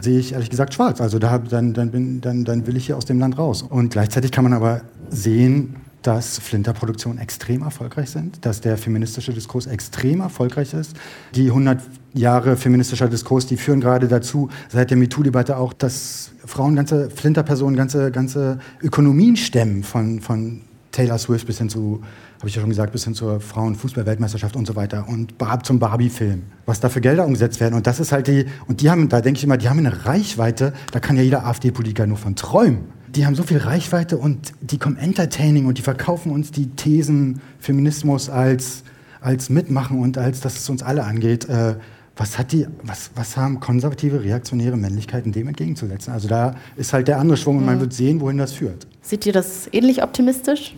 sehe 0.00 0.18
ich 0.18 0.32
ehrlich 0.32 0.48
gesagt 0.48 0.72
schwarz. 0.72 1.02
Also 1.02 1.18
da, 1.18 1.36
dann, 1.36 1.74
dann, 1.74 1.90
bin, 1.90 2.22
dann, 2.22 2.46
dann 2.46 2.66
will 2.66 2.78
ich 2.78 2.86
hier 2.86 2.96
aus 2.96 3.04
dem 3.04 3.18
Land 3.18 3.36
raus. 3.36 3.60
Und 3.60 3.90
gleichzeitig 3.90 4.32
kann 4.32 4.44
man 4.44 4.54
aber 4.54 4.80
sehen, 5.10 5.76
dass 6.02 6.38
Flinterproduktionen 6.38 7.18
extrem 7.20 7.62
erfolgreich 7.62 8.10
sind, 8.10 8.44
dass 8.44 8.60
der 8.60 8.78
feministische 8.78 9.32
Diskurs 9.32 9.66
extrem 9.66 10.20
erfolgreich 10.20 10.72
ist. 10.72 10.96
Die 11.34 11.48
100 11.48 11.82
Jahre 12.14 12.56
feministischer 12.56 13.08
Diskurs, 13.08 13.46
die 13.46 13.56
führen 13.56 13.80
gerade 13.80 14.08
dazu, 14.08 14.48
seit 14.68 14.90
der 14.90 14.96
MeToo-Debatte 14.96 15.56
auch, 15.56 15.72
dass 15.72 16.32
Frauen 16.44 16.74
ganze 16.74 17.10
Flinterpersonen 17.10 17.76
ganze, 17.76 18.10
ganze 18.10 18.58
Ökonomien 18.82 19.36
stemmen, 19.36 19.82
von, 19.84 20.20
von 20.20 20.62
Taylor 20.90 21.18
Swift 21.18 21.46
bis 21.46 21.58
hin 21.58 21.68
zu, 21.68 22.02
habe 22.38 22.48
ich 22.48 22.54
ja 22.54 22.62
schon 22.62 22.70
gesagt, 22.70 22.92
bis 22.92 23.04
hin 23.04 23.14
zur 23.14 23.40
Frauenfußball-Weltmeisterschaft 23.40 24.56
und 24.56 24.66
so 24.66 24.74
weiter 24.74 25.06
und 25.06 25.34
zum 25.62 25.78
Barbie-Film, 25.78 26.42
was 26.66 26.80
da 26.80 26.88
für 26.88 27.00
Gelder 27.00 27.26
umgesetzt 27.26 27.60
werden. 27.60 27.74
Und 27.74 27.86
das 27.86 28.00
ist 28.00 28.10
halt 28.10 28.26
die, 28.26 28.46
und 28.66 28.80
die 28.80 28.90
haben, 28.90 29.08
da 29.08 29.20
denke 29.20 29.38
ich 29.38 29.44
immer, 29.44 29.58
die 29.58 29.68
haben 29.68 29.78
eine 29.78 30.06
Reichweite, 30.06 30.72
da 30.92 30.98
kann 30.98 31.16
ja 31.16 31.22
jeder 31.22 31.46
AfD-Politiker 31.46 32.06
nur 32.06 32.16
von 32.16 32.36
träumen 32.36 32.99
die 33.14 33.26
haben 33.26 33.34
so 33.34 33.42
viel 33.42 33.58
Reichweite 33.58 34.16
und 34.18 34.52
die 34.60 34.78
kommen 34.78 34.96
entertaining 34.96 35.66
und 35.66 35.78
die 35.78 35.82
verkaufen 35.82 36.32
uns 36.32 36.50
die 36.50 36.68
Thesen 36.70 37.40
Feminismus 37.58 38.30
als, 38.30 38.84
als 39.20 39.50
Mitmachen 39.50 40.00
und 40.00 40.18
als, 40.18 40.40
dass 40.40 40.58
es 40.58 40.68
uns 40.70 40.82
alle 40.82 41.04
angeht. 41.04 41.48
Äh, 41.48 41.76
was, 42.16 42.38
hat 42.38 42.52
die, 42.52 42.66
was, 42.82 43.10
was 43.14 43.36
haben 43.36 43.60
konservative, 43.60 44.22
reaktionäre 44.22 44.76
Männlichkeiten 44.76 45.32
dem 45.32 45.48
entgegenzusetzen? 45.48 46.12
Also 46.12 46.28
da 46.28 46.54
ist 46.76 46.92
halt 46.92 47.08
der 47.08 47.18
andere 47.18 47.36
Schwung 47.36 47.58
und 47.58 47.66
man 47.66 47.80
wird 47.80 47.92
sehen, 47.92 48.20
wohin 48.20 48.38
das 48.38 48.52
führt. 48.52 48.86
Seht 49.10 49.26
ihr 49.26 49.32
das 49.32 49.68
ähnlich 49.72 50.04
optimistisch? 50.04 50.72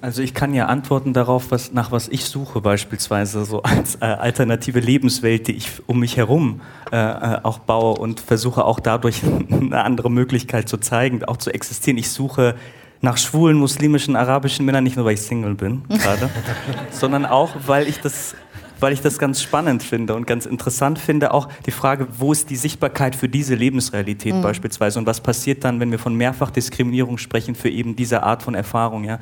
Also 0.00 0.20
ich 0.20 0.34
kann 0.34 0.52
ja 0.52 0.66
antworten 0.66 1.12
darauf, 1.12 1.52
was, 1.52 1.72
nach 1.72 1.92
was 1.92 2.08
ich 2.08 2.24
suche 2.24 2.60
beispielsweise, 2.60 3.44
so 3.44 3.62
als 3.62 3.94
äh, 4.00 4.04
alternative 4.06 4.80
Lebenswelt, 4.80 5.46
die 5.46 5.52
ich 5.52 5.70
um 5.86 6.00
mich 6.00 6.16
herum 6.16 6.60
äh, 6.90 6.96
äh 6.96 7.38
auch 7.44 7.60
baue 7.60 8.00
und 8.00 8.18
versuche 8.18 8.64
auch 8.64 8.80
dadurch 8.80 9.20
eine 9.48 9.84
andere 9.84 10.10
Möglichkeit 10.10 10.68
zu 10.68 10.76
zeigen, 10.78 11.24
auch 11.24 11.36
zu 11.36 11.54
existieren. 11.54 11.98
Ich 11.98 12.10
suche 12.10 12.56
nach 13.00 13.16
schwulen, 13.16 13.58
muslimischen, 13.58 14.16
arabischen 14.16 14.66
Männern, 14.66 14.82
nicht 14.82 14.96
nur 14.96 15.04
weil 15.04 15.14
ich 15.14 15.22
Single 15.22 15.54
bin 15.54 15.84
gerade, 15.88 16.30
sondern 16.90 17.24
auch, 17.24 17.54
weil 17.68 17.86
ich 17.86 18.00
das 18.00 18.34
weil 18.82 18.92
ich 18.92 19.00
das 19.00 19.18
ganz 19.18 19.40
spannend 19.40 19.82
finde 19.82 20.14
und 20.14 20.26
ganz 20.26 20.44
interessant 20.44 20.98
finde, 20.98 21.32
auch 21.32 21.48
die 21.66 21.70
Frage, 21.70 22.08
wo 22.18 22.32
ist 22.32 22.50
die 22.50 22.56
Sichtbarkeit 22.56 23.14
für 23.14 23.28
diese 23.28 23.54
Lebensrealität 23.54 24.34
mhm. 24.34 24.42
beispielsweise 24.42 24.98
und 24.98 25.06
was 25.06 25.20
passiert 25.20 25.64
dann, 25.64 25.80
wenn 25.80 25.90
wir 25.90 25.98
von 25.98 26.14
Mehrfachdiskriminierung 26.14 27.18
sprechen 27.18 27.54
für 27.54 27.70
eben 27.70 27.96
diese 27.96 28.22
Art 28.22 28.42
von 28.42 28.54
Erfahrung, 28.54 29.04
ja, 29.04 29.20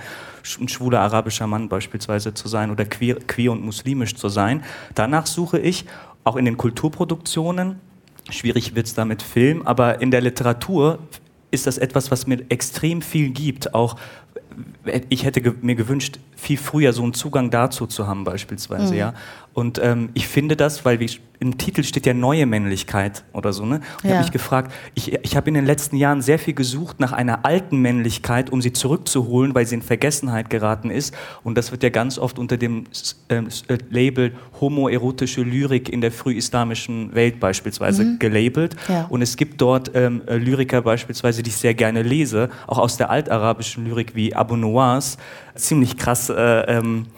ein 0.59 0.69
schwuler 0.69 1.01
arabischer 1.01 1.47
Mann 1.47 1.69
beispielsweise 1.69 2.33
zu 2.33 2.49
sein 2.49 2.71
oder 2.71 2.85
queer, 2.87 3.17
queer 3.27 3.53
und 3.53 3.63
muslimisch 3.63 4.15
zu 4.15 4.29
sein. 4.29 4.63
Danach 4.95 5.27
suche 5.27 5.59
ich 5.59 5.85
auch 6.25 6.37
in 6.37 6.47
den 6.47 6.57
Kulturproduktionen, 6.57 7.77
schwierig 8.31 8.75
wird 8.75 8.87
es 8.87 8.95
da 8.95 9.05
mit 9.05 9.23
Film, 9.23 9.63
aber 9.67 10.01
in 10.01 10.11
der 10.11 10.23
Literatur 10.23 10.99
ist 11.51 11.67
das 11.67 11.79
etwas, 11.79 12.11
was 12.11 12.27
mir 12.27 12.45
extrem 12.49 13.03
viel 13.03 13.31
gibt, 13.31 13.75
auch 13.75 13.97
ich 15.09 15.25
hätte 15.25 15.55
mir 15.61 15.75
gewünscht, 15.75 16.19
viel 16.37 16.57
früher 16.57 16.93
so 16.93 17.03
einen 17.03 17.15
Zugang 17.15 17.51
dazu 17.51 17.87
zu 17.87 18.07
haben 18.07 18.25
beispielsweise, 18.25 18.93
mhm. 18.93 18.99
ja. 18.99 19.15
Und 19.61 19.79
ähm, 19.83 20.09
ich 20.15 20.27
finde 20.27 20.57
das, 20.57 20.87
weil 20.87 21.01
wie, 21.01 21.11
im 21.39 21.59
Titel 21.59 21.83
steht 21.83 22.07
ja 22.07 22.15
neue 22.15 22.47
Männlichkeit 22.47 23.25
oder 23.35 23.53
so, 23.53 23.67
ne? 23.67 23.77
Und 23.77 23.83
ich 23.99 24.05
ja. 24.05 24.11
habe 24.13 24.23
mich 24.23 24.33
gefragt, 24.33 24.73
ich, 24.95 25.13
ich 25.13 25.37
habe 25.37 25.49
in 25.49 25.55
den 25.55 25.67
letzten 25.67 25.97
Jahren 25.97 26.23
sehr 26.23 26.39
viel 26.39 26.55
gesucht 26.55 26.99
nach 26.99 27.13
einer 27.13 27.45
alten 27.45 27.77
Männlichkeit, 27.77 28.49
um 28.49 28.63
sie 28.63 28.73
zurückzuholen, 28.73 29.55
weil 29.55 29.67
sie 29.67 29.75
in 29.75 29.83
Vergessenheit 29.83 30.49
geraten 30.49 30.91
ist. 30.91 31.15
Und 31.45 31.59
das 31.59 31.73
wird 31.73 31.83
ja 31.83 31.91
ganz 31.91 32.17
oft 32.19 32.39
unter 32.39 32.57
dem 32.57 32.85
ähm, 33.29 33.49
äh, 33.69 33.77
Label 33.91 34.33
homoerotische 34.63 35.43
Lyrik 35.43 35.91
in 35.91 36.01
der 36.01 36.11
frühislamischen 36.11 37.15
Welt 37.15 37.39
beispielsweise 37.39 38.05
mhm. 38.05 38.19
gelabelt. 38.19 38.77
Ja. 38.89 39.09
Und 39.11 39.21
es 39.21 39.37
gibt 39.37 39.61
dort 39.61 39.91
ähm, 39.95 40.23
äh, 40.27 40.39
Lyriker 40.39 40.81
beispielsweise, 40.81 41.43
die 41.43 41.51
ich 41.51 41.57
sehr 41.57 41.75
gerne 41.75 42.01
lese, 42.03 42.49
auch 42.67 42.79
aus 42.79 42.97
der 42.97 43.11
altarabischen 43.11 43.85
Lyrik 43.85 44.15
wie 44.15 44.35
Abu 44.35 44.57
Nuwas, 44.57 45.19
ziemlich 45.55 45.99
krass. 45.99 46.31
Äh, 46.31 46.79
ähm, 46.79 47.09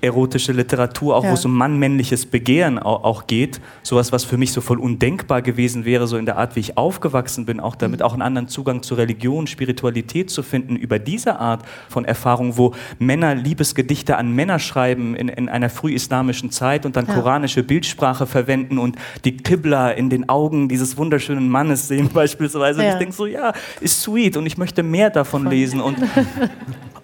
erotische 0.00 0.52
Literatur, 0.52 1.16
auch 1.16 1.24
ja. 1.24 1.30
wo 1.30 1.34
es 1.34 1.44
um 1.44 1.54
mannmännliches 1.54 2.26
Begehren 2.26 2.78
auch, 2.78 3.04
auch, 3.04 3.26
geht. 3.26 3.60
Sowas, 3.82 4.12
was 4.12 4.24
für 4.24 4.36
mich 4.36 4.52
so 4.52 4.60
voll 4.60 4.78
undenkbar 4.78 5.42
gewesen 5.42 5.84
wäre, 5.84 6.06
so 6.06 6.16
in 6.16 6.26
der 6.26 6.38
Art, 6.38 6.56
wie 6.56 6.60
ich 6.60 6.78
aufgewachsen 6.78 7.46
bin, 7.46 7.60
auch 7.60 7.74
damit 7.74 8.00
mhm. 8.00 8.06
auch 8.06 8.12
einen 8.12 8.22
anderen 8.22 8.48
Zugang 8.48 8.82
zu 8.82 8.94
Religion, 8.94 9.46
Spiritualität 9.46 10.30
zu 10.30 10.42
finden, 10.42 10.76
über 10.76 10.98
diese 10.98 11.38
Art 11.40 11.64
von 11.88 12.04
Erfahrung, 12.04 12.56
wo 12.56 12.74
Männer 12.98 13.34
Liebesgedichte 13.34 14.16
an 14.16 14.32
Männer 14.32 14.58
schreiben 14.58 15.16
in, 15.16 15.28
in 15.28 15.48
einer 15.48 15.70
frühislamischen 15.70 16.50
Zeit 16.50 16.86
und 16.86 16.96
dann 16.96 17.06
ja. 17.06 17.14
koranische 17.14 17.62
Bildsprache 17.62 18.26
verwenden 18.26 18.78
und 18.78 18.96
die 19.24 19.36
Qibla 19.36 19.90
in 19.90 20.10
den 20.10 20.28
Augen 20.28 20.68
dieses 20.68 20.96
wunderschönen 20.96 21.48
Mannes 21.48 21.88
sehen 21.88 22.10
beispielsweise. 22.14 22.82
Ja. 22.82 22.88
Und 22.88 22.92
ich 22.94 22.98
denke 22.98 23.14
so, 23.14 23.26
ja, 23.26 23.52
ist 23.80 24.00
sweet 24.02 24.36
und 24.36 24.46
ich 24.46 24.58
möchte 24.58 24.82
mehr 24.82 25.10
davon 25.10 25.46
lesen 25.46 25.80
und 25.80 25.98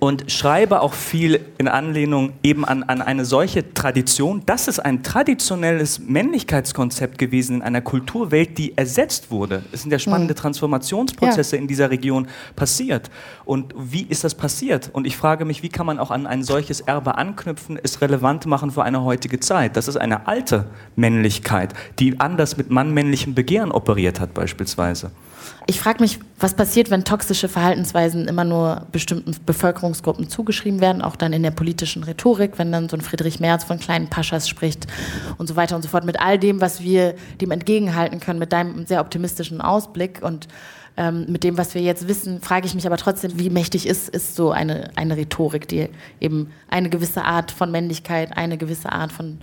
und 0.04 0.30
schreibe 0.30 0.80
auch 0.80 0.92
viel 0.92 1.40
in 1.58 1.68
Anlehnung 1.68 2.32
eben 2.42 2.64
an, 2.64 2.82
an 2.88 3.02
eine 3.02 3.24
solche 3.24 3.74
Tradition. 3.74 4.42
Das 4.46 4.68
ist 4.68 4.78
ein 4.78 5.02
traditionelles 5.02 5.98
Männlichkeitskonzept 5.98 7.18
gewesen 7.18 7.56
in 7.56 7.62
einer 7.62 7.80
Kulturwelt, 7.80 8.58
die 8.58 8.76
ersetzt 8.76 9.30
wurde. 9.30 9.62
Es 9.72 9.82
sind 9.82 9.90
ja 9.90 9.98
spannende 9.98 10.34
hm. 10.34 10.40
Transformationsprozesse 10.40 11.56
ja. 11.56 11.62
in 11.62 11.68
dieser 11.68 11.90
Region 11.90 12.28
passiert. 12.56 13.10
Und 13.44 13.74
wie 13.76 14.02
ist 14.02 14.24
das 14.24 14.34
passiert? 14.34 14.90
Und 14.92 15.06
ich 15.06 15.16
frage 15.16 15.44
mich, 15.44 15.62
wie 15.62 15.68
kann 15.68 15.86
man 15.86 15.98
auch 15.98 16.10
an 16.10 16.26
ein 16.26 16.42
solches 16.42 16.80
Erbe 16.80 17.16
anknüpfen, 17.16 17.78
es 17.82 18.00
relevant 18.00 18.46
machen 18.46 18.70
für 18.70 18.82
eine 18.82 19.02
heutige 19.02 19.40
Zeit? 19.40 19.76
Das 19.76 19.88
ist 19.88 19.96
eine 19.96 20.26
alte 20.26 20.66
Männlichkeit, 20.96 21.74
die 21.98 22.20
anders 22.20 22.56
mit 22.56 22.70
mannmännlichem 22.70 23.34
Begehren 23.34 23.72
operiert 23.72 24.20
hat 24.20 24.34
beispielsweise. 24.34 25.10
Ich 25.66 25.80
frage 25.80 26.02
mich, 26.02 26.18
was 26.38 26.54
passiert, 26.54 26.90
wenn 26.90 27.04
toxische 27.04 27.48
Verhaltensweisen 27.48 28.28
immer 28.28 28.44
nur 28.44 28.86
bestimmten 28.92 29.34
Bevölkerungsgruppen 29.46 30.28
zugeschrieben 30.28 30.80
werden, 30.80 31.02
auch 31.02 31.16
dann 31.16 31.32
in 31.32 31.42
der 31.42 31.50
politischen 31.50 32.04
Rhetorik, 32.04 32.58
wenn 32.58 32.70
dann 32.70 32.88
so 32.88 32.96
ein 32.96 33.00
Friedrich 33.00 33.40
Merz 33.40 33.64
von 33.64 33.78
kleinen 33.78 34.08
Paschas 34.08 34.48
spricht 34.48 34.86
und 35.38 35.46
so 35.46 35.56
weiter 35.56 35.76
und 35.76 35.82
so 35.82 35.88
fort, 35.88 36.04
mit 36.04 36.20
all 36.20 36.38
dem, 36.38 36.60
was 36.60 36.82
wir 36.82 37.14
dem 37.40 37.50
entgegenhalten 37.50 38.20
können, 38.20 38.38
mit 38.38 38.52
deinem 38.52 38.86
sehr 38.86 39.00
optimistischen 39.00 39.60
Ausblick 39.60 40.20
und 40.22 40.48
ähm, 40.96 41.26
mit 41.28 41.44
dem, 41.44 41.58
was 41.58 41.74
wir 41.74 41.82
jetzt 41.82 42.08
wissen, 42.08 42.40
frage 42.40 42.66
ich 42.66 42.74
mich 42.74 42.86
aber 42.86 42.96
trotzdem, 42.96 43.38
wie 43.38 43.50
mächtig 43.50 43.86
ist, 43.86 44.08
ist 44.08 44.36
so 44.36 44.50
eine, 44.50 44.90
eine 44.96 45.16
Rhetorik, 45.16 45.66
die 45.66 45.88
eben 46.20 46.50
eine 46.68 46.88
gewisse 46.88 47.24
Art 47.24 47.50
von 47.50 47.70
Männlichkeit, 47.70 48.36
eine 48.36 48.58
gewisse 48.58 48.92
Art 48.92 49.10
von 49.10 49.38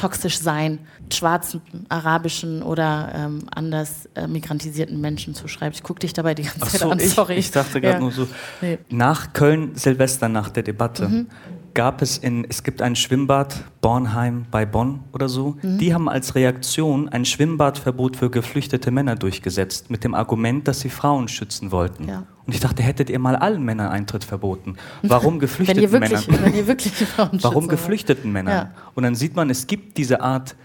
toxisch 0.00 0.38
sein, 0.38 0.78
schwarzen, 1.12 1.60
arabischen 1.88 2.62
oder 2.62 3.12
ähm, 3.14 3.40
anders 3.54 4.08
äh, 4.14 4.26
migrantisierten 4.26 5.00
Menschen 5.00 5.34
zuschreibt. 5.34 5.76
Ich 5.76 5.82
gucke 5.82 6.00
dich 6.00 6.12
dabei 6.12 6.34
die 6.34 6.44
ganze 6.44 6.60
Zeit 6.60 6.80
so, 6.80 6.90
an, 6.90 6.98
sorry. 7.00 7.34
Ich, 7.34 7.46
ich 7.46 7.50
dachte 7.50 7.80
gerade 7.80 7.94
ja. 7.94 8.00
nur 8.00 8.12
so, 8.12 8.26
nee. 8.62 8.78
nach 8.88 9.32
Köln 9.32 9.72
Silvester, 9.74 10.28
nach 10.28 10.48
der 10.48 10.62
Debatte, 10.62 11.08
mhm 11.08 11.26
gab 11.74 12.02
es 12.02 12.18
in, 12.18 12.44
es 12.48 12.62
gibt 12.62 12.82
ein 12.82 12.96
Schwimmbad, 12.96 13.64
Bornheim 13.80 14.46
bei 14.50 14.66
Bonn 14.66 15.00
oder 15.12 15.28
so, 15.28 15.56
mhm. 15.62 15.78
die 15.78 15.94
haben 15.94 16.08
als 16.08 16.34
Reaktion 16.34 17.08
ein 17.08 17.24
Schwimmbadverbot 17.24 18.16
für 18.16 18.30
geflüchtete 18.30 18.90
Männer 18.90 19.16
durchgesetzt, 19.16 19.90
mit 19.90 20.04
dem 20.04 20.14
Argument, 20.14 20.66
dass 20.68 20.80
sie 20.80 20.90
Frauen 20.90 21.28
schützen 21.28 21.72
wollten. 21.72 22.08
Ja. 22.08 22.24
Und 22.46 22.54
ich 22.54 22.60
dachte, 22.60 22.82
hättet 22.82 23.10
ihr 23.10 23.18
mal 23.18 23.36
allen 23.36 23.62
Männern 23.64 23.88
Eintritt 23.88 24.24
verboten. 24.24 24.76
Warum 25.02 25.38
geflüchteten 25.38 25.82
wenn 25.82 25.92
wirklich, 25.92 26.28
Männern? 26.28 26.44
Wenn 26.44 26.54
ihr 26.54 26.66
wirklich 26.66 26.92
Frauen 26.94 27.38
Warum 27.42 27.68
geflüchteten 27.68 28.32
Männern? 28.32 28.54
Ja. 28.54 28.70
Und 28.94 29.04
dann 29.04 29.14
sieht 29.14 29.36
man, 29.36 29.50
es 29.50 29.66
gibt 29.66 29.96
diese 29.98 30.20
Art 30.20 30.56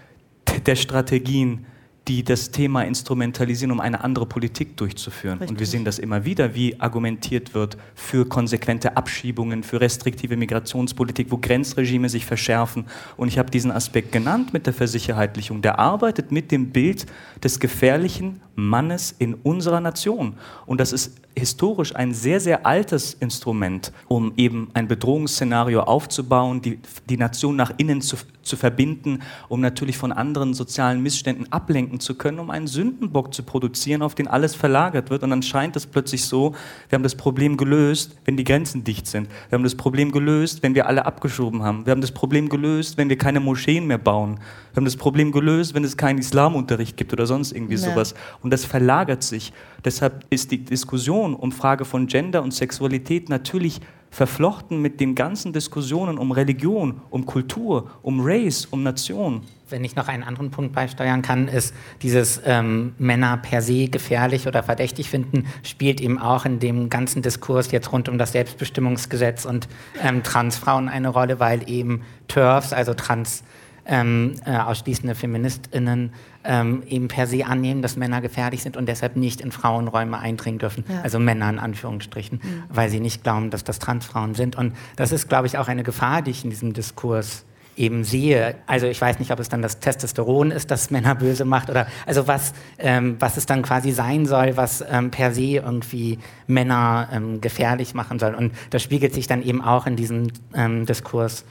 der 0.66 0.76
Strategien, 0.76 1.66
die 2.08 2.22
das 2.22 2.52
Thema 2.52 2.82
instrumentalisieren, 2.82 3.72
um 3.72 3.80
eine 3.80 4.04
andere 4.04 4.26
Politik 4.26 4.76
durchzuführen. 4.76 5.38
Richtig. 5.38 5.50
Und 5.50 5.58
wir 5.58 5.66
sehen 5.66 5.84
das 5.84 5.98
immer 5.98 6.24
wieder, 6.24 6.54
wie 6.54 6.78
argumentiert 6.80 7.54
wird 7.54 7.76
für 7.94 8.26
konsequente 8.26 8.96
Abschiebungen, 8.96 9.64
für 9.64 9.80
restriktive 9.80 10.36
Migrationspolitik, 10.36 11.30
wo 11.30 11.38
Grenzregime 11.38 12.08
sich 12.08 12.24
verschärfen. 12.24 12.86
Und 13.16 13.28
ich 13.28 13.38
habe 13.38 13.50
diesen 13.50 13.72
Aspekt 13.72 14.12
genannt 14.12 14.52
mit 14.52 14.66
der 14.66 14.72
Versicherheitlichung. 14.72 15.62
Der 15.62 15.80
arbeitet 15.80 16.30
mit 16.30 16.52
dem 16.52 16.70
Bild 16.70 17.06
des 17.42 17.58
gefährlichen 17.58 18.40
Mannes 18.54 19.14
in 19.18 19.34
unserer 19.34 19.80
Nation. 19.80 20.34
Und 20.64 20.80
das 20.80 20.92
ist 20.92 21.20
historisch 21.38 21.94
ein 21.94 22.14
sehr, 22.14 22.40
sehr 22.40 22.66
altes 22.66 23.14
Instrument, 23.14 23.92
um 24.08 24.32
eben 24.36 24.68
ein 24.72 24.88
Bedrohungsszenario 24.88 25.82
aufzubauen, 25.82 26.62
die, 26.62 26.80
die 27.10 27.18
Nation 27.18 27.56
nach 27.56 27.72
innen 27.76 28.00
zu, 28.00 28.16
zu 28.42 28.56
verbinden, 28.56 29.20
um 29.48 29.60
natürlich 29.60 29.98
von 29.98 30.12
anderen 30.12 30.54
sozialen 30.54 31.02
Missständen 31.02 31.52
ablenken 31.52 32.00
zu 32.00 32.14
können, 32.14 32.38
um 32.38 32.50
einen 32.50 32.66
Sündenbock 32.66 33.34
zu 33.34 33.42
produzieren, 33.42 34.00
auf 34.00 34.14
den 34.14 34.28
alles 34.28 34.54
verlagert 34.54 35.10
wird. 35.10 35.22
Und 35.22 35.30
dann 35.30 35.42
scheint 35.42 35.76
es 35.76 35.86
plötzlich 35.86 36.24
so, 36.24 36.54
wir 36.88 36.96
haben 36.96 37.02
das 37.02 37.14
Problem 37.14 37.58
gelöst, 37.58 38.16
wenn 38.24 38.38
die 38.38 38.44
Grenzen 38.44 38.82
dicht 38.82 39.06
sind. 39.06 39.28
Wir 39.50 39.56
haben 39.56 39.64
das 39.64 39.74
Problem 39.74 40.12
gelöst, 40.12 40.62
wenn 40.62 40.74
wir 40.74 40.86
alle 40.86 41.04
abgeschoben 41.04 41.62
haben. 41.62 41.84
Wir 41.84 41.90
haben 41.90 42.00
das 42.00 42.12
Problem 42.12 42.48
gelöst, 42.48 42.96
wenn 42.96 43.10
wir 43.10 43.18
keine 43.18 43.40
Moscheen 43.40 43.86
mehr 43.86 43.98
bauen. 43.98 44.40
Wir 44.72 44.76
haben 44.76 44.86
das 44.86 44.96
Problem 44.96 45.32
gelöst, 45.32 45.74
wenn 45.74 45.84
es 45.84 45.96
keinen 45.98 46.18
Islamunterricht 46.18 46.96
gibt 46.96 47.12
oder 47.12 47.26
sonst 47.26 47.52
irgendwie 47.52 47.74
ja. 47.74 47.90
sowas. 47.90 48.14
Und 48.42 48.52
das 48.52 48.64
verlagert 48.64 49.22
sich. 49.22 49.52
Deshalb 49.86 50.24
ist 50.30 50.50
die 50.50 50.64
Diskussion 50.64 51.36
um 51.36 51.52
Frage 51.52 51.84
von 51.84 52.08
Gender 52.08 52.42
und 52.42 52.52
Sexualität 52.52 53.28
natürlich 53.28 53.80
verflochten 54.10 54.82
mit 54.82 54.98
den 54.98 55.14
ganzen 55.14 55.52
Diskussionen 55.52 56.18
um 56.18 56.32
Religion, 56.32 57.00
um 57.08 57.24
Kultur, 57.24 57.88
um 58.02 58.20
Race, 58.20 58.66
um 58.66 58.82
Nation. 58.82 59.42
Wenn 59.68 59.84
ich 59.84 59.94
noch 59.94 60.08
einen 60.08 60.24
anderen 60.24 60.50
Punkt 60.50 60.72
beisteuern 60.72 61.22
kann, 61.22 61.46
ist 61.46 61.72
dieses 62.02 62.42
ähm, 62.44 62.94
Männer 62.98 63.36
per 63.36 63.62
se 63.62 63.86
gefährlich 63.86 64.48
oder 64.48 64.64
verdächtig 64.64 65.08
finden, 65.08 65.46
spielt 65.62 66.00
eben 66.00 66.18
auch 66.18 66.44
in 66.46 66.58
dem 66.58 66.90
ganzen 66.90 67.22
Diskurs 67.22 67.70
jetzt 67.70 67.92
rund 67.92 68.08
um 68.08 68.18
das 68.18 68.32
Selbstbestimmungsgesetz 68.32 69.44
und 69.44 69.68
ähm, 70.02 70.24
Transfrauen 70.24 70.88
eine 70.88 71.10
Rolle, 71.10 71.38
weil 71.38 71.70
eben 71.70 72.02
TERFs, 72.26 72.72
also 72.72 72.92
trans 72.94 73.44
ähm, 73.86 74.34
äh, 74.44 74.56
ausschließende 74.56 75.14
FeministInnen 75.14 76.12
ähm, 76.46 76.82
eben 76.88 77.08
per 77.08 77.26
se 77.26 77.44
annehmen, 77.44 77.82
dass 77.82 77.96
Männer 77.96 78.20
gefährlich 78.20 78.62
sind 78.62 78.76
und 78.76 78.86
deshalb 78.86 79.16
nicht 79.16 79.40
in 79.40 79.52
Frauenräume 79.52 80.18
eindringen 80.18 80.58
dürfen. 80.58 80.84
Ja. 80.88 81.02
Also 81.02 81.18
Männer 81.18 81.50
in 81.50 81.58
Anführungsstrichen, 81.58 82.40
mhm. 82.42 82.62
weil 82.68 82.88
sie 82.88 83.00
nicht 83.00 83.22
glauben, 83.22 83.50
dass 83.50 83.64
das 83.64 83.78
Transfrauen 83.78 84.34
sind. 84.34 84.56
Und 84.56 84.74
das 84.96 85.12
ist, 85.12 85.28
glaube 85.28 85.46
ich, 85.46 85.58
auch 85.58 85.68
eine 85.68 85.82
Gefahr, 85.82 86.22
die 86.22 86.30
ich 86.30 86.44
in 86.44 86.50
diesem 86.50 86.72
Diskurs 86.72 87.44
eben 87.76 88.04
sehe. 88.04 88.56
Also 88.66 88.86
ich 88.86 89.00
weiß 89.00 89.18
nicht, 89.18 89.30
ob 89.30 89.38
es 89.38 89.48
dann 89.48 89.62
das 89.62 89.80
Testosteron 89.80 90.50
ist, 90.50 90.70
das 90.70 90.90
Männer 90.90 91.14
böse 91.14 91.44
macht 91.44 91.68
oder 91.70 91.86
also 92.06 92.26
was, 92.26 92.54
ähm, 92.78 93.16
was 93.18 93.36
es 93.36 93.46
dann 93.46 93.62
quasi 93.62 93.92
sein 93.92 94.26
soll, 94.26 94.56
was 94.56 94.82
ähm, 94.88 95.10
per 95.10 95.32
se 95.32 95.42
irgendwie 95.42 96.18
Männer 96.46 97.08
ähm, 97.12 97.40
gefährlich 97.40 97.94
machen 97.94 98.18
soll. 98.18 98.34
Und 98.34 98.52
das 98.70 98.82
spiegelt 98.82 99.12
sich 99.14 99.26
dann 99.26 99.42
eben 99.42 99.62
auch 99.62 99.86
in 99.86 99.96
diesem 99.96 100.28
ähm, 100.54 100.86
Diskurs 100.86 101.44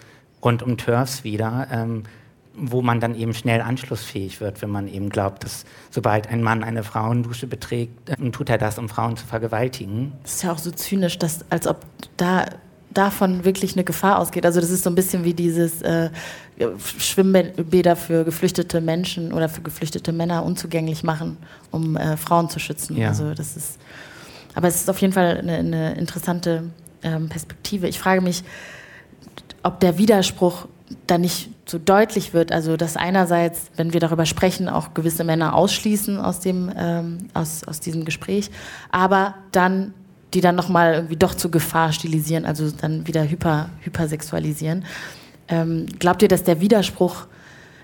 rund 0.44 0.64
um 0.64 0.78
TERFs 0.78 1.24
wieder. 1.24 1.68
Wo 2.58 2.82
man 2.82 3.00
dann 3.00 3.16
eben 3.16 3.34
schnell 3.34 3.62
anschlussfähig 3.62 4.40
wird, 4.40 4.62
wenn 4.62 4.70
man 4.70 4.88
eben 4.88 5.10
glaubt, 5.10 5.44
dass 5.44 5.66
sobald 5.90 6.28
ein 6.28 6.42
Mann 6.42 6.64
eine 6.64 6.84
Frauendusche 6.84 7.48
beträgt, 7.48 8.10
äh, 8.10 8.30
tut 8.32 8.50
er 8.50 8.58
das, 8.58 8.78
um 8.78 8.90
Frauen 8.90 9.18
zu 9.18 9.26
vergewaltigen. 9.26 10.14
Das 10.24 10.36
ist 10.36 10.44
ja 10.44 10.52
auch 10.52 10.58
so 10.58 10.72
zynisch, 10.72 11.20
dass, 11.20 11.46
als 11.50 11.68
ob 11.68 11.86
da 12.18 12.46
davon 12.96 13.46
wirklich 13.46 13.74
eine 13.74 13.84
Gefahr 13.84 14.20
ausgeht. 14.20 14.46
Also 14.46 14.62
das 14.62 14.70
ist 14.70 14.84
so 14.84 14.90
ein 14.90 14.96
bisschen 14.96 15.24
wie 15.24 15.34
dieses 15.34 15.82
äh, 15.82 16.10
Schwimmbäder 16.98 17.96
für 17.96 18.24
geflüchtete 18.24 18.82
Menschen 18.82 19.34
oder 19.34 19.50
für 19.50 19.62
geflüchtete 19.62 20.12
Männer 20.12 20.44
unzugänglich 20.44 21.04
machen, 21.04 21.38
um 21.72 21.98
äh, 21.98 22.18
Frauen 22.18 22.50
zu 22.50 22.60
schützen. 22.60 22.98
Ja. 22.98 23.10
Also 23.10 23.34
das 23.34 23.58
ist, 23.58 23.80
aber 24.54 24.68
es 24.68 24.76
ist 24.76 24.90
auf 24.90 25.00
jeden 25.00 25.14
Fall 25.14 25.38
eine, 25.38 25.58
eine 25.58 25.96
interessante 25.96 26.72
ähm, 27.04 27.30
Perspektive. 27.30 27.88
Ich 27.88 28.00
frage 28.00 28.22
mich, 28.22 28.44
ob 29.62 29.80
der 29.80 29.98
Widerspruch 29.98 30.68
da 31.08 31.18
nicht 31.18 31.50
so 31.66 31.80
deutlich 31.80 32.34
wird, 32.34 32.52
also 32.52 32.78
dass 32.78 32.96
einerseits, 32.96 33.72
wenn 33.76 33.94
wir 33.94 34.00
darüber 34.00 34.26
sprechen, 34.26 34.70
auch 34.70 34.94
gewisse 34.94 35.24
Männer 35.24 35.56
ausschließen 35.56 36.20
aus, 36.20 36.40
dem, 36.40 36.72
ähm, 36.78 37.18
aus, 37.34 37.64
aus 37.64 37.80
diesem 37.80 38.06
Gespräch, 38.06 38.52
aber 38.92 39.36
dann 39.52 39.94
die 40.36 40.42
dann 40.42 40.56
nochmal 40.56 40.94
irgendwie 40.96 41.16
doch 41.16 41.34
zur 41.34 41.50
Gefahr 41.50 41.94
stilisieren, 41.94 42.46
also 42.46 42.70
dann 42.70 43.08
wieder 43.08 43.24
hyper, 43.28 43.70
hypersexualisieren. 43.82 44.84
Ähm, 45.48 45.86
glaubt 45.98 46.22
ihr, 46.22 46.28
dass 46.28 46.44
der 46.44 46.60
Widerspruch 46.60 47.28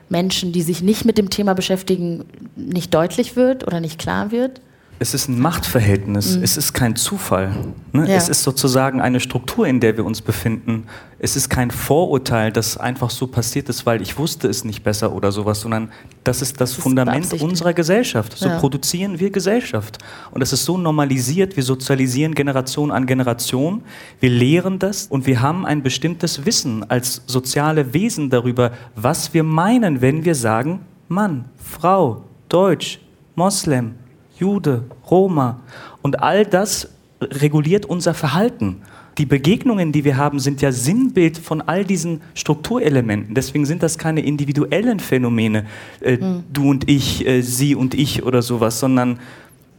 Menschen, 0.09 0.51
die 0.51 0.61
sich 0.61 0.81
nicht 0.81 1.05
mit 1.05 1.17
dem 1.17 1.29
Thema 1.29 1.53
beschäftigen, 1.53 2.25
nicht 2.57 2.93
deutlich 2.93 3.37
wird 3.37 3.65
oder 3.65 3.79
nicht 3.79 3.97
klar 3.97 4.31
wird? 4.31 4.59
Es 5.01 5.15
ist 5.15 5.29
ein 5.29 5.39
Machtverhältnis, 5.39 6.37
mhm. 6.37 6.43
es 6.43 6.57
ist 6.57 6.73
kein 6.73 6.95
Zufall. 6.95 7.73
Ne? 7.91 8.07
Ja. 8.07 8.15
Es 8.17 8.29
ist 8.29 8.43
sozusagen 8.43 9.01
eine 9.01 9.19
Struktur, 9.19 9.65
in 9.65 9.79
der 9.79 9.97
wir 9.97 10.05
uns 10.05 10.21
befinden. 10.21 10.83
Es 11.17 11.35
ist 11.35 11.49
kein 11.49 11.71
Vorurteil, 11.71 12.51
das 12.51 12.77
einfach 12.77 13.09
so 13.09 13.25
passiert 13.25 13.67
ist, 13.69 13.87
weil 13.87 14.03
ich 14.03 14.19
wusste 14.19 14.47
es 14.47 14.63
nicht 14.63 14.83
besser 14.83 15.11
oder 15.11 15.31
sowas, 15.31 15.61
sondern 15.61 15.89
das 16.23 16.43
ist 16.43 16.61
das, 16.61 16.75
das 16.75 16.83
Fundament 16.83 17.33
ist 17.33 17.41
unserer 17.41 17.73
Gesellschaft. 17.73 18.37
So 18.37 18.47
ja. 18.47 18.59
produzieren 18.59 19.19
wir 19.19 19.31
Gesellschaft. 19.31 19.97
Und 20.29 20.43
es 20.43 20.53
ist 20.53 20.65
so 20.65 20.77
normalisiert, 20.77 21.55
wir 21.55 21.63
sozialisieren 21.63 22.35
Generation 22.35 22.91
an 22.91 23.07
Generation, 23.07 23.81
wir 24.19 24.29
lehren 24.29 24.77
das 24.77 25.07
und 25.07 25.25
wir 25.25 25.41
haben 25.41 25.65
ein 25.65 25.81
bestimmtes 25.81 26.45
Wissen 26.45 26.87
als 26.91 27.23
soziale 27.25 27.95
Wesen 27.95 28.29
darüber, 28.29 28.71
was 28.95 29.33
wir 29.33 29.41
meinen, 29.41 30.01
wenn 30.01 30.25
wir 30.25 30.35
sagen 30.35 30.81
Mann, 31.07 31.45
Frau, 31.57 32.23
Deutsch, 32.49 32.99
Moslem, 33.33 33.95
Jude, 34.41 34.85
Roma. 35.09 35.59
Und 36.01 36.21
all 36.21 36.45
das 36.45 36.89
reguliert 37.21 37.85
unser 37.85 38.15
Verhalten. 38.15 38.81
Die 39.19 39.27
Begegnungen, 39.27 39.91
die 39.91 40.03
wir 40.03 40.17
haben, 40.17 40.39
sind 40.39 40.61
ja 40.61 40.71
Sinnbild 40.71 41.37
von 41.37 41.61
all 41.61 41.85
diesen 41.85 42.21
Strukturelementen. 42.33 43.35
Deswegen 43.35 43.65
sind 43.65 43.83
das 43.83 43.99
keine 43.99 44.21
individuellen 44.21 44.99
Phänomene, 44.99 45.65
äh, 46.01 46.17
mhm. 46.17 46.43
du 46.51 46.69
und 46.71 46.89
ich, 46.89 47.27
äh, 47.27 47.41
sie 47.41 47.75
und 47.75 47.93
ich 47.93 48.23
oder 48.23 48.41
sowas, 48.41 48.79
sondern 48.79 49.19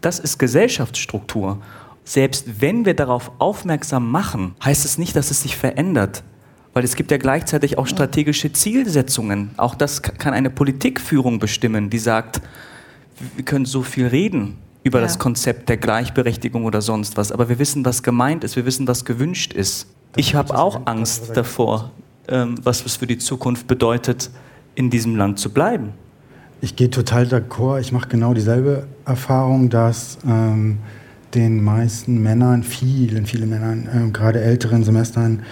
das 0.00 0.20
ist 0.20 0.38
Gesellschaftsstruktur. 0.38 1.58
Selbst 2.04 2.60
wenn 2.60 2.84
wir 2.84 2.94
darauf 2.94 3.32
aufmerksam 3.38 4.10
machen, 4.10 4.54
heißt 4.64 4.84
es 4.84 4.96
nicht, 4.96 5.16
dass 5.16 5.30
es 5.32 5.42
sich 5.42 5.56
verändert. 5.56 6.22
Weil 6.72 6.84
es 6.84 6.94
gibt 6.94 7.10
ja 7.10 7.16
gleichzeitig 7.16 7.78
auch 7.78 7.86
strategische 7.86 8.52
Zielsetzungen. 8.52 9.50
Auch 9.56 9.74
das 9.74 10.02
kann 10.02 10.34
eine 10.34 10.50
Politikführung 10.50 11.38
bestimmen, 11.38 11.90
die 11.90 11.98
sagt, 11.98 12.40
wir 13.36 13.44
können 13.44 13.64
so 13.64 13.82
viel 13.82 14.06
reden 14.06 14.58
über 14.84 14.98
ja. 14.98 15.04
das 15.04 15.18
Konzept 15.18 15.68
der 15.68 15.76
Gleichberechtigung 15.76 16.64
oder 16.64 16.82
sonst 16.82 17.16
was, 17.16 17.32
aber 17.32 17.48
wir 17.48 17.58
wissen, 17.58 17.84
was 17.84 18.02
gemeint 18.02 18.44
ist, 18.44 18.56
wir 18.56 18.66
wissen, 18.66 18.88
was 18.88 19.04
gewünscht 19.04 19.52
ist. 19.52 19.86
Ich 20.16 20.34
habe 20.34 20.58
auch 20.58 20.86
Angst 20.86 21.36
davor, 21.36 21.90
ähm, 22.28 22.56
was 22.62 22.84
es 22.84 22.96
für 22.96 23.06
die 23.06 23.18
Zukunft 23.18 23.66
bedeutet, 23.66 24.30
in 24.74 24.90
diesem 24.90 25.16
Land 25.16 25.38
zu 25.38 25.50
bleiben. 25.50 25.90
Ich 26.60 26.76
gehe 26.76 26.90
total 26.90 27.24
d'accord. 27.24 27.80
Ich 27.80 27.92
mache 27.92 28.08
genau 28.08 28.34
dieselbe 28.34 28.86
Erfahrung, 29.04 29.68
dass 29.68 30.18
ähm, 30.26 30.78
den 31.34 31.62
meisten 31.62 32.22
Männern, 32.22 32.62
vielen, 32.62 33.26
vielen 33.26 33.48
Männern, 33.48 33.88
äh, 34.08 34.10
gerade 34.10 34.40
älteren 34.40 34.84
Semestern, 34.84 35.42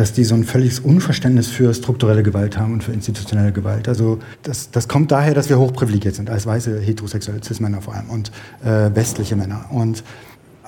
dass 0.00 0.14
die 0.14 0.24
so 0.24 0.34
ein 0.34 0.44
völliges 0.44 0.80
Unverständnis 0.80 1.48
für 1.48 1.74
strukturelle 1.74 2.22
Gewalt 2.22 2.56
haben 2.56 2.72
und 2.72 2.82
für 2.82 2.90
institutionelle 2.90 3.52
Gewalt. 3.52 3.86
Also 3.86 4.18
das, 4.42 4.70
das 4.70 4.88
kommt 4.88 5.12
daher, 5.12 5.34
dass 5.34 5.50
wir 5.50 5.58
hochprivilegiert 5.58 6.14
sind, 6.14 6.30
als 6.30 6.46
weiße 6.46 6.80
heterosexuelle 6.80 7.44
Cis-Männer 7.44 7.82
vor 7.82 7.94
allem 7.94 8.08
und 8.08 8.32
äh, 8.64 8.94
westliche 8.94 9.36
Männer. 9.36 9.66
Und 9.68 10.02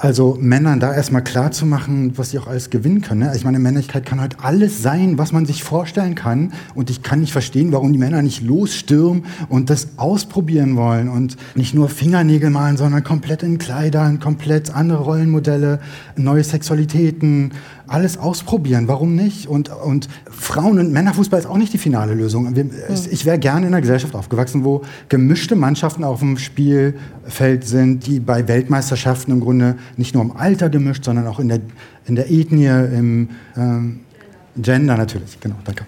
also 0.03 0.37
Männern 0.41 0.80
da 0.80 0.93
erstmal 0.93 1.22
klar 1.22 1.53
zu 1.53 1.64
machen, 1.64 2.18
was 2.18 2.30
sie 2.30 2.39
auch 2.41 2.49
alles 2.49 2.70
gewinnen 2.70 3.03
können. 3.03 3.20
Ne? 3.20 3.33
Ich 3.37 3.45
meine, 3.45 3.59
Männlichkeit 3.59 4.05
kann 4.05 4.20
halt 4.20 4.37
alles 4.43 4.83
sein, 4.83 5.16
was 5.16 5.33
man 5.33 5.47
sich 5.47 5.62
vorstellen 5.62 6.14
kann. 6.14 6.53
Und 6.74 6.91
ich 6.91 7.03
kann 7.03 7.20
nicht 7.20 7.33
verstehen, 7.33 7.72
warum 7.72 7.93
die 7.93 8.01
Männer 8.01 8.20
nicht 8.20 8.43
losstürmen 8.43 9.24
und 9.49 9.70
das 9.70 9.99
ausprobieren 9.99 10.76
wollen 10.76 11.09
und 11.09 11.37
nicht 11.55 11.72
nur 11.72 11.89
Fingernägel 11.89 12.51
malen, 12.51 12.76
sondern 12.76 13.05
komplett 13.05 13.45
in 13.45 13.59
Kleidern, 13.59 14.18
komplett 14.18 14.74
andere 14.74 15.05
Rollenmodelle, 15.05 15.78
neue 16.16 16.43
Sexualitäten, 16.43 17.53
alles 17.87 18.18
ausprobieren. 18.18 18.89
Warum 18.89 19.14
nicht? 19.14 19.47
Und, 19.47 19.70
und 19.70 20.09
Frauen- 20.30 20.78
und 20.78 20.93
Männerfußball 20.93 21.41
ist 21.41 21.47
auch 21.47 21.57
nicht 21.57 21.72
die 21.72 21.78
finale 21.78 22.14
Lösung. 22.14 22.55
Ich 23.11 23.24
wäre 23.24 23.39
gerne 23.39 23.66
in 23.66 23.72
einer 23.72 23.80
Gesellschaft 23.80 24.14
aufgewachsen, 24.14 24.64
wo 24.64 24.83
gemischte 25.09 25.57
Mannschaften 25.57 26.05
auf 26.05 26.20
dem 26.20 26.39
Spielfeld 26.39 27.66
sind, 27.66 28.07
die 28.07 28.20
bei 28.20 28.47
Weltmeisterschaften 28.49 29.33
im 29.33 29.41
Grunde 29.41 29.76
nicht 29.97 30.14
nur 30.14 30.22
im 30.22 30.37
Alter 30.37 30.70
gemischt, 30.70 31.05
sondern 31.05 31.26
auch 31.26 31.41
in 31.41 31.49
der, 31.49 31.61
in 32.07 32.14
der 32.14 32.30
Ethnie, 32.30 32.66
im, 32.66 33.28
ähm, 33.57 34.01
Gender 34.57 34.98
natürlich, 34.98 35.40
genau, 35.40 35.55
danke. 35.64 35.86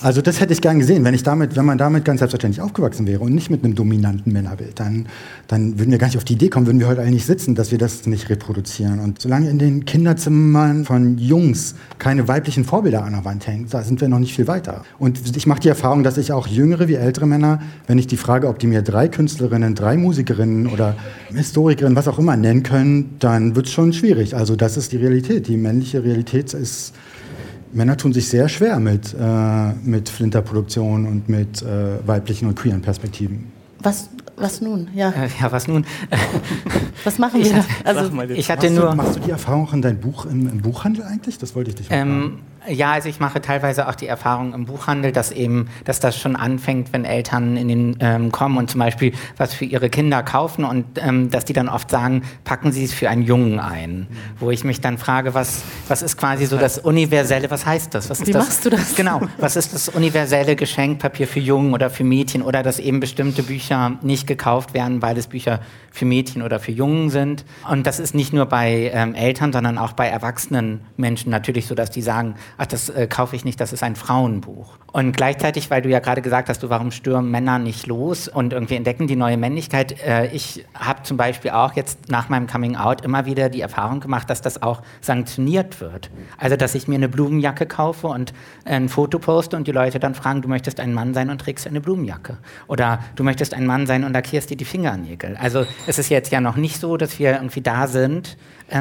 Also 0.00 0.22
das 0.22 0.40
hätte 0.40 0.54
ich 0.54 0.62
gern 0.62 0.78
gesehen, 0.78 1.04
wenn 1.04 1.12
ich 1.12 1.22
damit, 1.22 1.56
wenn 1.56 1.66
man 1.66 1.76
damit 1.76 2.06
ganz 2.06 2.20
selbstverständlich 2.20 2.62
aufgewachsen 2.62 3.06
wäre 3.06 3.20
und 3.20 3.34
nicht 3.34 3.50
mit 3.50 3.64
einem 3.64 3.74
dominanten 3.74 4.32
Männerbild, 4.32 4.80
dann, 4.80 5.06
dann 5.46 5.78
würden 5.78 5.90
wir 5.90 5.98
gar 5.98 6.06
nicht 6.06 6.16
auf 6.16 6.24
die 6.24 6.34
Idee 6.34 6.48
kommen, 6.48 6.66
würden 6.66 6.80
wir 6.80 6.86
heute 6.86 7.02
nicht 7.10 7.26
sitzen, 7.26 7.54
dass 7.54 7.70
wir 7.70 7.78
das 7.78 8.06
nicht 8.06 8.30
reproduzieren. 8.30 8.98
Und 9.00 9.20
solange 9.20 9.50
in 9.50 9.58
den 9.58 9.84
Kinderzimmern 9.84 10.86
von 10.86 11.18
Jungs 11.18 11.74
keine 11.98 12.28
weiblichen 12.28 12.64
Vorbilder 12.64 13.04
an 13.04 13.12
der 13.12 13.26
Wand 13.26 13.46
hängen, 13.46 13.66
da 13.68 13.82
sind 13.82 14.00
wir 14.00 14.08
noch 14.08 14.20
nicht 14.20 14.34
viel 14.34 14.46
weiter. 14.46 14.82
Und 14.98 15.36
ich 15.36 15.46
mache 15.46 15.60
die 15.60 15.68
Erfahrung, 15.68 16.02
dass 16.02 16.16
ich 16.16 16.32
auch 16.32 16.46
jüngere 16.46 16.88
wie 16.88 16.94
ältere 16.94 17.26
Männer, 17.26 17.60
wenn 17.86 17.98
ich 17.98 18.06
die 18.06 18.16
frage, 18.16 18.48
ob 18.48 18.58
die 18.58 18.68
mir 18.68 18.80
drei 18.80 19.08
Künstlerinnen, 19.08 19.74
drei 19.74 19.98
Musikerinnen 19.98 20.66
oder 20.68 20.96
Historikerinnen, 21.28 21.96
was 21.96 22.08
auch 22.08 22.18
immer 22.18 22.36
nennen 22.36 22.62
können, 22.62 23.16
dann 23.18 23.54
wird 23.54 23.66
es 23.66 23.72
schon 23.72 23.92
schwierig. 23.92 24.34
Also 24.34 24.56
das 24.56 24.78
ist 24.78 24.92
die 24.92 24.96
Realität. 24.96 25.46
Die 25.48 25.58
männliche 25.58 26.02
Realität 26.02 26.54
ist 26.54 26.94
Männer 27.72 27.96
tun 27.96 28.12
sich 28.12 28.28
sehr 28.28 28.48
schwer 28.48 28.78
mit, 28.78 29.14
äh, 29.18 29.72
mit 29.82 30.08
Flinterproduktion 30.08 31.06
und 31.06 31.28
mit 31.28 31.62
äh, 31.62 32.06
weiblichen 32.06 32.48
und 32.48 32.54
queeren 32.54 32.82
Perspektiven. 32.82 33.52
Was, 33.80 34.08
was 34.36 34.60
nun? 34.60 34.88
Ja. 34.94 35.10
Äh, 35.10 35.28
ja, 35.40 35.52
was 35.52 35.68
nun? 35.68 35.84
was 37.04 37.18
machen 37.18 37.40
wir? 37.44 37.64
Also, 37.84 38.10
ich 38.30 38.50
hatte 38.50 38.66
machst 38.66 38.78
nur. 38.78 38.90
Du, 38.90 38.96
machst 38.96 39.16
du 39.16 39.20
die 39.20 39.30
Erfahrung 39.30 39.68
in 39.72 39.82
deinem 39.82 40.00
Buch 40.00 40.26
im, 40.26 40.48
im, 40.48 40.60
Buchhandel 40.60 41.04
eigentlich? 41.04 41.38
Das 41.38 41.54
wollte 41.54 41.70
ich 41.70 41.76
dich 41.76 41.86
ähm, 41.90 42.38
ja, 42.68 42.92
also 42.92 43.08
ich 43.08 43.20
mache 43.20 43.40
teilweise 43.40 43.88
auch 43.88 43.94
die 43.94 44.06
Erfahrung 44.06 44.54
im 44.54 44.66
Buchhandel, 44.66 45.12
dass 45.12 45.30
eben, 45.30 45.68
dass 45.84 46.00
das 46.00 46.18
schon 46.18 46.36
anfängt, 46.36 46.92
wenn 46.92 47.04
Eltern 47.04 47.56
in 47.56 47.68
den 47.68 47.96
ähm, 48.00 48.32
kommen 48.32 48.58
und 48.58 48.70
zum 48.70 48.80
Beispiel 48.80 49.12
was 49.36 49.54
für 49.54 49.64
ihre 49.64 49.90
Kinder 49.90 50.22
kaufen 50.22 50.64
und 50.64 50.84
ähm, 50.96 51.30
dass 51.30 51.44
die 51.44 51.52
dann 51.52 51.68
oft 51.68 51.90
sagen, 51.90 52.22
packen 52.44 52.72
Sie 52.72 52.84
es 52.84 52.92
für 52.92 53.08
einen 53.10 53.22
Jungen 53.22 53.60
ein, 53.60 53.98
mhm. 53.98 54.06
wo 54.38 54.50
ich 54.50 54.64
mich 54.64 54.80
dann 54.80 54.98
frage, 54.98 55.34
was 55.34 55.62
was 55.88 56.02
ist 56.02 56.16
quasi 56.16 56.46
so 56.46 56.56
das 56.56 56.78
universelle, 56.78 57.50
was 57.50 57.66
heißt 57.66 57.94
das? 57.94 58.10
Was 58.10 58.20
ist 58.20 58.26
Wie 58.26 58.32
das? 58.32 58.46
machst 58.46 58.64
du 58.64 58.70
das? 58.70 58.94
Genau, 58.94 59.20
was 59.38 59.56
ist 59.56 59.74
das 59.74 59.88
universelle 59.88 60.56
Geschenkpapier 60.56 61.26
für 61.26 61.40
Jungen 61.40 61.74
oder 61.74 61.90
für 61.90 62.04
Mädchen 62.04 62.42
oder 62.42 62.62
dass 62.62 62.78
eben 62.78 63.00
bestimmte 63.00 63.42
Bücher 63.42 63.98
nicht 64.02 64.26
gekauft 64.26 64.74
werden, 64.74 65.02
weil 65.02 65.16
es 65.18 65.26
Bücher 65.26 65.60
für 65.90 66.04
Mädchen 66.04 66.42
oder 66.42 66.60
für 66.60 66.72
Jungen 66.72 67.10
sind. 67.10 67.44
Und 67.70 67.86
das 67.86 67.98
ist 67.98 68.14
nicht 68.14 68.32
nur 68.32 68.46
bei 68.46 68.90
ähm, 68.92 69.14
Eltern, 69.14 69.52
sondern 69.52 69.78
auch 69.78 69.92
bei 69.92 70.08
erwachsenen 70.08 70.80
Menschen 70.96 71.30
natürlich 71.30 71.66
so, 71.66 71.74
dass 71.74 71.90
die 71.90 72.02
sagen, 72.02 72.34
ach, 72.58 72.66
das 72.66 72.88
äh, 72.88 73.06
kaufe 73.06 73.36
ich 73.36 73.44
nicht, 73.44 73.60
das 73.60 73.72
ist 73.72 73.82
ein 73.82 73.96
Frauenbuch. 73.96 74.78
Und 74.92 75.14
gleichzeitig, 75.14 75.70
weil 75.70 75.82
du 75.82 75.90
ja 75.90 75.98
gerade 75.98 76.22
gesagt 76.22 76.48
hast, 76.48 76.62
du, 76.62 76.70
warum 76.70 76.90
stürmen 76.90 77.30
Männer 77.30 77.58
nicht 77.58 77.86
los 77.86 78.28
und 78.28 78.54
irgendwie 78.54 78.76
entdecken 78.76 79.06
die 79.06 79.16
neue 79.16 79.36
Männlichkeit. 79.36 80.00
Äh, 80.02 80.28
ich 80.28 80.64
habe 80.74 81.02
zum 81.02 81.18
Beispiel 81.18 81.50
auch 81.50 81.74
jetzt 81.74 82.08
nach 82.08 82.28
meinem 82.30 82.46
Coming 82.46 82.76
Out 82.76 83.02
immer 83.02 83.26
wieder 83.26 83.50
die 83.50 83.60
Erfahrung 83.60 84.00
gemacht, 84.00 84.30
dass 84.30 84.40
das 84.40 84.62
auch 84.62 84.82
sanktioniert 85.02 85.80
wird. 85.82 86.10
Also, 86.38 86.56
dass 86.56 86.74
ich 86.74 86.88
mir 86.88 86.94
eine 86.94 87.10
Blumenjacke 87.10 87.66
kaufe 87.66 88.06
und 88.06 88.32
ein 88.64 88.88
Foto 88.88 89.18
poste 89.18 89.56
und 89.56 89.66
die 89.66 89.72
Leute 89.72 90.00
dann 90.00 90.14
fragen, 90.14 90.40
du 90.40 90.48
möchtest 90.48 90.80
ein 90.80 90.94
Mann 90.94 91.12
sein 91.12 91.28
und 91.28 91.40
trägst 91.40 91.66
eine 91.66 91.82
Blumenjacke. 91.82 92.38
Oder 92.66 93.00
du 93.16 93.24
möchtest 93.24 93.52
ein 93.52 93.66
Mann 93.66 93.86
sein 93.86 94.02
und 94.02 94.14
lackierst 94.14 94.48
dir 94.48 94.56
die 94.56 94.64
Fingernägel. 94.64 95.36
Also, 95.36 95.66
es 95.86 95.98
ist 95.98 96.08
jetzt 96.08 96.32
ja 96.32 96.40
noch 96.40 96.56
nicht 96.56 96.80
so, 96.80 96.96
dass 96.96 97.18
wir 97.18 97.34
irgendwie 97.34 97.60
da 97.60 97.86
sind, 97.86 98.38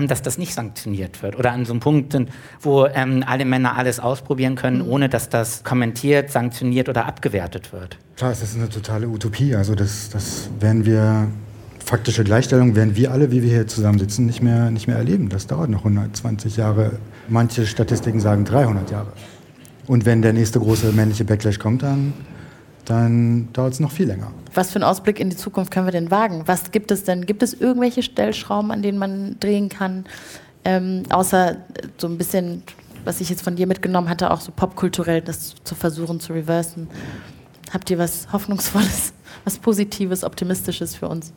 dass 0.08 0.22
das 0.22 0.38
nicht 0.38 0.54
sanktioniert 0.54 1.22
wird. 1.22 1.38
Oder 1.38 1.52
an 1.52 1.66
so 1.66 1.74
einem 1.74 1.80
Punkt 1.80 2.12
sind, 2.12 2.30
wo 2.62 2.86
ähm, 2.88 3.24
alle 3.26 3.46
Männer 3.46 3.78
alles 3.78 4.00
ausprobieren 4.00 4.56
können, 4.56 4.80
mhm. 4.80 4.90
ohne 4.90 5.10
dass 5.10 5.30
das 5.30 5.64
kommentiert, 5.64 6.32
sanktioniert 6.32 6.90
oder 6.90 7.06
abgewertet 7.06 7.72
wird. 7.72 7.98
Klar, 8.16 8.32
das 8.32 8.42
ist 8.42 8.56
eine 8.56 8.70
totale 8.70 9.08
Utopie. 9.08 9.56
Also 9.56 9.76
das, 9.76 10.10
das 10.10 10.50
werden 10.60 10.86
wir, 10.86 11.28
faktische 11.84 12.24
Gleichstellung 12.24 12.76
werden 12.76 12.96
wir 12.96 13.12
alle, 13.12 13.32
wie 13.32 13.44
wir 13.44 13.50
hier 13.50 13.68
zusammensitzen, 13.68 14.26
nicht 14.26 14.42
mehr, 14.42 14.72
nicht 14.72 14.88
mehr 14.88 14.98
erleben. 14.98 15.30
Das 15.30 15.48
dauert 15.48 15.70
noch 15.70 15.80
120 15.80 16.58
Jahre. 16.58 16.94
Manche 17.28 17.66
Statistiken 17.66 18.20
sagen 18.20 18.46
300 18.46 18.90
Jahre. 18.92 19.12
Und 19.88 20.06
wenn 20.06 20.24
der 20.24 20.34
nächste 20.34 20.60
große 20.60 20.94
männliche 20.94 21.26
Backlash 21.26 21.60
kommt, 21.60 21.84
dann 21.84 22.14
dann 22.86 23.52
dauert 23.54 23.74
es 23.74 23.80
noch 23.80 23.92
viel 23.92 24.08
länger. 24.08 24.32
Was 24.56 24.72
für 24.72 24.78
einen 24.78 24.86
Ausblick 24.86 25.20
in 25.20 25.30
die 25.30 25.36
Zukunft 25.36 25.72
können 25.72 25.86
wir 25.86 25.92
denn 25.92 26.10
wagen? 26.12 26.44
Was 26.46 26.72
gibt 26.72 26.90
es 26.92 27.04
denn? 27.04 27.26
Gibt 27.26 27.44
es 27.44 27.54
irgendwelche 27.54 28.02
Stellschrauben, 28.02 28.72
an 28.72 28.82
denen 28.82 28.98
man 28.98 29.38
drehen 29.40 29.70
kann? 29.70 30.06
Ähm, 30.64 31.04
außer 31.10 31.58
so 31.98 32.08
ein 32.08 32.18
bisschen, 32.18 32.64
was 33.04 33.22
ich 33.22 33.30
jetzt 33.30 33.44
von 33.44 33.56
dir 33.56 33.68
mitgenommen 33.68 34.10
hatte, 34.10 34.32
auch 34.32 34.42
so 34.42 34.52
popkulturell 34.56 35.22
das 35.22 35.56
zu 35.64 35.76
versuchen 35.76 36.20
zu 36.20 36.34
reversen. 36.34 36.88
Habt 37.72 37.90
ihr 37.90 38.00
was 38.00 38.32
Hoffnungsvolles, 38.32 39.14
was 39.44 39.60
Positives, 39.60 40.24
Optimistisches 40.24 40.96
für 40.96 41.10
uns? 41.10 41.34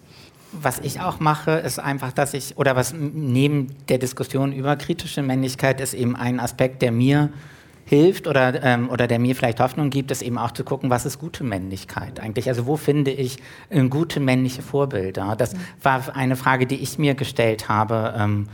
Was 0.52 0.78
ich 0.78 1.00
auch 1.00 1.20
mache, 1.20 1.52
ist 1.52 1.78
einfach, 1.78 2.12
dass 2.12 2.32
ich, 2.32 2.56
oder 2.56 2.74
was 2.74 2.94
neben 2.94 3.66
der 3.88 3.98
Diskussion 3.98 4.52
über 4.52 4.76
kritische 4.76 5.22
Männlichkeit 5.22 5.80
ist 5.80 5.92
eben 5.92 6.16
ein 6.16 6.40
Aspekt, 6.40 6.80
der 6.80 6.90
mir 6.90 7.30
hilft 7.88 8.26
oder, 8.26 8.62
ähm, 8.62 8.90
oder 8.90 9.06
der 9.06 9.18
mir 9.18 9.34
vielleicht 9.34 9.60
Hoffnung 9.60 9.88
gibt, 9.88 10.10
ist 10.10 10.20
eben 10.20 10.36
auch 10.36 10.50
zu 10.50 10.62
gucken, 10.62 10.90
was 10.90 11.06
ist 11.06 11.18
gute 11.18 11.42
Männlichkeit 11.42 12.20
eigentlich? 12.20 12.48
Also 12.48 12.66
wo 12.66 12.76
finde 12.76 13.10
ich 13.10 13.38
äh, 13.70 13.82
gute 13.88 14.20
männliche 14.20 14.60
Vorbilder? 14.60 15.34
Das 15.36 15.54
mhm. 15.54 15.60
war 15.82 16.14
eine 16.14 16.36
Frage, 16.36 16.66
die 16.66 16.76
ich 16.76 16.98
mir 16.98 17.14
gestellt 17.14 17.70
habe, 17.70 18.14
ähm, 18.18 18.48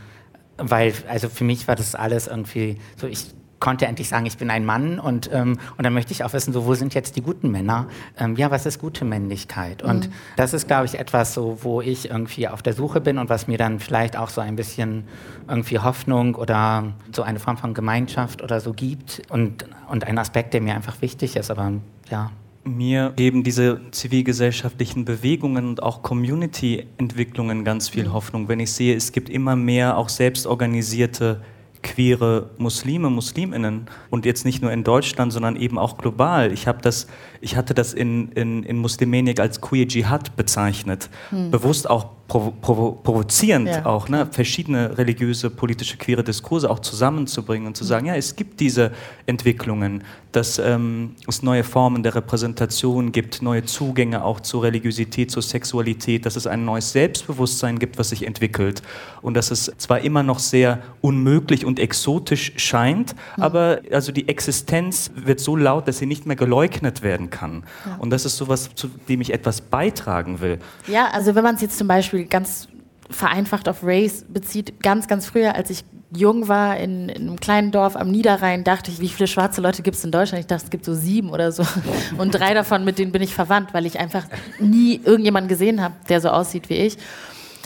weil 0.57 0.93
also 1.09 1.29
für 1.29 1.43
mich 1.43 1.67
war 1.67 1.75
das 1.75 1.97
alles 1.97 2.29
irgendwie 2.29 2.79
so, 2.97 3.09
ich 3.09 3.35
konnte 3.65 3.87
endlich 3.87 4.11
sagen, 4.11 4.27
ich 4.27 4.37
bin 4.37 4.51
ein 4.51 4.67
Mann 4.67 4.99
und, 4.99 5.31
ähm, 5.33 5.59
und 5.79 5.85
dann 5.85 5.95
möchte 5.95 6.13
ich 6.13 6.23
auch 6.23 6.35
wissen, 6.35 6.53
so, 6.53 6.67
wo 6.67 6.75
sind 6.75 6.93
jetzt 6.93 7.17
die 7.17 7.23
guten 7.23 7.51
Männer? 7.51 7.87
Ähm, 8.19 8.37
ja, 8.37 8.51
was 8.51 8.67
ist 8.67 8.79
gute 8.79 9.07
Männlichkeit? 9.07 9.83
Und 9.83 10.09
mhm. 10.09 10.13
das 10.37 10.53
ist, 10.53 10.67
glaube 10.67 10.85
ich, 10.85 10.99
etwas, 10.99 11.33
so, 11.33 11.61
wo 11.63 11.81
ich 11.81 12.11
irgendwie 12.11 12.47
auf 12.47 12.61
der 12.61 12.75
Suche 12.75 13.01
bin 13.01 13.17
und 13.17 13.31
was 13.31 13.47
mir 13.49 13.57
dann 13.57 13.81
vielleicht 13.81 14.19
auch 14.19 14.29
so 14.29 14.43
ein 14.43 14.55
bisschen 14.55 15.05
irgendwie 15.49 15.79
Hoffnung 15.79 16.35
oder 16.35 16.93
so 17.11 17.23
eine 17.23 17.39
Form 17.39 17.57
von 17.57 17.73
Gemeinschaft 17.73 18.43
oder 18.43 18.61
so 18.61 18.75
gibt 18.75 19.23
und, 19.31 19.65
und 19.89 20.07
ein 20.07 20.19
Aspekt, 20.19 20.53
der 20.53 20.61
mir 20.61 20.75
einfach 20.75 21.01
wichtig 21.01 21.35
ist, 21.35 21.51
aber 21.51 21.73
ja. 22.11 22.33
Mir 22.65 23.15
geben 23.17 23.45
diese 23.45 23.81
zivilgesellschaftlichen 23.93 25.07
Bewegungen 25.07 25.69
und 25.69 25.83
auch 25.83 26.03
Community-Entwicklungen 26.03 27.65
ganz 27.65 27.89
viel 27.89 28.09
mhm. 28.09 28.13
Hoffnung, 28.13 28.49
wenn 28.49 28.61
ich 28.61 28.73
sehe, 28.73 28.95
es 28.95 29.13
gibt 29.13 29.31
immer 29.31 29.57
mehr 29.57 29.97
auch 29.97 30.11
selbstorganisierte 30.11 31.41
queere 31.85 32.51
Muslime, 32.59 33.11
Musliminnen 33.11 33.87
und 34.11 34.25
jetzt 34.25 34.45
nicht 34.45 34.63
nur 34.63 34.73
in 34.73 34.83
Deutschland, 34.83 35.33
sondern 35.33 35.55
eben 35.55 35.79
auch 35.79 35.99
global. 35.99 36.51
Ich 36.53 36.67
habe 36.67 36.81
das, 36.83 37.07
ich 37.41 37.57
hatte 37.57 37.75
das 37.75 37.93
in, 37.93 38.33
in, 38.33 38.65
in 38.65 38.79
Muslimenic 38.79 39.39
als 39.39 39.61
Queer 39.61 39.87
Jihad 39.87 40.35
bezeichnet, 40.35 41.11
hm. 41.31 41.53
bewusst 41.53 41.89
auch 41.89 42.07
provo 42.27 42.53
provo 42.53 42.93
provozierend 42.93 43.69
ja. 43.69 43.87
auch, 43.87 44.09
ne, 44.09 44.27
verschiedene 44.31 44.97
religiöse, 44.97 45.51
politische, 45.51 45.99
queere 45.99 46.25
Diskurse 46.25 46.71
auch 46.71 46.81
zusammenzubringen 46.81 47.69
und 47.69 47.77
zu 47.77 47.83
hm. 47.83 47.89
sagen, 47.89 48.07
ja, 48.07 48.17
es 48.17 48.35
gibt 48.35 48.59
diese 48.61 48.91
Entwicklungen, 49.27 50.03
dass 50.37 50.59
ähm, 50.59 51.15
es 51.29 51.43
neue 51.43 51.65
Formen 51.65 52.03
der 52.03 52.15
Repräsentation 52.15 53.13
gibt, 53.13 53.43
neue 53.43 53.65
Zugänge 53.65 54.25
auch 54.25 54.41
zur 54.41 54.65
Religiosität, 54.65 55.31
zur 55.31 55.43
Sexualität, 55.43 56.27
dass 56.27 56.37
es 56.37 56.47
ein 56.47 56.65
neues 56.65 56.93
Selbstbewusstsein 56.93 57.79
gibt, 57.79 57.99
was 57.99 58.09
sich 58.09 58.27
entwickelt 58.27 58.83
und 59.23 59.35
dass 59.35 59.51
es 59.51 59.73
zwar 59.79 60.01
immer 60.01 60.23
noch 60.23 60.39
sehr 60.39 60.83
unmöglich 61.01 61.65
und 61.65 61.79
exotisch 61.79 62.53
scheint, 62.57 63.15
mhm. 63.37 63.43
aber 63.43 63.81
also 63.93 64.13
die 64.13 64.29
Existenz 64.29 65.11
wird 65.15 65.41
so 65.41 65.57
laut, 65.57 65.87
dass 65.87 65.99
sie 65.99 66.07
nicht 66.07 66.27
mehr 66.27 66.37
geleugnet 66.37 67.03
werden 67.03 67.31
kann. 67.31 67.63
Ja. 67.87 67.97
Und 67.99 68.11
das 68.11 68.25
ist 68.25 68.37
sowas, 68.37 68.71
zu 68.75 68.89
dem 69.09 69.21
ich 69.21 69.33
etwas 69.33 69.61
beitragen 69.61 70.41
will. 70.41 70.59
Ja, 70.89 71.09
also 71.13 71.35
wenn 71.35 71.45
man 71.45 71.55
es 71.55 71.61
jetzt 71.61 71.79
zum 71.79 71.87
Beispiel 71.87 72.25
ganz 72.25 72.69
vereinfacht 73.11 73.69
auf 73.69 73.79
Race 73.83 74.25
bezieht, 74.29 74.83
ganz, 74.83 75.09
ganz 75.09 75.27
früher, 75.27 75.55
als 75.55 75.71
ich 75.71 75.85
jung 76.17 76.49
war, 76.49 76.77
in, 76.77 77.09
in, 77.09 77.29
einem 77.29 77.41
kleinen 77.41 77.71
Dorf 77.71 77.97
am 77.97 78.11
Niederrhein, 78.11 78.65
dachte 78.65 78.91
ich, 78.91 79.01
wie 79.01 79.09
viele 79.09 79.27
schwarze 79.27 79.61
Leute 79.61 79.83
gibt 79.83 79.97
es 79.97 80.05
in 80.05 80.11
Deutschland? 80.11 80.41
Ich 80.41 80.47
dachte, 80.47 80.65
es 80.65 80.71
gibt 80.71 80.85
so 80.85 80.95
sieben 80.95 81.31
oder 81.31 81.53
so. 81.53 81.65
Und 82.19 82.31
drei 82.31 82.55
davon, 82.55 82.85
mit 82.85 82.99
denen 82.99 83.13
bin 83.13 83.23
ich 83.23 83.35
verwandt, 83.35 83.75
weil 83.75 83.87
ich 83.87 83.99
einfach 83.99 84.25
nie 84.61 85.01
irgendjemanden 85.03 85.49
gesehen 85.49 85.83
habe, 85.83 85.95
der 86.09 86.21
so 86.21 86.29
aussieht 86.29 86.69
wie 86.69 86.75
ich. 86.75 86.97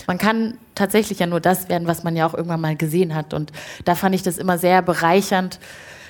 Man 0.07 0.19
kann 0.19 0.55
tatsächlich 0.75 1.19
ja 1.19 1.27
nur 1.27 1.41
das 1.41 1.69
werden, 1.69 1.87
was 1.87 2.05
man 2.05 2.17
ja 2.17 2.27
auch 2.27 2.35
irgendwann 2.35 2.61
mal 2.61 2.77
gesehen 2.77 3.15
hat. 3.15 3.35
Und 3.35 3.53
da 3.85 3.95
fand 3.95 4.15
ich 4.15 4.23
das 4.23 4.39
immer 4.39 4.57
sehr 4.57 4.81
bereichernd, 4.81 5.59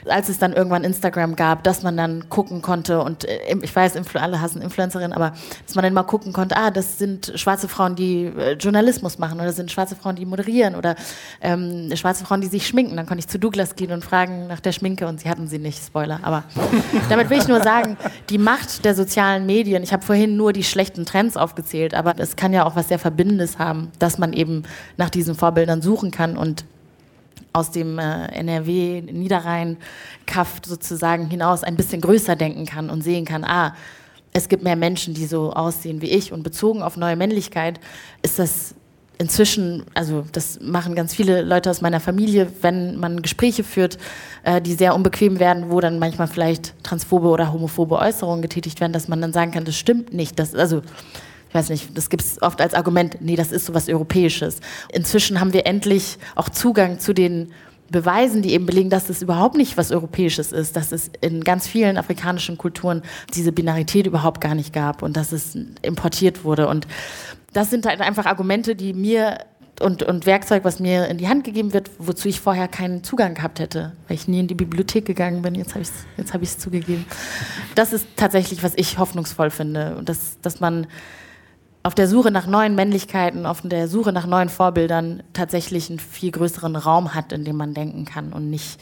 als 0.06 0.28
es 0.28 0.38
dann 0.38 0.52
irgendwann 0.52 0.84
Instagram 0.84 1.36
gab, 1.36 1.64
dass 1.64 1.82
man 1.82 1.96
dann 1.96 2.28
gucken 2.28 2.62
konnte 2.62 3.02
und 3.02 3.24
äh, 3.24 3.56
ich 3.62 3.74
weiß, 3.74 3.94
alle 4.14 4.40
hassen 4.40 4.62
Influencerinnen, 4.62 5.12
aber 5.12 5.32
dass 5.66 5.74
man 5.74 5.84
dann 5.84 5.94
mal 5.94 6.02
gucken 6.02 6.32
konnte, 6.32 6.56
ah, 6.56 6.70
das 6.70 6.98
sind 6.98 7.32
schwarze 7.36 7.68
Frauen, 7.68 7.94
die 7.96 8.26
äh, 8.26 8.52
Journalismus 8.52 9.18
machen 9.18 9.36
oder 9.36 9.46
das 9.46 9.56
sind 9.56 9.70
schwarze 9.70 9.96
Frauen, 9.96 10.16
die 10.16 10.26
moderieren 10.26 10.74
oder 10.74 10.96
ähm, 11.40 11.90
schwarze 11.94 12.24
Frauen, 12.24 12.40
die 12.40 12.46
sich 12.46 12.66
schminken. 12.66 12.96
Dann 12.96 13.06
konnte 13.06 13.20
ich 13.20 13.28
zu 13.28 13.38
Douglas 13.38 13.76
gehen 13.76 13.92
und 13.92 14.04
fragen 14.04 14.46
nach 14.46 14.60
der 14.60 14.72
Schminke 14.72 15.06
und 15.06 15.20
sie 15.20 15.28
hatten 15.28 15.46
sie 15.46 15.58
nicht, 15.58 15.84
Spoiler. 15.84 16.20
Aber 16.22 16.44
damit 17.08 17.30
will 17.30 17.38
ich 17.38 17.48
nur 17.48 17.62
sagen, 17.62 17.96
die 18.30 18.38
Macht 18.38 18.84
der 18.84 18.94
sozialen 18.94 19.46
Medien, 19.46 19.82
ich 19.82 19.92
habe 19.92 20.04
vorhin 20.04 20.36
nur 20.36 20.52
die 20.52 20.64
schlechten 20.64 21.04
Trends 21.06 21.36
aufgezählt, 21.36 21.94
aber 21.94 22.14
es 22.18 22.36
kann 22.36 22.52
ja 22.52 22.64
auch 22.64 22.76
was 22.76 22.88
sehr 22.88 22.98
Verbindendes 22.98 23.58
haben, 23.58 23.90
dass 23.98 24.18
man 24.18 24.32
eben 24.32 24.64
nach 24.96 25.10
diesen 25.10 25.34
Vorbildern 25.34 25.82
suchen 25.82 26.10
kann 26.10 26.36
und 26.36 26.64
aus 27.58 27.70
dem 27.70 27.98
äh, 27.98 28.26
NRW 28.26 29.02
Niederrhein-Kaft 29.02 30.66
sozusagen 30.66 31.28
hinaus 31.28 31.64
ein 31.64 31.76
bisschen 31.76 32.00
größer 32.00 32.36
denken 32.36 32.66
kann 32.66 32.88
und 32.88 33.02
sehen 33.02 33.24
kann, 33.24 33.44
ah, 33.44 33.74
es 34.32 34.48
gibt 34.48 34.62
mehr 34.62 34.76
Menschen, 34.76 35.14
die 35.14 35.26
so 35.26 35.52
aussehen 35.52 36.00
wie 36.00 36.10
ich 36.10 36.32
und 36.32 36.42
bezogen 36.42 36.82
auf 36.82 36.96
neue 36.96 37.16
Männlichkeit 37.16 37.80
ist 38.22 38.38
das 38.38 38.74
inzwischen, 39.18 39.84
also 39.94 40.24
das 40.30 40.60
machen 40.60 40.94
ganz 40.94 41.12
viele 41.12 41.42
Leute 41.42 41.70
aus 41.70 41.80
meiner 41.80 41.98
Familie, 41.98 42.52
wenn 42.62 43.00
man 43.00 43.20
Gespräche 43.20 43.64
führt, 43.64 43.98
äh, 44.44 44.60
die 44.60 44.74
sehr 44.74 44.94
unbequem 44.94 45.40
werden, 45.40 45.70
wo 45.70 45.80
dann 45.80 45.98
manchmal 45.98 46.28
vielleicht 46.28 46.72
transphobe 46.84 47.28
oder 47.28 47.52
homophobe 47.52 47.96
Äußerungen 47.96 48.42
getätigt 48.42 48.80
werden, 48.80 48.92
dass 48.92 49.08
man 49.08 49.20
dann 49.20 49.32
sagen 49.32 49.50
kann, 49.50 49.64
das 49.64 49.76
stimmt 49.76 50.14
nicht. 50.14 50.38
Das, 50.38 50.54
also 50.54 50.82
ich 51.48 51.54
weiß 51.54 51.70
nicht, 51.70 51.96
das 51.96 52.10
gibt 52.10 52.22
es 52.22 52.42
oft 52.42 52.60
als 52.60 52.74
Argument, 52.74 53.18
nee, 53.20 53.36
das 53.36 53.52
ist 53.52 53.66
so 53.66 53.74
was 53.74 53.88
Europäisches. 53.88 54.60
Inzwischen 54.92 55.40
haben 55.40 55.52
wir 55.52 55.66
endlich 55.66 56.18
auch 56.34 56.48
Zugang 56.48 56.98
zu 56.98 57.14
den 57.14 57.52
Beweisen, 57.90 58.42
die 58.42 58.52
eben 58.52 58.66
belegen, 58.66 58.90
dass 58.90 59.08
es 59.08 59.22
überhaupt 59.22 59.56
nicht 59.56 59.78
was 59.78 59.90
Europäisches 59.90 60.52
ist, 60.52 60.76
dass 60.76 60.92
es 60.92 61.10
in 61.22 61.42
ganz 61.42 61.66
vielen 61.66 61.96
afrikanischen 61.96 62.58
Kulturen 62.58 63.02
diese 63.34 63.50
Binarität 63.50 64.06
überhaupt 64.06 64.42
gar 64.42 64.54
nicht 64.54 64.74
gab 64.74 65.02
und 65.02 65.16
dass 65.16 65.32
es 65.32 65.56
importiert 65.80 66.44
wurde. 66.44 66.68
Und 66.68 66.86
das 67.54 67.70
sind 67.70 67.86
halt 67.86 68.02
einfach 68.02 68.26
Argumente, 68.26 68.76
die 68.76 68.92
mir 68.92 69.38
und, 69.80 70.02
und 70.02 70.26
Werkzeug, 70.26 70.64
was 70.64 70.80
mir 70.80 71.06
in 71.06 71.18
die 71.18 71.28
Hand 71.28 71.44
gegeben 71.44 71.72
wird, 71.72 71.90
wozu 71.98 72.28
ich 72.28 72.40
vorher 72.40 72.68
keinen 72.68 73.04
Zugang 73.04 73.34
gehabt 73.34 73.60
hätte, 73.60 73.92
weil 74.06 74.16
ich 74.16 74.28
nie 74.28 74.40
in 74.40 74.48
die 74.48 74.54
Bibliothek 74.54 75.06
gegangen 75.06 75.40
bin. 75.40 75.54
Jetzt 75.54 75.74
habe 75.74 75.82
ich 75.82 75.90
es 76.16 76.32
hab 76.32 76.60
zugegeben. 76.60 77.06
Das 77.74 77.92
ist 77.92 78.06
tatsächlich, 78.16 78.62
was 78.62 78.72
ich 78.76 78.98
hoffnungsvoll 78.98 79.50
finde. 79.50 80.02
Dass, 80.04 80.40
dass 80.42 80.60
man 80.60 80.88
auf 81.88 81.94
der 81.94 82.06
Suche 82.06 82.30
nach 82.30 82.46
neuen 82.46 82.74
Männlichkeiten, 82.74 83.46
auf 83.46 83.62
der 83.64 83.88
Suche 83.88 84.12
nach 84.12 84.26
neuen 84.26 84.50
Vorbildern 84.50 85.22
tatsächlich 85.32 85.88
einen 85.88 85.98
viel 85.98 86.30
größeren 86.30 86.76
Raum 86.76 87.14
hat, 87.14 87.32
in 87.32 87.46
dem 87.46 87.56
man 87.56 87.72
denken 87.72 88.04
kann 88.04 88.34
und 88.34 88.50
nicht 88.50 88.78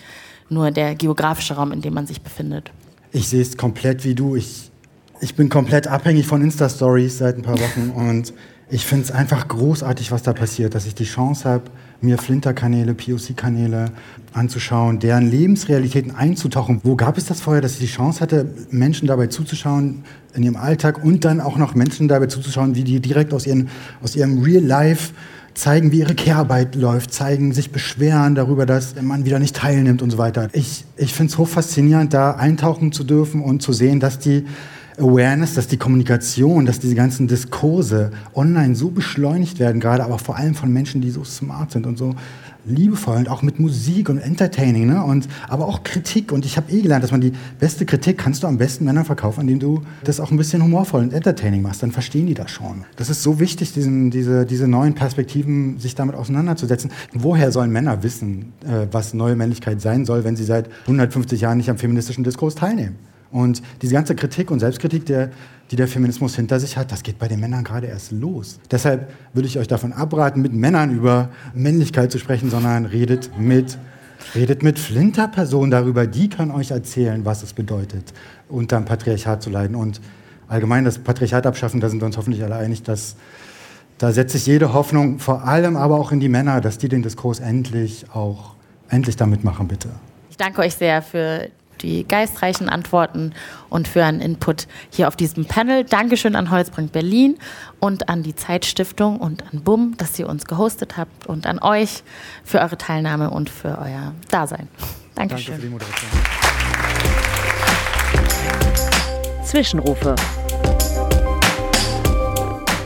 nur 0.49 0.73
der 0.73 0.97
geografische 0.97 1.55
Raum, 1.55 1.71
in 1.71 1.83
dem 1.83 1.95
man 1.95 2.09
sich 2.09 2.21
befindet. 2.21 2.73
Ich 3.13 3.29
sehe 3.29 3.43
es 3.43 3.57
komplett 3.57 4.03
wie 4.03 4.17
du. 4.17 4.35
Ich, 4.35 4.73
ich 5.21 5.37
bin 5.37 5.49
komplett 5.49 5.87
abhängig 5.87 6.27
von 6.27 6.43
Insta-Stories 6.43 7.19
seit 7.19 7.37
ein 7.37 7.43
paar 7.43 7.61
Wochen 7.61 7.93
und 7.95 8.35
ich 8.71 8.85
finde 8.85 9.05
es 9.05 9.13
einfach 9.13 9.47
großartig, 9.47 10.11
was 10.11 10.25
da 10.25 10.33
passiert, 10.33 10.75
dass 10.75 10.85
ich 10.85 10.97
die 10.97 11.05
Chance 11.05 11.49
habe, 11.49 11.71
mir 12.01 12.18
Flinter-Kanäle, 12.18 12.94
POC-Kanäle 12.94 13.90
anzuschauen, 14.32 14.99
deren 14.99 15.30
Lebensrealitäten 15.30 16.14
einzutauchen. 16.14 16.80
Wo 16.84 16.97
gab 16.97 17.16
es 17.18 17.26
das 17.26 17.40
vorher, 17.40 17.62
dass 17.62 17.72
ich 17.72 17.78
die 17.78 17.86
Chance 17.86 18.20
hatte, 18.20 18.47
Menschen 18.70 19.09
dabei 19.09 19.28
zuzuschauen 19.28 20.05
in 20.34 20.42
ihrem 20.42 20.57
Alltag 20.57 21.03
und 21.03 21.24
dann 21.24 21.40
auch 21.40 21.57
noch 21.57 21.74
Menschen 21.74 22.09
dabei 22.09 22.26
zuzuschauen, 22.26 22.74
wie 22.74 22.84
die 22.84 23.01
direkt 23.01 23.32
aus, 23.32 23.47
ihren, 23.47 23.68
aus 24.03 24.14
ihrem 24.14 24.42
Real 24.42 24.62
Life 24.62 25.12
zeigen, 25.55 25.90
wie 25.90 26.01
ihre 26.01 26.14
Care-Arbeit 26.14 26.74
läuft, 26.74 27.12
zeigen, 27.12 27.53
sich 27.53 27.72
beschweren 27.72 28.34
darüber, 28.34 28.66
dass 28.66 28.94
man 29.01 29.24
wieder 29.24 29.38
nicht 29.38 29.57
teilnimmt 29.57 30.03
und 30.03 30.11
so 30.11 30.18
weiter. 30.18 30.49
Ich, 30.53 30.84
ich 30.97 31.14
finde 31.14 31.32
es 31.32 31.38
hochfaszinierend, 31.38 32.12
da 32.12 32.32
eintauchen 32.32 32.92
zu 32.92 33.05
dürfen 33.05 33.42
und 33.42 33.62
zu 33.62 33.72
sehen, 33.72 33.99
dass 33.99 34.18
die 34.18 34.44
Awareness, 34.99 35.55
dass 35.55 35.66
die 35.68 35.76
Kommunikation, 35.76 36.64
dass 36.64 36.80
diese 36.80 36.94
ganzen 36.94 37.28
Diskurse 37.28 38.11
online 38.34 38.74
so 38.74 38.90
beschleunigt 38.90 39.59
werden, 39.59 39.80
gerade 39.80 40.05
aber 40.05 40.18
vor 40.18 40.36
allem 40.36 40.55
von 40.55 40.72
Menschen, 40.72 41.01
die 41.01 41.11
so 41.11 41.24
smart 41.24 41.72
sind 41.72 41.86
und 41.86 41.99
so 41.99 42.14
liebevoll 42.66 43.18
und 43.18 43.28
auch 43.28 43.42
mit 43.42 43.61
Musik 43.61 44.09
und 44.09 44.18
Entertaining, 44.18 44.88
ne? 44.88 45.05
und, 45.05 45.28
aber 45.49 45.66
auch 45.66 45.82
Kritik. 45.84 46.32
Und 46.32 46.44
ich 46.44 46.57
habe 46.57 46.72
eh 46.72 46.82
gelernt, 46.82 47.05
dass 47.05 47.12
man 47.12 47.20
die 47.20 47.32
beste 47.59 47.86
Kritik 47.86 48.18
kannst 48.18 48.42
du 48.42 48.47
am 48.47 48.59
besten 48.59 48.84
Männern 48.84 49.05
verkaufen, 49.05 49.42
indem 49.42 49.61
du 49.61 49.82
das 50.05 50.20
auch 50.20 50.30
ein 50.30 50.36
bisschen 50.36 50.62
humorvoll 50.62 51.03
und 51.03 51.12
entertaining 51.12 51.62
machst. 51.62 51.82
Dann 51.82 51.92
verstehen 51.92 52.26
die 52.26 52.34
das 52.34 52.51
schon. 52.51 52.84
Das 52.97 53.09
ist 53.09 53.22
so 53.22 53.38
wichtig, 53.38 53.72
diesen, 53.72 54.11
diese, 54.11 54.47
diese 54.47 54.66
neuen 54.66 54.94
Perspektiven, 54.94 55.78
sich 55.78 55.94
damit 55.94 56.16
auseinanderzusetzen. 56.16 56.90
Woher 57.12 57.53
sollen 57.53 57.70
Männer 57.70 58.03
wissen, 58.03 58.53
äh, 58.64 58.86
was 58.90 59.14
neue 59.14 59.36
Männlichkeit 59.36 59.80
sein 59.80 60.05
soll, 60.05 60.24
wenn 60.24 60.36
sie 60.36 60.44
seit 60.44 60.68
150 60.82 61.40
Jahren 61.40 61.59
nicht 61.59 61.70
am 61.70 61.78
feministischen 61.78 62.24
Diskurs 62.24 62.57
teilnehmen? 62.57 62.97
Und 63.31 63.62
diese 63.83 63.95
ganze 63.95 64.14
Kritik 64.14 64.51
und 64.51 64.61
Selbstkritik, 64.61 65.07
der, 65.07 65.31
die 65.70 65.77
der 65.77 65.89
Feminismus 65.89 66.37
hinter 66.37 66.61
sich 66.61 66.77
hat, 66.77 66.93
das 66.93 67.03
geht 67.03 67.18
bei 67.18 67.29
den 67.29 67.41
Männern 67.41 67.64
gerade 67.64 67.87
erst 67.87 68.12
los. 68.12 68.59
Deshalb 68.70 69.11
würde 69.33 69.49
ich 69.49 69.59
euch 69.59 69.68
davon 69.68 69.93
abraten, 69.93 70.41
mit 70.43 70.53
Männern 70.53 70.95
über 70.95 71.31
Männlichkeit 71.55 72.12
zu 72.12 72.18
sprechen, 72.18 72.51
sondern 72.51 72.87
redet 72.87 73.31
mit, 73.39 73.79
redet 74.35 74.62
mit 74.62 74.79
Flinterpersonen 74.79 75.70
darüber. 75.70 76.07
Die 76.07 76.29
kann 76.29 76.51
euch 76.51 76.70
erzählen, 76.70 77.24
was 77.24 77.43
es 77.43 77.53
bedeutet, 77.53 78.12
unter 78.49 78.77
dem 78.77 78.85
Patriarchat 78.85 79.43
zu 79.43 79.51
leiden. 79.51 79.74
Und 79.74 80.01
allgemein 80.49 80.85
das 80.85 80.99
Patriarchat 80.99 81.47
abschaffen, 81.47 81.81
da 81.81 81.89
sind 81.89 82.01
wir 82.01 82.07
uns 82.07 82.16
hoffentlich 82.16 82.43
alle 82.45 82.57
einig, 82.57 82.83
dass 82.83 83.16
da 83.99 84.12
setze 84.12 84.37
ich 84.37 84.47
jede 84.47 84.74
Hoffnung, 84.74 85.18
vor 85.18 85.45
allem 85.45 85.77
aber 85.77 85.99
auch 85.99 86.12
in 86.12 86.20
die 86.20 86.29
Männer, 86.29 86.61
dass 86.61 86.77
die 86.77 86.89
den 86.89 87.03
Diskurs 87.03 87.41
endlich 87.41 88.05
auch 88.12 88.55
endlich 88.89 89.16
damit 89.16 89.43
machen, 89.43 89.68
bitte. 89.68 89.89
Ich 90.31 90.37
danke 90.37 90.61
euch 90.61 90.74
sehr 90.74 91.01
für 91.01 91.49
die 91.83 92.07
geistreichen 92.07 92.68
Antworten 92.68 93.33
und 93.68 93.89
für 93.89 94.05
einen 94.05 94.20
Input 94.20 94.66
hier 94.91 95.09
auf 95.09 95.16
diesem 95.16 95.47
Panel. 95.47 95.85
Dankeschön 95.85 96.37
an 96.37 96.51
Holzbrink 96.51 96.93
Berlin 96.93 97.39
und 97.81 98.09
an 98.09 98.22
die 98.22 98.35
Zeitstiftung 98.35 99.18
und 99.18 99.45
an 99.53 99.62
BUM, 99.62 99.97
dass 99.97 100.18
ihr 100.18 100.29
uns 100.29 100.47
gehostet 100.47 100.97
habt 100.97 101.27
und 101.27 101.47
an 101.47 101.59
euch 101.61 102.03
für 102.45 102.61
eure 102.61 102.79
Teilnahme 102.79 103.31
und 103.31 103.51
für 103.51 103.79
euer 103.79 104.12
Dasein. 104.31 104.68
Dankeschön. 105.14 105.55
Danke 105.55 105.62
für 105.62 105.62
die 105.62 105.72
Moderation. 105.72 106.11
Zwischenrufe. 109.45 110.16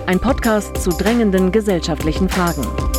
Ein 0.07 0.21
Podcast 0.21 0.77
zu 0.77 0.91
drängenden 0.91 1.53
gesellschaftlichen 1.53 2.29
Fragen. 2.29 2.90